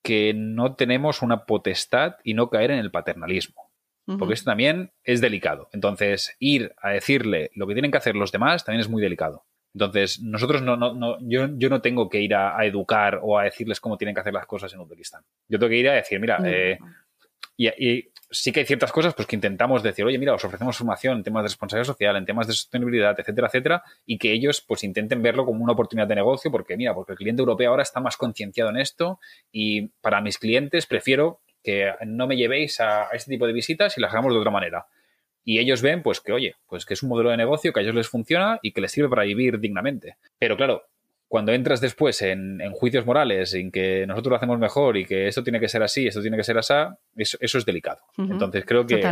que 0.03 0.35
no 0.35 0.75
tenemos 0.75 1.23
una 1.23 1.47
potestad 1.47 2.17
y 2.23 2.35
no 2.35 2.51
caer 2.51 2.71
en 2.71 2.79
el 2.79 2.91
paternalismo. 2.91 3.71
Porque 4.19 4.35
esto 4.35 4.51
también 4.51 4.93
es 5.03 5.23
delicado. 5.23 5.71
Entonces, 5.73 6.37
ir 6.39 6.75
a 6.77 6.91
decirle 6.91 7.51
lo 7.55 7.67
que 7.67 7.73
tienen 7.73 7.91
que 7.91 7.97
hacer 7.97 8.17
los 8.17 8.33
demás 8.33 8.63
también 8.63 8.83
es 8.83 8.91
muy 8.91 9.01
delicado. 9.01 9.47
Entonces, 9.75 10.21
nosotros 10.23 10.63
no, 10.63 10.77
no, 10.77 10.95
no 10.95 11.19
yo, 11.21 11.49
yo, 11.57 11.69
no 11.69 11.81
tengo 11.81 12.09
que 12.09 12.21
ir 12.21 12.35
a, 12.35 12.65
educar 12.65 13.19
o 13.23 13.39
a 13.39 13.45
decirles 13.45 13.81
cómo 13.81 13.97
tienen 13.97 14.15
que 14.15 14.21
hacer 14.21 14.33
las 14.33 14.47
cosas 14.47 14.73
en 14.73 14.81
Uzbekistán. 14.81 15.23
Yo 15.49 15.59
tengo 15.59 15.71
que 15.71 15.77
ir 15.77 15.89
a 15.89 15.95
decir, 15.95 16.21
mira, 16.21 16.39
eh, 16.47 16.79
y, 17.57 18.09
sí 18.31 18.53
que 18.53 18.61
hay 18.61 18.67
ciertas 18.67 18.93
cosas 18.93 19.15
pues 19.15 19.27
que 19.27 19.35
intentamos 19.35 19.83
decir, 19.83 20.05
oye, 20.05 20.19
mira, 20.19 20.33
os 20.35 20.45
ofrecemos 20.45 20.77
formación 20.77 21.19
en 21.19 21.23
temas 21.25 21.43
de 21.43 21.49
responsabilidad 21.49 21.87
social, 21.87 22.17
en 22.17 22.25
temas 22.25 22.47
de 22.47 22.53
sostenibilidad, 22.53 23.19
etcétera, 23.19 23.49
etcétera, 23.49 23.83
y 24.07 24.17
que 24.17 24.33
ellos 24.33 24.65
pues 24.67 24.85
intenten 24.85 25.23
verlo 25.23 25.45
como 25.45 25.63
una 25.63 25.73
oportunidad 25.73 26.07
de 26.07 26.17
negocio, 26.17 26.53
porque 26.53 26.77
mira, 26.77 26.95
porque 26.95 27.13
el 27.13 27.19
cliente 27.19 27.43
europeo 27.43 27.71
ahora 27.71 27.83
está 27.83 28.01
más 28.01 28.17
concienciado 28.17 28.71
en 28.71 28.77
esto 28.77 29.19
y 29.51 29.89
para 30.01 30.21
mis 30.21 30.39
clientes 30.39 30.87
prefiero 30.87 31.41
que 31.63 31.93
no 32.07 32.27
me 32.29 32.37
llevéis 32.37 32.79
a, 32.81 33.09
a 33.09 33.11
este 33.13 33.31
tipo 33.31 33.47
de 33.47 33.53
visitas 33.53 33.97
y 33.99 34.01
las 34.01 34.13
hagamos 34.13 34.33
de 34.33 34.39
otra 34.39 34.51
manera 34.51 34.87
y 35.45 35.59
ellos 35.59 35.83
ven 35.83 36.03
pues 36.03 36.21
que, 36.21 36.33
oye, 36.33 36.57
pues 36.67 36.87
que 36.87 36.95
es 36.95 37.03
un 37.03 37.11
modelo 37.11 37.31
de 37.31 37.37
negocio 37.37 37.73
que 37.73 37.81
a 37.81 37.83
ellos 37.83 37.95
les 37.95 38.09
funciona 38.09 38.59
y 38.63 38.73
que 38.73 38.81
les 38.81 38.93
sirve 38.93 39.09
para 39.09 39.25
vivir 39.25 39.61
dignamente. 39.61 40.17
Pero 40.39 40.57
claro, 40.57 40.85
cuando 41.35 41.51
entras 41.51 41.81
después 41.81 42.23
en, 42.23 42.61
juicios 42.75 43.05
morales, 43.05 43.55
en 43.55 43.73
que 43.73 44.07
nosotros 44.07 44.31
lo 44.31 44.37
hacemos 44.37 44.61
mejor 44.61 44.97
y 44.97 45.05
que 45.05 45.27
esto 45.27 45.43
tiene 45.43 45.59
que 45.59 45.67
ser 45.67 45.83
así, 45.83 46.07
esto 46.07 46.23
tiene 46.23 46.37
que 46.37 46.45
ser 46.45 46.57
así, 46.57 46.75
eso, 47.17 47.59
es 47.59 47.67
delicado. 47.67 48.03
Entonces 48.17 48.65
creo 48.65 48.87
que 48.87 49.03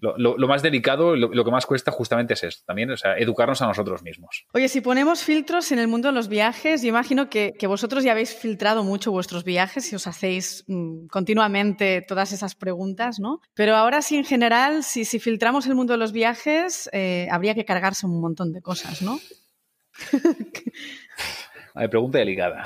lo, 0.00 0.48
más 0.48 0.60
delicado, 0.60 1.14
lo, 1.14 1.28
lo, 1.32 1.44
que 1.44 1.50
más 1.52 1.66
cuesta 1.66 1.92
justamente 1.92 2.34
es 2.34 2.42
esto, 2.42 2.64
también, 2.66 2.90
o 2.90 2.96
sea, 2.96 3.16
educarnos 3.16 3.62
a 3.62 3.68
nosotros 3.68 4.02
mismos. 4.02 4.44
Oye, 4.54 4.66
si 4.66 4.80
ponemos 4.80 5.22
filtros 5.22 5.70
en 5.70 5.78
el 5.78 5.86
mundo 5.86 6.08
de 6.08 6.14
los 6.14 6.26
viajes, 6.26 6.82
yo 6.82 6.88
imagino 6.88 7.30
que, 7.30 7.54
vosotros 7.68 8.02
ya 8.02 8.10
habéis 8.10 8.34
filtrado 8.34 8.82
mucho 8.82 9.12
vuestros 9.12 9.44
viajes 9.44 9.92
y 9.92 9.94
os 9.94 10.08
hacéis 10.08 10.64
mm, 10.66 11.06
continuamente 11.06 12.02
todas 12.02 12.32
esas 12.32 12.56
preguntas, 12.56 13.20
¿no? 13.20 13.40
Pero 13.54 13.76
ahora 13.76 14.02
sí, 14.02 14.16
en 14.16 14.24
general, 14.24 14.82
si, 14.82 15.04
si 15.04 15.20
filtramos 15.20 15.64
el 15.68 15.76
mundo 15.76 15.92
de 15.92 15.98
los 15.98 16.10
viajes, 16.10 16.90
eh, 16.92 17.28
habría 17.30 17.54
que 17.54 17.64
cargarse 17.64 18.04
un 18.04 18.20
montón 18.20 18.52
de 18.52 18.62
cosas, 18.62 19.00
¿no? 19.00 19.20
pregunta 21.90 22.18
delicada. 22.18 22.64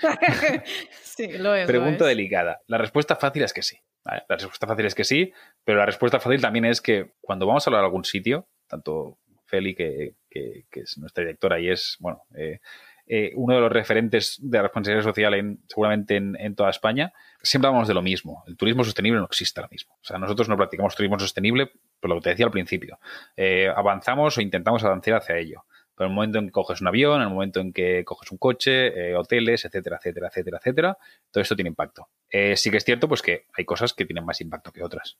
sí, 1.02 1.32
lo 1.38 1.54
es. 1.54 1.66
Pregunta 1.66 2.04
delicada. 2.04 2.60
La 2.66 2.78
respuesta 2.78 3.16
fácil 3.16 3.42
es 3.42 3.52
que 3.52 3.62
sí. 3.62 3.78
La 4.04 4.36
respuesta 4.36 4.66
fácil 4.66 4.86
es 4.86 4.94
que 4.94 5.04
sí, 5.04 5.32
pero 5.64 5.78
la 5.78 5.86
respuesta 5.86 6.20
fácil 6.20 6.40
también 6.40 6.66
es 6.66 6.80
que 6.80 7.12
cuando 7.20 7.46
vamos 7.46 7.66
a 7.66 7.70
hablar 7.70 7.82
de 7.82 7.86
algún 7.86 8.04
sitio, 8.04 8.46
tanto 8.68 9.18
Feli, 9.46 9.74
que, 9.74 10.14
es 10.30 10.98
nuestra 10.98 11.24
directora 11.24 11.58
y 11.58 11.70
es, 11.70 11.96
bueno, 12.00 12.24
eh, 12.36 12.58
eh, 13.06 13.32
uno 13.34 13.54
de 13.54 13.60
los 13.60 13.72
referentes 13.72 14.38
de 14.40 14.58
la 14.58 14.62
responsabilidad 14.62 15.04
social 15.04 15.34
en, 15.34 15.60
seguramente 15.68 16.16
en, 16.16 16.54
toda 16.54 16.70
España, 16.70 17.12
siempre 17.42 17.68
hablamos 17.68 17.86
de 17.86 17.94
lo 17.94 18.02
mismo. 18.02 18.42
El 18.46 18.56
turismo 18.56 18.82
sostenible 18.82 19.20
no 19.20 19.26
existe 19.26 19.60
ahora 19.60 19.68
mismo. 19.70 19.94
O 19.94 20.04
sea, 20.04 20.18
nosotros 20.18 20.48
no 20.48 20.56
practicamos 20.56 20.96
turismo 20.96 21.18
sostenible 21.18 21.70
por 22.00 22.10
lo 22.10 22.16
que 22.16 22.22
te 22.22 22.30
decía 22.30 22.46
al 22.46 22.52
principio. 22.52 22.98
Eh, 23.36 23.70
avanzamos 23.74 24.38
o 24.38 24.40
intentamos 24.40 24.82
avanzar 24.84 25.14
hacia 25.14 25.36
ello. 25.36 25.64
Pero 25.96 26.06
en 26.06 26.12
el 26.12 26.14
momento 26.14 26.38
en 26.38 26.46
que 26.46 26.52
coges 26.52 26.80
un 26.80 26.88
avión, 26.88 27.20
en 27.20 27.28
el 27.28 27.34
momento 27.34 27.60
en 27.60 27.72
que 27.72 28.04
coges 28.04 28.30
un 28.30 28.38
coche, 28.38 29.14
hoteles, 29.14 29.64
etcétera, 29.64 29.96
etcétera, 29.96 30.28
etcétera, 30.28 30.58
etcétera, 30.58 30.98
todo 31.30 31.42
esto 31.42 31.54
tiene 31.54 31.68
impacto. 31.68 32.08
sí 32.56 32.70
que 32.70 32.76
es 32.78 32.84
cierto 32.84 33.08
pues 33.08 33.22
que 33.22 33.46
hay 33.56 33.64
cosas 33.64 33.92
que 33.92 34.04
tienen 34.04 34.24
más 34.24 34.40
impacto 34.40 34.72
que 34.72 34.82
otras. 34.82 35.18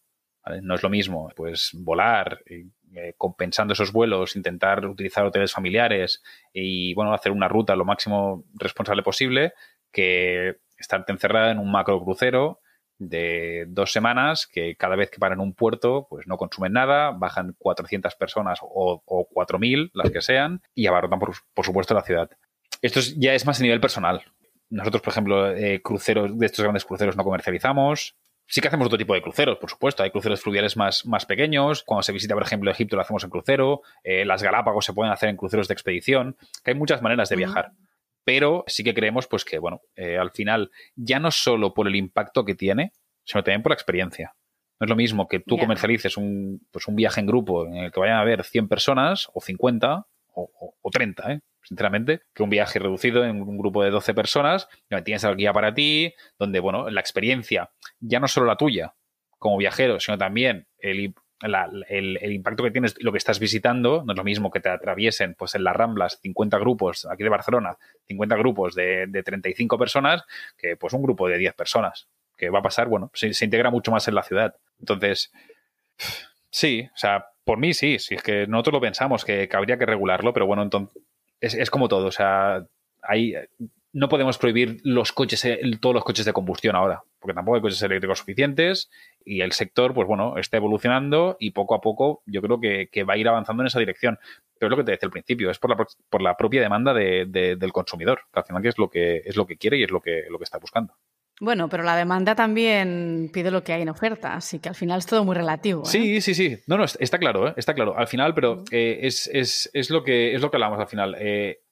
No 0.63 0.75
es 0.75 0.83
lo 0.83 0.91
mismo 0.91 1.31
pues 1.35 1.71
volar 1.73 2.43
eh, 2.97 3.15
compensando 3.19 3.73
esos 3.73 3.93
vuelos, 3.93 4.37
intentar 4.37 4.87
utilizar 4.87 5.25
hoteles 5.25 5.53
familiares 5.53 6.23
y 6.53 6.95
bueno, 6.95 7.13
hacer 7.13 7.33
una 7.33 7.49
ruta 7.49 7.75
lo 7.75 7.85
máximo 7.85 8.45
responsable 8.55 9.03
posible 9.03 9.55
que 9.91 10.59
estarte 10.79 11.11
encerrada 11.11 11.51
en 11.51 11.59
un 11.59 11.73
macro 11.73 12.03
crucero 12.05 12.61
de 12.99 13.65
dos 13.69 13.93
semanas 13.93 14.47
que 14.47 14.77
cada 14.77 14.97
vez 14.97 15.11
que 15.11 15.19
paran 15.19 15.41
un 15.41 15.55
puerto 15.55 16.07
pues 16.09 16.27
no 16.27 16.37
consumen 16.37 16.73
nada, 16.73 17.11
bajan 17.11 17.55
400 17.59 18.15
personas 18.15 18.61
o, 18.63 19.03
o 19.05 19.29
4.000, 19.29 19.91
las 19.95 20.11
que 20.11 20.21
sean, 20.21 20.63
y 20.75 20.87
abarrotan 20.87 21.19
por, 21.19 21.35
por, 21.55 21.65
supuesto 21.65 21.95
la 21.95 22.03
ciudad. 22.03 22.31
Esto 22.83 23.01
ya 23.17 23.35
es 23.35 23.47
más 23.47 23.61
a 23.61 23.63
nivel 23.63 23.81
personal. 23.81 24.23
Nosotros, 24.71 25.03
por 25.03 25.13
ejemplo, 25.13 25.51
eh, 25.55 25.81
cruceros 25.83 26.37
de 26.39 26.47
estos 26.47 26.63
grandes 26.63 26.85
cruceros 26.85 27.17
no 27.17 27.25
comercializamos. 27.25 28.17
Sí 28.47 28.61
que 28.61 28.69
hacemos 28.69 28.87
otro 28.87 28.99
tipo 28.99 29.15
de 29.15 29.23
cruceros, 29.23 29.59
por 29.59 29.71
supuesto. 29.71 30.03
Hay 30.03 30.11
cruceros 30.11 30.43
fluviales 30.43 30.77
más, 30.77 31.07
más 31.07 31.25
pequeños. 31.25 31.83
Cuando 31.83 32.03
se 32.03 32.13
visita, 32.13 32.35
por 32.35 32.43
ejemplo, 32.43 32.71
Egipto, 32.71 32.97
lo 32.97 33.03
hacemos 33.03 33.25
en 33.25 33.31
crucero. 33.31 33.83
Eh, 34.03 34.25
las 34.25 34.43
Galápagos 34.43 34.85
se 34.85 34.93
pueden 34.93 35.13
hacer 35.13 35.31
en 35.31 35.37
cruceros 35.37 35.69
de 35.69 35.75
expedición. 35.75 36.37
Que 36.63 36.73
hay 36.73 36.77
muchas 36.77 37.01
maneras 37.01 37.29
de 37.29 37.37
viajar. 37.37 37.73
Pero 38.25 38.65
sí 38.67 38.83
que 38.83 38.95
creemos, 38.95 39.27
pues, 39.27 39.45
que, 39.45 39.59
bueno, 39.59 39.83
eh, 39.97 40.19
al 40.19 40.31
final, 40.31 40.71
ya 40.97 41.19
no 41.19 41.31
solo 41.31 41.75
por 41.75 41.87
el 41.87 41.97
impacto 41.97 42.45
que 42.45 42.55
tiene, 42.55 42.93
sino 43.25 43.43
también 43.43 43.63
por 43.63 43.71
la 43.71 43.75
experiencia. 43.75 44.35
No 44.81 44.87
es 44.87 44.91
lo 44.91 44.97
mismo 44.97 45.29
que 45.29 45.41
tú 45.41 45.57
comercialices 45.57 46.17
un, 46.17 46.67
pues, 46.71 46.89
un 46.89 46.97
viaje 46.97 47.21
en 47.21 47.27
grupo 47.27 47.67
en 47.67 47.77
el 47.77 47.93
que 47.93 48.01
vayan 48.01 48.17
a 48.17 48.21
haber 48.21 48.45
100 48.45 48.69
personas, 48.69 49.29
o 49.33 49.41
50, 49.41 50.07
o, 50.35 50.51
o, 50.61 50.75
o 50.81 50.91
30, 50.91 51.33
¿eh? 51.33 51.41
sinceramente, 51.63 52.23
que 52.35 52.43
un 52.43 52.51
viaje 52.51 52.79
reducido 52.79 53.25
en 53.25 53.41
un 53.41 53.59
grupo 53.59 53.83
de 53.83 53.91
12 53.91 54.15
personas, 54.15 54.69
donde 54.91 55.05
tienes 55.05 55.25
al 55.25 55.37
guía 55.37 55.53
para 55.53 55.75
ti, 55.75 56.13
donde, 56.39 56.61
bueno, 56.61 56.91
la 56.91 57.01
experiencia, 57.01 57.71
ya 58.01 58.21
no 58.21 58.29
solo 58.29 58.47
la 58.47 58.57
tuya 58.57 58.95
como 59.39 59.57
viajero, 59.59 60.01
sino 60.01 60.17
también 60.19 60.67
el, 60.79 61.15
el, 61.45 62.33
impacto 62.33 62.63
que 62.63 62.71
tienes, 62.71 62.95
lo 63.03 63.13
que 63.13 63.19
estás 63.19 63.39
visitando, 63.39 64.03
no 64.05 64.13
es 64.13 64.17
lo 64.17 64.25
mismo 64.25 64.51
que 64.51 64.61
te 64.61 64.69
atraviesen 64.69 65.35
pues 65.35 65.55
en 65.55 65.65
las 65.65 65.77
Ramblas 65.77 66.19
50 66.23 66.59
grupos, 66.59 67.07
aquí 67.07 67.23
de 67.23 67.29
Barcelona, 67.29 67.77
50 68.07 68.37
grupos 68.37 68.75
de, 68.75 69.07
de 69.07 69.23
35 69.23 69.79
personas, 69.79 70.25
que 70.57 70.77
pues 70.77 70.93
un 70.93 71.03
grupo 71.03 71.29
de 71.29 71.39
10 71.39 71.55
personas, 71.55 72.09
que 72.37 72.51
va 72.51 72.61
a 72.61 72.63
pasar, 72.63 72.89
bueno, 72.89 73.11
se, 73.15 73.29
integra 73.45 73.71
mucho 73.71 73.91
más 73.91 74.09
en 74.09 74.15
la 74.15 74.23
ciudad. 74.23 74.55
Entonces, 74.81 75.33
sí, 76.51 76.89
o 76.93 76.97
sea, 76.97 77.27
por 77.45 77.59
mí 77.59 77.75
sí, 77.75 77.99
sí, 77.99 78.15
es 78.15 78.23
que 78.23 78.47
nosotros 78.47 78.75
lo 78.75 78.81
pensamos, 78.81 79.25
que, 79.25 79.49
habría 79.53 79.79
que 79.79 79.87
regularlo, 79.87 80.33
pero 80.33 80.47
bueno, 80.47 80.63
entonces 80.63 80.95
es, 81.41 81.71
como 81.71 81.89
todo, 81.89 82.07
o 82.07 82.13
sea, 82.13 82.65
hay, 83.03 83.35
no 83.95 84.09
podemos 84.09 84.39
prohibir 84.39 84.81
los 84.83 85.13
coches, 85.13 85.45
eh, 85.45 85.61
todos 85.81 85.95
los 85.95 86.05
coches 86.05 86.27
de 86.27 86.33
combustión 86.33 86.75
ahora, 86.75 87.05
porque 87.21 87.33
tampoco 87.35 87.57
hay 87.57 87.63
coches 87.63 87.81
eléctricos 87.81 88.19
suficientes 88.19 88.91
y 89.25 89.41
el 89.41 89.53
sector, 89.53 89.95
pues 89.95 90.09
bueno, 90.09 90.37
está 90.37 90.57
evolucionando 90.57 91.37
y 91.39 91.53
poco 91.53 91.77
a 91.77 91.81
poco 91.81 92.23
yo 92.27 92.43
creo 92.43 92.61
que, 92.61 93.05
va 93.05 93.15
a 93.15 93.17
ir 93.17 93.29
avanzando 93.29 93.63
en 93.63 93.69
esa 93.69 93.79
dirección. 93.79 94.19
Pero 94.59 94.69
es 94.69 94.71
lo 94.71 94.77
que 94.77 94.85
te 94.85 94.93
decía 94.93 95.07
al 95.07 95.13
principio, 95.13 95.51
es 95.51 95.59
por 95.59 95.71
la, 95.71 95.87
por 96.11 96.23
la 96.23 96.37
propia 96.37 96.61
demanda 96.61 96.93
del 96.93 97.73
consumidor, 97.73 98.23
que 98.33 98.41
al 98.41 98.45
final 98.45 98.63
que 98.63 98.69
es 98.69 98.79
lo 98.79 98.91
que 98.91 99.23
es 99.25 99.37
lo 99.37 99.47
que 99.47 99.57
quiere 99.57 99.79
y 99.79 99.85
es 99.85 99.91
lo 99.91 100.01
que, 100.01 100.25
lo 100.29 100.39
que 100.39 100.45
está 100.45 100.59
buscando. 100.59 100.95
Bueno, 101.41 101.69
pero 101.69 101.83
la 101.83 101.97
demanda 101.97 102.37
también 102.37 103.29
pide 103.33 103.51
lo 103.51 103.65
que 103.65 103.73
hay 103.73 103.83
en 103.83 103.89
oferta, 103.89 104.35
así 104.35 104.61
que 104.61 104.69
al 104.69 104.77
final 104.77 105.01
es 105.01 105.07
todo 105.07 105.25
muy 105.25 105.35
relativo. 105.35 105.83
¿eh? 105.83 105.87
Sí, 105.87 106.21
sí, 106.21 106.35
sí. 106.35 106.59
No, 106.69 106.79
no, 106.79 106.85
está 106.85 107.19
claro, 107.19 107.49
¿eh? 107.49 107.55
está 107.57 107.75
claro. 107.75 107.99
Al 107.99 108.07
final, 108.07 108.35
pero 108.35 108.63
eh, 108.71 109.01
es, 109.03 109.29
es, 109.33 109.69
es, 109.73 109.91
lo 109.91 110.05
que, 110.05 110.35
es 110.35 110.41
lo 110.41 110.51
que 110.51 110.57
hablamos 110.57 110.79
al 110.79 110.87
final. 110.87 111.17
Eh, 111.19 111.64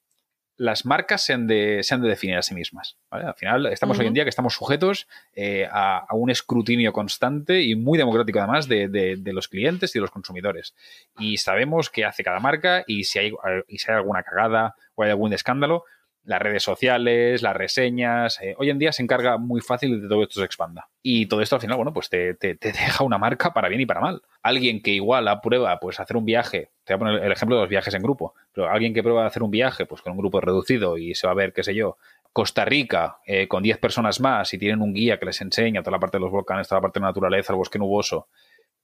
las 0.57 0.85
marcas 0.85 1.25
se 1.25 1.33
han, 1.33 1.47
de, 1.47 1.81
se 1.83 1.95
han 1.95 2.03
de 2.03 2.09
definir 2.09 2.37
a 2.37 2.43
sí 2.43 2.55
mismas. 2.55 2.97
Al 3.11 3.35
final, 3.35 3.67
estamos 3.67 3.99
hoy 3.99 4.07
en 4.07 4.15
día 4.15 4.25
que 4.25 4.31
estamos 4.31 4.55
sujetos 4.55 5.09
a, 5.71 6.07
un 6.13 6.31
escrutinio 6.31 6.93
constante 6.93 7.63
y 7.63 7.75
muy 7.75 7.99
democrático 7.99 8.39
además 8.39 8.69
de, 8.69 8.89
de, 8.89 9.33
los 9.33 9.49
clientes 9.49 9.95
y 9.95 9.99
de 9.99 10.03
los 10.03 10.11
consumidores. 10.11 10.75
Y 11.19 11.39
sabemos 11.39 11.91
qué 11.91 12.05
hace 12.05 12.23
cada 12.23 12.41
marca 12.41 12.85
y 12.87 13.05
si 13.05 13.19
hay, 13.19 13.33
y 13.67 13.79
si 13.79 13.91
hay 13.91 13.97
alguna 13.97 14.23
cagada 14.23 14.77
o 14.95 15.03
hay 15.03 15.11
algún 15.11 15.33
escándalo, 15.33 15.85
las 16.25 16.41
redes 16.41 16.63
sociales, 16.63 17.43
las 17.43 17.57
reseñas. 17.57 18.41
Eh, 18.41 18.55
hoy 18.59 18.71
en 18.71 18.79
día 18.79 18.93
se 18.93 19.03
encarga 19.03 19.39
muy 19.39 19.61
fácil 19.61 20.01
de 20.01 20.09
todo 20.09 20.23
esto 20.23 20.41
se 20.41 20.47
expanda. 20.47 20.89
Y 21.03 21.27
todo 21.27 21.41
esto 21.41 21.57
al 21.57 21.61
final, 21.61 21.77
bueno, 21.77 21.93
pues 21.93 22.09
te, 22.09 22.35
deja 22.35 23.05
una 23.05 23.19
marca 23.19 23.53
para 23.53 23.69
bien 23.69 23.81
y 23.81 23.87
para 23.87 24.01
mal. 24.01 24.23
Alguien 24.43 24.83
que 24.83 24.93
igual 24.93 25.27
aprueba 25.29 25.79
pues 25.81 25.99
hacer 25.99 26.17
un 26.17 26.25
viaje, 26.25 26.71
te 26.85 26.95
voy 26.95 26.97
a 26.97 26.99
poner 26.99 27.25
el 27.25 27.33
ejemplo 27.33 27.57
de 27.57 27.63
los 27.63 27.71
viajes 27.71 27.95
en 27.95 28.03
grupo, 28.03 28.35
pero 28.53 28.71
alguien 28.71 28.95
que 28.95 29.03
prueba 29.03 29.27
hacer 29.27 29.43
un 29.43 29.51
viaje 29.51 29.87
pues 29.87 30.01
con 30.03 30.13
un 30.13 30.19
grupo 30.19 30.41
reducido 30.41 30.97
y 30.97 31.15
se 31.15 31.27
va 31.27 31.33
a 31.33 31.37
ver, 31.37 31.53
qué 31.53 31.63
sé 31.63 31.75
yo, 31.75 31.99
Costa 32.33 32.65
Rica 32.65 33.19
eh, 33.27 33.49
con 33.49 33.63
10 33.63 33.79
personas 33.79 34.21
más 34.21 34.55
y 34.55 34.59
tienen 34.59 34.81
un 34.81 34.95
guía 34.95 35.19
que 35.19 35.27
les 35.27 35.41
enseña 35.41 35.83
toda 35.83 35.93
la 35.93 36.01
parte 36.01 36.19
de 36.19 36.23
los 36.23 36.31
volcanes, 36.31 36.69
toda 36.69 36.79
la 36.79 36.83
parte 36.83 37.01
de 37.01 37.03
la 37.03 37.09
naturaleza, 37.09 37.53
el 37.53 37.59
bosque 37.59 37.79
nuboso, 37.79 38.29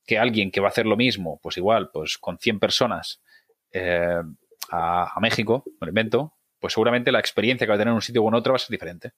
que 0.05 0.19
alguien 0.19 0.51
que 0.51 0.61
va 0.61 0.69
a 0.69 0.71
hacer 0.71 0.87
lo 0.87 0.97
mismo, 0.97 1.39
pues 1.43 1.57
igual, 1.57 1.91
pues 1.93 2.19
con 2.19 2.39
100 2.39 2.59
personas 2.59 3.23
eh, 3.73 4.23
a, 4.71 5.13
a 5.15 5.21
México, 5.21 5.65
me 5.81 5.87
lo 5.87 5.89
invento, 5.89 6.38
pues 6.59 6.75
seguramente 6.75 7.13
la 7.13 7.21
experiencia 7.21 7.67
que 7.67 7.71
va 7.71 7.77
a 7.77 7.79
tener 7.79 7.93
en 7.93 7.97
un 7.97 8.03
sitio 8.03 8.23
u 8.23 8.29
en 8.29 8.35
otro 8.35 8.53
va 8.53 8.57
a 8.57 8.61
ser 8.61 8.71
diferente. 8.71 9.13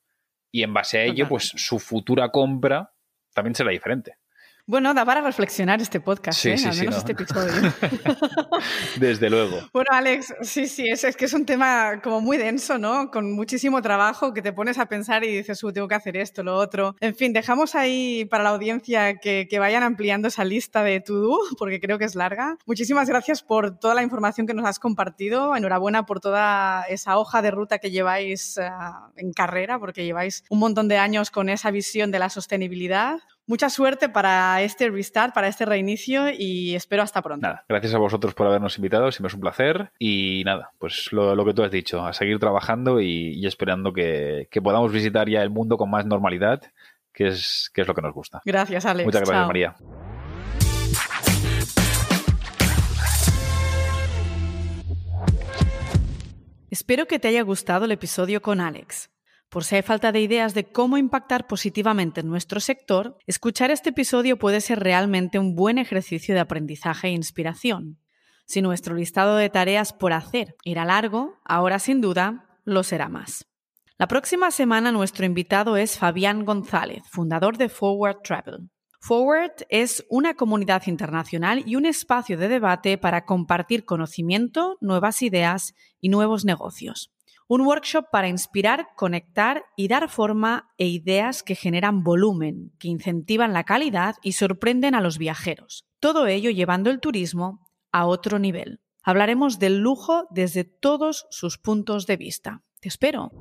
Y 0.53 0.62
en 0.62 0.74
base 0.74 0.98
a 0.98 1.05
ello, 1.05 1.29
pues 1.29 1.53
su 1.57 1.79
futura 1.79 2.31
compra 2.31 2.92
también 3.33 3.55
será 3.55 3.70
diferente. 3.70 4.16
Bueno, 4.70 4.94
da 4.94 5.04
para 5.04 5.20
reflexionar 5.20 5.83
este 5.83 5.98
podcast, 5.98 6.46
¿eh? 6.46 6.54
al 6.64 6.76
menos 6.76 6.98
este 6.98 7.11
episodio. 7.11 7.52
Desde 9.00 9.28
luego. 9.28 9.68
Bueno, 9.72 9.88
Alex, 9.90 10.33
sí, 10.42 10.68
sí, 10.68 10.88
es, 10.88 11.02
es, 11.02 11.16
que 11.16 11.24
es 11.24 11.33
un 11.33 11.44
tema 11.44 12.00
como 12.00 12.20
muy 12.20 12.37
denso, 12.37 12.78
¿no? 12.78 13.11
Con 13.11 13.33
muchísimo 13.33 13.83
trabajo 13.83 14.33
que 14.33 14.42
te 14.42 14.52
pones 14.52 14.78
a 14.78 14.87
pensar 14.87 15.24
y 15.24 15.38
dices, 15.38 15.61
tengo 15.74 15.88
que 15.88 15.96
hacer 15.96 16.16
esto, 16.16 16.44
lo 16.44 16.54
otro. 16.54 16.94
En 17.00 17.16
fin, 17.16 17.33
dejamos 17.33 17.74
ahí 17.74 18.26
para 18.26 18.44
la 18.44 18.50
audiencia 18.50 19.16
que, 19.16 19.48
que 19.50 19.59
vayan 19.59 19.83
ampliando 19.83 20.28
esa 20.28 20.44
lista 20.44 20.85
de 20.85 21.00
to-do, 21.00 21.37
porque 21.59 21.80
creo 21.80 21.98
que 21.98 22.04
es 22.04 22.14
larga. 22.14 22.56
Muchísimas 22.64 23.09
gracias 23.09 23.42
por 23.42 23.76
toda 23.76 23.96
la 23.96 24.04
información 24.04 24.46
que 24.46 24.54
nos 24.54 24.66
has 24.66 24.78
compartido. 24.78 25.56
Enhorabuena 25.56 26.06
por 26.06 26.20
toda 26.20 26.85
esa 26.85 27.18
hoja 27.18 27.42
de 27.42 27.50
ruta 27.50 27.80
que 27.80 27.90
lleváis 27.90 28.56
uh, 28.56 29.11
en 29.16 29.33
carrera, 29.33 29.80
porque 29.80 30.04
lleváis 30.04 30.44
un 30.48 30.61
montón 30.61 30.87
de 30.87 30.98
años 30.98 31.33
con 31.33 31.48
esa 31.48 31.72
visión 31.72 32.12
de 32.12 32.20
la 32.20 32.28
sostenibilidad. 32.28 33.18
Mucha 33.50 33.68
suerte 33.68 34.08
para 34.08 34.62
este 34.62 34.88
restart, 34.90 35.34
para 35.34 35.48
este 35.48 35.64
reinicio 35.64 36.30
y 36.30 36.76
espero 36.76 37.02
hasta 37.02 37.20
pronto. 37.20 37.44
Nada, 37.44 37.64
gracias 37.68 37.92
a 37.94 37.98
vosotros 37.98 38.32
por 38.32 38.46
habernos 38.46 38.78
invitado, 38.78 39.10
siempre 39.10 39.26
es 39.26 39.34
un 39.34 39.40
placer. 39.40 39.90
Y 39.98 40.44
nada, 40.44 40.70
pues 40.78 41.10
lo, 41.10 41.44
que 41.44 41.52
tú 41.52 41.64
has 41.64 41.72
dicho, 41.72 42.06
a 42.06 42.12
seguir 42.12 42.38
trabajando 42.38 43.00
y, 43.00 43.44
esperando 43.44 43.92
que, 43.92 44.46
podamos 44.62 44.92
visitar 44.92 45.28
ya 45.28 45.42
el 45.42 45.50
mundo 45.50 45.78
con 45.78 45.90
más 45.90 46.06
normalidad, 46.06 46.62
que 47.12 47.26
es, 47.26 47.72
que 47.74 47.80
es 47.80 47.88
lo 47.88 47.94
que 47.96 48.02
nos 48.02 48.14
gusta. 48.14 48.40
Gracias, 48.44 48.86
Alex. 48.86 49.04
Muchas 49.04 49.22
gracias, 49.22 49.46
María. 49.48 49.74
Espero 56.70 57.06
que 57.06 57.18
te 57.18 57.26
haya 57.26 57.42
gustado 57.42 57.86
el 57.86 57.90
episodio 57.90 58.40
con 58.42 58.60
Alex. 58.60 59.10
Por 59.50 59.64
si 59.64 59.74
hay 59.74 59.82
falta 59.82 60.12
de 60.12 60.20
ideas 60.20 60.54
de 60.54 60.70
cómo 60.70 60.96
impactar 60.96 61.48
positivamente 61.48 62.20
en 62.20 62.28
nuestro 62.28 62.60
sector, 62.60 63.18
escuchar 63.26 63.72
este 63.72 63.90
episodio 63.90 64.38
puede 64.38 64.60
ser 64.60 64.78
realmente 64.78 65.40
un 65.40 65.56
buen 65.56 65.78
ejercicio 65.78 66.34
de 66.34 66.40
aprendizaje 66.40 67.08
e 67.08 67.10
inspiración. 67.10 67.98
Si 68.46 68.62
nuestro 68.62 68.94
listado 68.94 69.34
de 69.34 69.50
tareas 69.50 69.92
por 69.92 70.12
hacer 70.12 70.54
era 70.64 70.84
largo, 70.84 71.40
ahora 71.44 71.80
sin 71.80 72.00
duda 72.00 72.46
lo 72.64 72.84
será 72.84 73.08
más. 73.08 73.46
La 73.98 74.06
próxima 74.06 74.52
semana 74.52 74.92
nuestro 74.92 75.26
invitado 75.26 75.76
es 75.76 75.98
Fabián 75.98 76.44
González, 76.44 77.02
fundador 77.10 77.58
de 77.58 77.68
Forward 77.68 78.22
Travel. 78.22 78.70
Forward 79.00 79.66
es 79.68 80.06
una 80.08 80.34
comunidad 80.34 80.86
internacional 80.86 81.64
y 81.66 81.74
un 81.74 81.86
espacio 81.86 82.38
de 82.38 82.48
debate 82.48 82.98
para 82.98 83.24
compartir 83.24 83.84
conocimiento, 83.84 84.78
nuevas 84.80 85.22
ideas 85.22 85.74
y 86.00 86.08
nuevos 86.08 86.44
negocios. 86.44 87.10
Un 87.50 87.62
workshop 87.62 88.10
para 88.12 88.28
inspirar, 88.28 88.90
conectar 88.94 89.64
y 89.74 89.88
dar 89.88 90.08
forma 90.08 90.70
e 90.78 90.86
ideas 90.86 91.42
que 91.42 91.56
generan 91.56 92.04
volumen, 92.04 92.70
que 92.78 92.86
incentivan 92.86 93.52
la 93.52 93.64
calidad 93.64 94.14
y 94.22 94.34
sorprenden 94.34 94.94
a 94.94 95.00
los 95.00 95.18
viajeros. 95.18 95.84
Todo 95.98 96.28
ello 96.28 96.50
llevando 96.50 96.90
el 96.90 97.00
turismo 97.00 97.66
a 97.90 98.06
otro 98.06 98.38
nivel. 98.38 98.78
Hablaremos 99.02 99.58
del 99.58 99.80
lujo 99.80 100.28
desde 100.30 100.62
todos 100.62 101.27
sus 101.31 101.58
puntos 101.58 102.06
de 102.06 102.16
vista. 102.16 102.62
Te 102.79 102.87
espero. 102.87 103.33